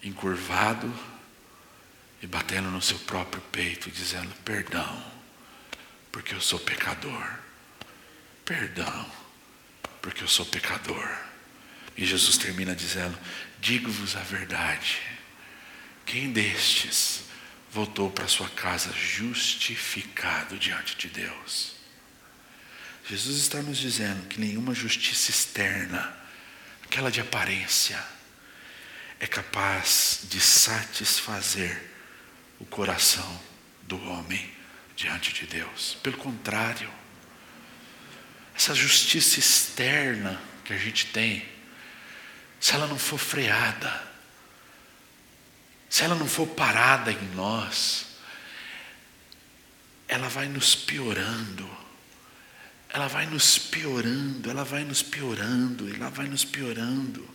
encurvado 0.04 0.94
e 2.22 2.28
batendo 2.28 2.70
no 2.70 2.82
seu 2.82 3.00
próprio 3.00 3.42
peito, 3.54 3.90
dizendo: 3.90 4.34
Perdão, 4.44 5.02
porque 6.12 6.36
eu 6.36 6.42
sou 6.42 6.60
pecador. 6.60 7.45
Perdão, 8.46 9.12
porque 10.04 10.24
eu 10.24 10.28
sou 10.28 10.46
pecador. 10.46 11.10
E 11.98 12.06
Jesus 12.06 12.38
termina 12.38 12.76
dizendo: 12.76 13.18
Digo-vos 13.60 14.16
a 14.16 14.20
verdade. 14.20 15.02
Quem 16.06 16.32
destes 16.32 17.24
voltou 17.72 18.12
para 18.12 18.28
sua 18.28 18.48
casa 18.50 18.94
justificado 18.94 20.60
diante 20.60 20.96
de 20.96 21.08
Deus? 21.08 21.74
Jesus 23.10 23.38
está 23.38 23.62
nos 23.62 23.80
dizendo 23.80 24.28
que 24.28 24.40
nenhuma 24.40 24.76
justiça 24.76 25.32
externa, 25.32 26.16
aquela 26.84 27.12
de 27.12 27.22
aparência, 27.22 28.04
é 29.20 29.26
capaz 29.26 30.22
de 30.30 30.40
satisfazer 30.40 31.92
o 32.60 32.66
coração 32.66 33.42
do 33.84 34.00
homem 34.10 34.54
diante 34.96 35.34
de 35.34 35.48
Deus. 35.48 35.98
Pelo 36.04 36.18
contrário, 36.18 36.90
essa 38.56 38.74
justiça 38.74 39.40
externa 39.40 40.42
que 40.64 40.74
a 40.74 40.78
gente 40.78 41.08
tem, 41.08 41.46
se 42.60 42.74
ela 42.74 42.88
não 42.88 42.98
for 42.98 43.20
freada, 43.20 44.04
se 45.90 46.04
ela 46.04 46.16
não 46.16 46.28
for 46.28 46.48
parada 46.48 47.12
em 47.12 47.36
nós, 47.36 48.06
ela 50.08 50.30
vai 50.30 50.48
nos 50.48 50.76
piorando, 50.76 51.70
ela 52.90 53.08
vai 53.08 53.26
nos 53.26 53.58
piorando, 53.58 54.50
ela 54.50 54.64
vai 54.64 54.84
nos 54.84 55.04
piorando, 55.04 55.94
ela 55.94 56.10
vai 56.10 56.28
nos 56.28 56.46
piorando. 56.46 57.28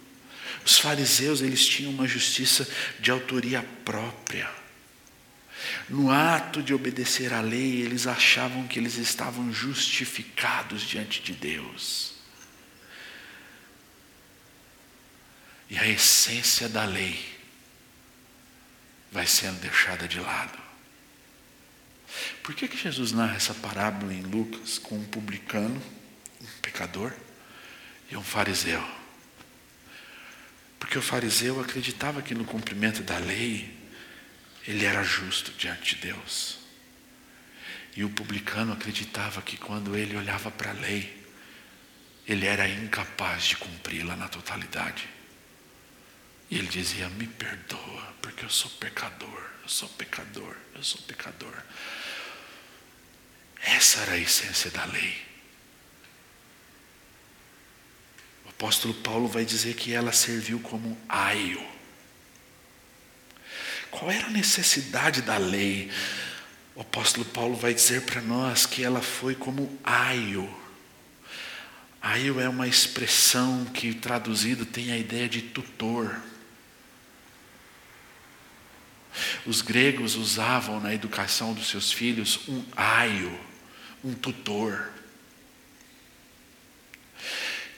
Os 0.64 0.78
fariseus, 0.78 1.42
eles 1.42 1.66
tinham 1.66 1.92
uma 1.92 2.08
justiça 2.08 2.66
de 2.98 3.10
autoria 3.10 3.62
própria. 3.84 4.59
No 5.88 6.10
ato 6.10 6.62
de 6.62 6.72
obedecer 6.74 7.32
à 7.32 7.40
lei, 7.40 7.82
eles 7.82 8.06
achavam 8.06 8.66
que 8.66 8.78
eles 8.78 8.96
estavam 8.96 9.52
justificados 9.52 10.82
diante 10.82 11.22
de 11.22 11.32
Deus. 11.32 12.14
E 15.68 15.78
a 15.78 15.86
essência 15.86 16.68
da 16.68 16.84
lei 16.84 17.38
vai 19.12 19.26
sendo 19.26 19.60
deixada 19.60 20.08
de 20.08 20.18
lado. 20.18 20.58
Por 22.42 22.54
que, 22.54 22.66
que 22.66 22.76
Jesus 22.76 23.12
narra 23.12 23.36
essa 23.36 23.54
parábola 23.54 24.12
em 24.12 24.22
Lucas 24.22 24.78
com 24.78 24.96
um 24.96 25.04
publicano, 25.04 25.80
um 26.40 26.60
pecador 26.60 27.12
e 28.10 28.16
um 28.16 28.22
fariseu? 28.22 28.84
Porque 30.78 30.98
o 30.98 31.02
fariseu 31.02 31.60
acreditava 31.60 32.22
que 32.22 32.34
no 32.34 32.44
cumprimento 32.44 33.02
da 33.02 33.18
lei 33.18 33.79
ele 34.66 34.84
era 34.84 35.02
justo 35.02 35.52
diante 35.52 35.94
de 35.94 36.02
Deus. 36.02 36.58
E 37.96 38.04
o 38.04 38.10
publicano 38.10 38.72
acreditava 38.72 39.42
que 39.42 39.56
quando 39.56 39.96
ele 39.96 40.16
olhava 40.16 40.50
para 40.50 40.70
a 40.70 40.74
lei, 40.74 41.20
ele 42.26 42.46
era 42.46 42.68
incapaz 42.68 43.44
de 43.44 43.56
cumpri-la 43.56 44.14
na 44.14 44.28
totalidade. 44.28 45.08
E 46.50 46.58
ele 46.58 46.68
dizia: 46.68 47.08
Me 47.08 47.26
perdoa, 47.26 48.14
porque 48.20 48.44
eu 48.44 48.50
sou 48.50 48.70
pecador, 48.72 49.50
eu 49.62 49.68
sou 49.68 49.88
pecador, 49.90 50.56
eu 50.74 50.82
sou 50.82 51.00
pecador. 51.02 51.54
Essa 53.62 54.00
era 54.00 54.12
a 54.12 54.18
essência 54.18 54.70
da 54.70 54.84
lei. 54.86 55.26
O 58.46 58.48
apóstolo 58.50 58.94
Paulo 58.94 59.28
vai 59.28 59.44
dizer 59.44 59.74
que 59.74 59.92
ela 59.92 60.12
serviu 60.12 60.60
como 60.60 60.98
aio. 61.08 61.69
Qual 63.90 64.10
era 64.10 64.26
a 64.26 64.30
necessidade 64.30 65.22
da 65.22 65.36
lei? 65.36 65.90
O 66.74 66.80
apóstolo 66.80 67.24
Paulo 67.26 67.56
vai 67.56 67.74
dizer 67.74 68.02
para 68.02 68.22
nós 68.22 68.64
que 68.64 68.82
ela 68.82 69.02
foi 69.02 69.34
como 69.34 69.78
aio. 69.84 70.48
Aio 72.00 72.40
é 72.40 72.48
uma 72.48 72.66
expressão 72.66 73.66
que 73.66 73.92
traduzido 73.92 74.64
tem 74.64 74.90
a 74.92 74.96
ideia 74.96 75.28
de 75.28 75.42
tutor. 75.42 76.18
Os 79.44 79.60
gregos 79.60 80.14
usavam 80.14 80.80
na 80.80 80.94
educação 80.94 81.52
dos 81.52 81.68
seus 81.68 81.92
filhos 81.92 82.48
um 82.48 82.64
aio, 82.76 83.38
um 84.02 84.14
tutor, 84.14 84.90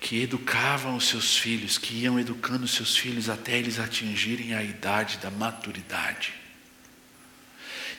que 0.03 0.21
educavam 0.21 0.97
os 0.97 1.07
seus 1.07 1.39
filhos, 1.39 1.79
que 1.79 1.95
iam 1.95 2.19
educando 2.19 2.65
os 2.65 2.73
seus 2.75 2.97
filhos 2.97 3.29
até 3.29 3.57
eles 3.57 3.79
atingirem 3.79 4.53
a 4.53 4.61
idade 4.61 5.19
da 5.19 5.31
maturidade. 5.31 6.35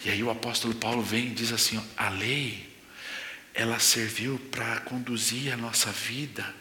E 0.03 0.09
aí 0.09 0.21
o 0.21 0.29
apóstolo 0.29 0.75
Paulo 0.75 1.01
vem 1.01 1.27
e 1.27 1.33
diz 1.33 1.53
assim: 1.53 1.81
a 1.95 2.09
lei, 2.09 2.69
ela 3.53 3.79
serviu 3.79 4.37
para 4.51 4.81
conduzir 4.81 5.53
a 5.53 5.57
nossa 5.57 5.93
vida 5.93 6.53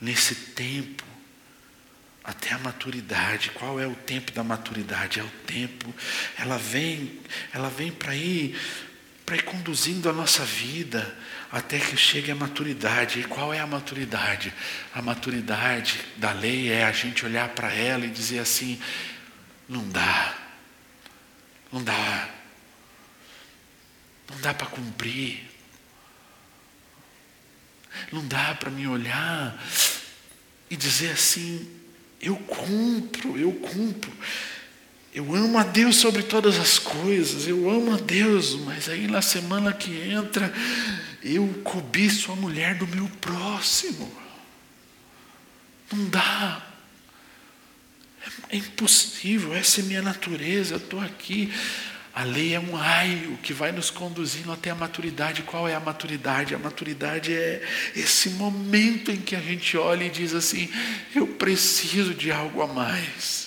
nesse 0.00 0.34
tempo 0.34 1.04
até 2.24 2.54
a 2.54 2.58
maturidade. 2.58 3.50
Qual 3.50 3.78
é 3.78 3.86
o 3.86 3.94
tempo 3.94 4.32
da 4.32 4.42
maturidade? 4.42 5.20
É 5.20 5.22
o 5.22 5.30
tempo. 5.46 5.94
Ela 6.36 6.58
vem, 6.58 7.20
ela 7.52 7.70
vem 7.70 7.92
para 7.92 8.16
ir, 8.16 8.60
para 9.24 9.36
ir 9.36 9.44
conduzindo 9.44 10.10
a 10.10 10.12
nossa 10.12 10.44
vida 10.44 11.16
até 11.54 11.78
que 11.78 11.96
chegue 11.96 12.32
a 12.32 12.34
maturidade. 12.34 13.20
E 13.20 13.24
qual 13.24 13.54
é 13.54 13.60
a 13.60 13.66
maturidade? 13.66 14.52
A 14.92 15.00
maturidade 15.00 16.00
da 16.16 16.32
lei 16.32 16.68
é 16.68 16.84
a 16.84 16.90
gente 16.90 17.24
olhar 17.24 17.48
para 17.50 17.72
ela 17.72 18.04
e 18.04 18.10
dizer 18.10 18.40
assim: 18.40 18.80
não 19.68 19.88
dá, 19.88 20.34
não 21.70 21.80
dá, 21.80 22.28
não 24.28 24.40
dá 24.40 24.52
para 24.52 24.66
cumprir, 24.66 25.48
não 28.10 28.26
dá 28.26 28.56
para 28.56 28.70
me 28.70 28.88
olhar 28.88 29.56
e 30.68 30.76
dizer 30.76 31.12
assim: 31.12 31.70
eu 32.20 32.34
cumpro, 32.34 33.38
eu 33.38 33.52
cumpro. 33.52 34.12
Eu 35.14 35.32
amo 35.32 35.56
a 35.58 35.62
Deus 35.62 35.94
sobre 35.94 36.24
todas 36.24 36.58
as 36.58 36.76
coisas, 36.76 37.46
eu 37.46 37.70
amo 37.70 37.94
a 37.94 37.98
Deus, 37.98 38.56
mas 38.56 38.88
aí 38.88 39.06
na 39.06 39.22
semana 39.22 39.72
que 39.72 39.92
entra, 40.10 40.52
eu 41.22 41.46
cobiço 41.62 42.32
a 42.32 42.36
mulher 42.36 42.74
do 42.74 42.86
meu 42.88 43.08
próximo. 43.20 44.12
Não 45.92 46.08
dá. 46.08 46.66
É 48.48 48.56
impossível, 48.56 49.54
essa 49.54 49.80
é 49.80 49.84
minha 49.84 50.02
natureza, 50.02 50.74
eu 50.74 50.78
estou 50.78 51.00
aqui. 51.00 51.52
A 52.12 52.24
lei 52.24 52.54
é 52.54 52.58
um 52.58 52.74
raio 52.74 53.38
que 53.40 53.52
vai 53.52 53.70
nos 53.70 53.90
conduzindo 53.90 54.50
até 54.50 54.70
a 54.70 54.74
maturidade. 54.74 55.42
Qual 55.42 55.68
é 55.68 55.76
a 55.76 55.80
maturidade? 55.80 56.56
A 56.56 56.58
maturidade 56.58 57.32
é 57.32 57.62
esse 57.94 58.30
momento 58.30 59.12
em 59.12 59.16
que 59.16 59.36
a 59.36 59.40
gente 59.40 59.76
olha 59.76 60.04
e 60.04 60.10
diz 60.10 60.34
assim: 60.34 60.68
eu 61.14 61.26
preciso 61.26 62.14
de 62.14 62.32
algo 62.32 62.62
a 62.62 62.66
mais. 62.66 63.43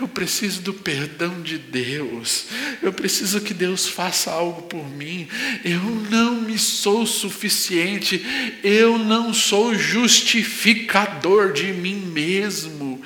Eu 0.00 0.08
preciso 0.08 0.62
do 0.62 0.72
perdão 0.72 1.42
de 1.42 1.58
Deus. 1.58 2.46
Eu 2.80 2.92
preciso 2.92 3.40
que 3.40 3.52
Deus 3.52 3.86
faça 3.86 4.30
algo 4.30 4.62
por 4.62 4.88
mim. 4.88 5.28
Eu 5.64 5.82
não 6.10 6.40
me 6.40 6.58
sou 6.58 7.06
suficiente. 7.06 8.24
Eu 8.64 8.96
não 8.96 9.34
sou 9.34 9.74
justificador 9.74 11.52
de 11.52 11.72
mim 11.72 11.96
mesmo. 11.96 13.02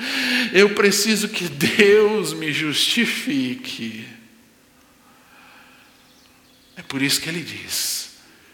Eu 0.52 0.74
preciso 0.74 1.28
que 1.28 1.48
Deus 1.48 2.32
me 2.32 2.52
justifique. 2.52 4.06
É 6.76 6.82
por 6.82 7.02
isso 7.02 7.20
que 7.20 7.28
ele 7.28 7.40
diz 7.40 8.10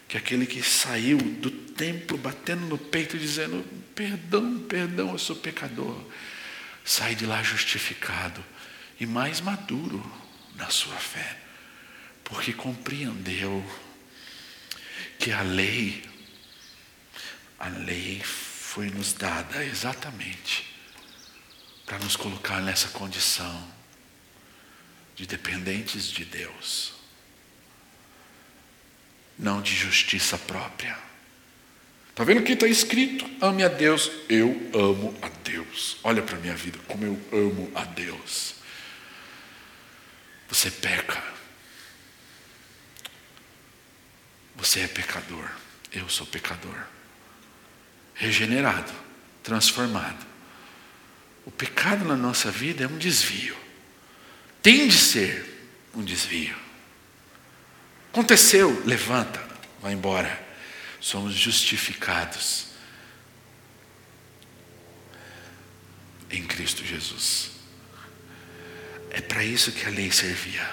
que 0.08 0.16
aquele 0.16 0.46
que 0.46 0.62
saiu 0.62 1.18
do 1.18 1.50
templo 1.50 2.16
batendo 2.16 2.66
no 2.66 2.78
peito 2.78 3.18
dizendo: 3.18 3.64
Perdão, 3.94 4.58
perdão, 4.68 5.10
eu 5.10 5.18
sou 5.18 5.34
pecador, 5.34 5.98
sai 6.84 7.14
de 7.14 7.26
lá 7.26 7.42
justificado 7.42 8.44
e 8.98 9.06
mais 9.06 9.40
maduro 9.40 10.00
na 10.54 10.68
sua 10.70 10.96
fé, 10.96 11.38
porque 12.24 12.52
compreendeu 12.52 13.64
que 15.18 15.32
a 15.32 15.42
lei, 15.42 16.08
a 17.58 17.68
lei 17.68 18.20
foi 18.22 18.90
nos 18.90 19.12
dada 19.12 19.64
exatamente 19.64 20.74
para 21.86 21.98
nos 21.98 22.16
colocar 22.16 22.60
nessa 22.60 22.88
condição 22.88 23.72
de 25.14 25.26
dependentes 25.26 26.06
de 26.06 26.24
Deus, 26.24 26.94
não 29.38 29.60
de 29.60 29.74
justiça 29.74 30.38
própria. 30.38 31.11
Está 32.12 32.24
vendo 32.24 32.40
o 32.40 32.44
que 32.44 32.52
está 32.52 32.66
escrito? 32.66 33.24
Ame 33.40 33.64
a 33.64 33.68
Deus. 33.68 34.10
Eu 34.28 34.48
amo 34.74 35.16
a 35.22 35.30
Deus. 35.42 35.96
Olha 36.04 36.22
para 36.22 36.36
a 36.36 36.40
minha 36.40 36.54
vida, 36.54 36.78
como 36.86 37.04
eu 37.04 37.18
amo 37.32 37.72
a 37.74 37.84
Deus. 37.84 38.56
Você 40.46 40.70
peca. 40.70 41.22
Você 44.56 44.80
é 44.80 44.86
pecador. 44.86 45.50
Eu 45.90 46.06
sou 46.10 46.26
pecador. 46.26 46.76
Regenerado, 48.14 48.92
transformado. 49.42 50.26
O 51.46 51.50
pecado 51.50 52.04
na 52.04 52.14
nossa 52.14 52.50
vida 52.50 52.84
é 52.84 52.86
um 52.86 52.98
desvio. 52.98 53.56
Tem 54.62 54.86
de 54.86 54.98
ser 54.98 55.66
um 55.94 56.02
desvio. 56.02 56.54
Aconteceu, 58.12 58.82
levanta, 58.84 59.42
vai 59.80 59.94
embora. 59.94 60.41
Somos 61.02 61.34
justificados 61.34 62.66
em 66.30 66.44
Cristo 66.44 66.86
Jesus. 66.86 67.50
É 69.10 69.20
para 69.20 69.42
isso 69.42 69.72
que 69.72 69.84
a 69.84 69.90
lei 69.90 70.12
servia. 70.12 70.70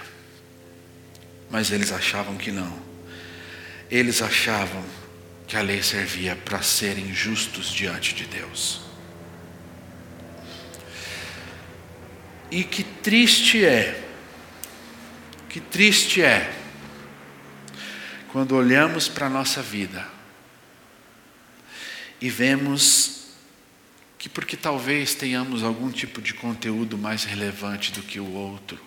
Mas 1.50 1.72
eles 1.72 1.92
achavam 1.92 2.38
que 2.38 2.52
não. 2.52 2.80
Eles 3.90 4.22
achavam 4.22 4.86
que 5.48 5.58
a 5.58 5.64
lei 5.64 5.82
servia 5.82 6.36
para 6.36 6.62
serem 6.62 7.12
justos 7.12 7.74
diante 7.74 8.14
de 8.14 8.26
Deus. 8.26 8.82
E 12.52 12.64
que 12.64 12.84
triste 12.84 13.66
é, 13.66 14.08
que 15.50 15.60
triste 15.60 16.22
é, 16.22 16.54
quando 18.32 18.56
olhamos 18.56 19.08
para 19.08 19.26
a 19.26 19.30
nossa 19.30 19.64
vida 19.64 20.19
e 22.22 22.30
vemos 22.30 23.28
que, 24.18 24.28
porque 24.28 24.58
talvez 24.58 25.16
tenhamos 25.16 25.64
algum 25.64 25.92
tipo 25.92 26.22
de 26.22 26.34
conteúdo 26.34 26.98
mais 26.98 27.24
relevante 27.24 27.92
do 27.92 28.04
que 28.04 28.20
o 28.20 28.32
outro, 28.34 28.80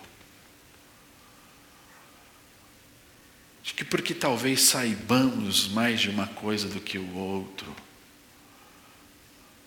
de 3.63 3.73
que, 3.73 3.83
porque 3.83 4.13
talvez 4.13 4.61
saibamos 4.61 5.67
mais 5.67 6.01
de 6.01 6.09
uma 6.09 6.27
coisa 6.27 6.67
do 6.67 6.79
que 6.79 6.97
o 6.97 7.15
outro, 7.15 7.75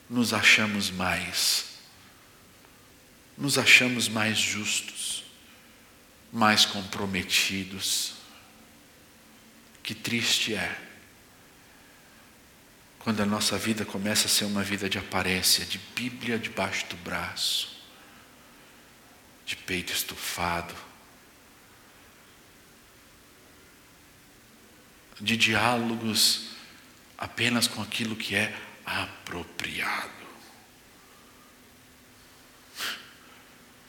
nos 0.09 0.33
achamos 0.33 0.91
mais 0.91 1.77
nos 3.37 3.59
achamos 3.59 4.09
mais 4.09 4.39
justos, 4.39 5.25
mais 6.33 6.65
comprometidos. 6.65 8.15
Que 9.83 9.95
triste 9.95 10.55
é 10.55 10.81
quando 13.07 13.21
a 13.21 13.25
nossa 13.25 13.57
vida 13.57 13.85
começa 13.85 14.27
a 14.27 14.29
ser 14.29 14.47
uma 14.47 14.65
vida 14.65 14.89
de 14.89 14.99
aparência, 14.99 15.65
de 15.65 15.79
Bíblia 15.79 16.41
debaixo 16.41 16.87
do 16.89 16.97
braço, 16.97 17.81
de 19.45 19.55
peito 19.55 19.93
estufado, 19.93 20.75
de 25.21 25.37
diálogos 25.37 26.49
apenas 27.17 27.69
com 27.69 27.81
aquilo 27.81 28.17
que 28.17 28.35
é 28.35 28.53
apropriado. 28.85 30.11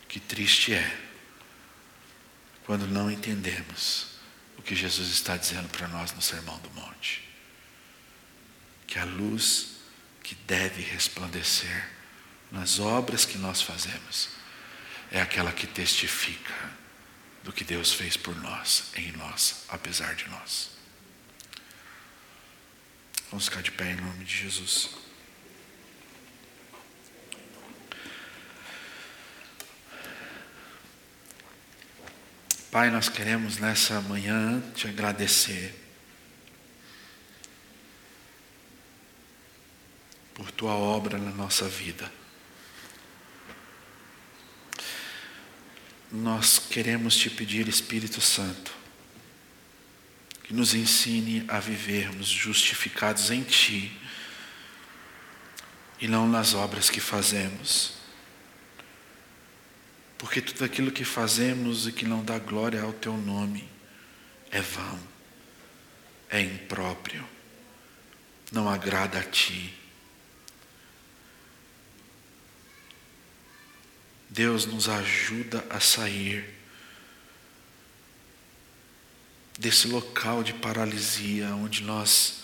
Que 0.07 0.20
triste 0.20 0.76
é 0.76 0.99
quando 2.68 2.86
não 2.86 3.09
entendemos 3.09 4.09
o 4.59 4.61
que 4.61 4.76
Jesus 4.76 5.09
está 5.09 5.36
dizendo 5.36 5.68
para 5.70 5.88
nós 5.88 6.13
no 6.13 6.22
Sermão 6.22 6.59
do 6.59 6.70
Monte. 6.70 7.27
Que 8.98 9.02
a 9.02 9.06
luz 9.06 9.76
que 10.24 10.34
deve 10.48 10.82
resplandecer 10.82 11.88
nas 12.52 12.80
obras 12.80 13.26
que 13.26 13.38
nós 13.38 13.62
fazemos 13.62 14.30
é 15.12 15.22
aquela 15.22 15.52
que 15.52 15.68
testifica 15.68 16.72
do 17.43 17.54
que 17.54 17.64
Deus 17.64 17.93
fez 17.93 18.18
por 18.18 18.36
nós, 18.38 18.86
em 18.95 19.12
nós, 19.12 19.66
apesar 19.70 20.16
de 20.16 20.28
nós. 20.30 20.72
Vamos 23.30 23.45
ficar 23.45 23.62
de 23.62 23.70
pé 23.70 23.91
em 23.91 23.98
nome 23.98 24.26
de 24.26 24.36
Jesus. 24.36 24.89
Pai, 32.72 32.89
nós 32.89 33.10
queremos 33.10 33.60
nessa 33.60 34.02
manhã 34.02 34.60
te 34.74 34.88
agradecer 34.88 35.87
por 40.38 40.52
tua 40.52 40.76
obra 40.76 41.18
na 41.18 41.32
nossa 41.32 41.68
vida. 41.68 42.14
Nós 46.12 46.60
queremos 46.60 47.18
te 47.18 47.28
pedir, 47.28 47.68
Espírito 47.68 48.22
Santo, 48.22 48.72
que 50.44 50.54
nos 50.54 50.76
ensine 50.76 51.44
a 51.48 51.60
vivermos 51.60 52.28
justificados 52.28 53.32
em 53.32 53.42
Ti 53.42 53.92
e 56.00 56.08
não 56.08 56.30
nas 56.30 56.54
obras 56.54 56.92
que 56.92 57.00
fazemos. 57.00 57.96
Porque 60.20 60.40
tudo 60.40 60.64
aquilo 60.64 60.92
que 60.92 61.04
fazemos 61.04 61.88
e 61.88 61.92
que 61.92 62.06
não 62.06 62.24
dá 62.24 62.38
glória 62.38 62.84
ao 62.84 62.94
teu 62.94 63.18
nome 63.18 63.68
é 64.52 64.62
vão, 64.62 65.00
é 66.30 66.42
impróprio, 66.42 67.28
não 68.52 68.70
agrada 68.70 69.20
a 69.20 69.24
ti. 69.24 69.77
Deus 74.30 74.66
nos 74.66 74.90
ajuda 74.90 75.66
a 75.70 75.80
sair 75.80 76.58
desse 79.58 79.88
local 79.88 80.44
de 80.44 80.54
paralisia 80.54 81.56
onde 81.56 81.84
nós 81.84 82.38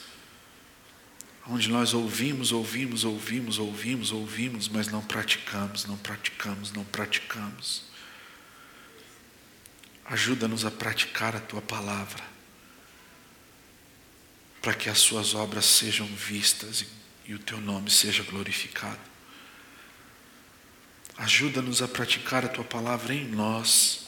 onde 1.46 1.68
nós 1.68 1.94
ouvimos, 1.94 2.54
ouvimos, 2.54 3.04
ouvimos, 3.04 3.60
ouvimos, 3.60 4.12
ouvimos, 4.12 4.68
mas 4.70 4.88
não 4.88 5.02
praticamos, 5.02 5.86
não 5.86 5.98
praticamos, 5.98 6.72
não 6.72 6.86
praticamos. 6.86 7.84
Ajuda-nos 10.06 10.64
a 10.64 10.72
praticar 10.72 11.36
a 11.36 11.42
tua 11.42 11.62
palavra, 11.62 12.24
para 14.62 14.74
que 14.74 14.90
as 14.90 15.00
suas 15.00 15.34
obras 15.34 15.66
sejam 15.66 16.08
vistas 16.08 16.82
e, 16.82 16.88
e 17.32 17.34
o 17.34 17.40
teu 17.40 17.60
nome 17.60 17.92
seja 17.92 18.24
glorificado. 18.24 19.13
Ajuda-nos 21.18 21.82
a 21.82 21.88
praticar 21.88 22.44
a 22.46 22.48
tua 22.48 22.64
palavra 22.64 23.14
em 23.14 23.28
nós. 23.28 24.08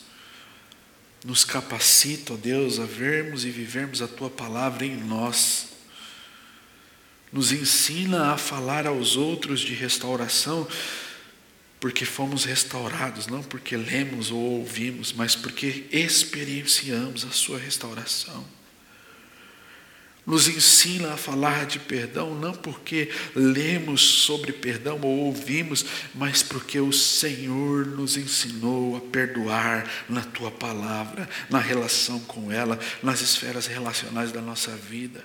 Nos 1.24 1.44
capacita, 1.44 2.34
ó 2.34 2.38
Deus, 2.38 2.80
a 2.80 2.86
vermos 2.86 3.46
e 3.46 3.50
vivermos 3.50 4.02
a 4.02 4.08
tua 4.08 4.30
palavra 4.30 4.86
em 4.86 4.96
nós 4.96 5.76
nos 7.36 7.52
ensina 7.52 8.32
a 8.32 8.38
falar 8.38 8.88
aos 8.88 9.18
outros 9.18 9.60
de 9.60 9.74
restauração, 9.74 10.66
porque 11.82 12.06
fomos 12.06 12.46
restaurados, 12.46 13.28
não 13.28 13.44
porque 13.44 13.76
lemos 13.76 14.32
ou 14.32 14.40
ouvimos, 14.40 15.12
mas 15.12 15.36
porque 15.36 15.86
experienciamos 15.92 17.26
a 17.26 17.32
sua 17.32 17.60
restauração. 17.60 18.46
Nos 20.26 20.48
ensina 20.48 21.14
a 21.14 21.18
falar 21.18 21.66
de 21.66 21.78
perdão, 21.78 22.34
não 22.34 22.54
porque 22.54 23.12
lemos 23.36 24.02
sobre 24.02 24.52
perdão 24.52 25.00
ou 25.02 25.26
ouvimos, 25.26 25.86
mas 26.16 26.42
porque 26.42 26.80
o 26.80 26.92
Senhor 26.92 27.86
nos 27.86 28.18
ensinou 28.18 28.98
a 28.98 29.02
perdoar 29.02 29.88
na 30.10 30.24
tua 30.24 30.50
palavra, 30.50 31.30
na 31.50 31.60
relação 31.60 32.20
com 32.22 32.52
ela, 32.52 32.80
nas 33.04 33.22
esferas 33.22 33.68
relacionais 33.68 34.32
da 34.32 34.42
nossa 34.42 34.76
vida 34.76 35.24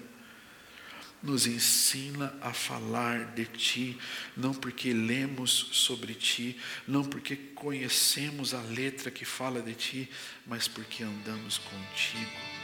nos 1.23 1.47
ensina 1.47 2.33
a 2.41 2.53
falar 2.53 3.35
de 3.35 3.45
Ti, 3.45 3.99
não 4.37 4.55
porque 4.55 4.93
lemos 4.93 5.69
sobre 5.73 6.15
Ti, 6.15 6.59
não 6.87 7.05
porque 7.05 7.37
conhecemos 7.37 8.55
a 8.55 8.61
letra 8.63 9.11
que 9.11 9.25
fala 9.25 9.61
de 9.61 9.75
Ti, 9.75 10.11
mas 10.47 10.67
porque 10.67 11.03
andamos 11.03 11.59
contigo. 11.59 12.61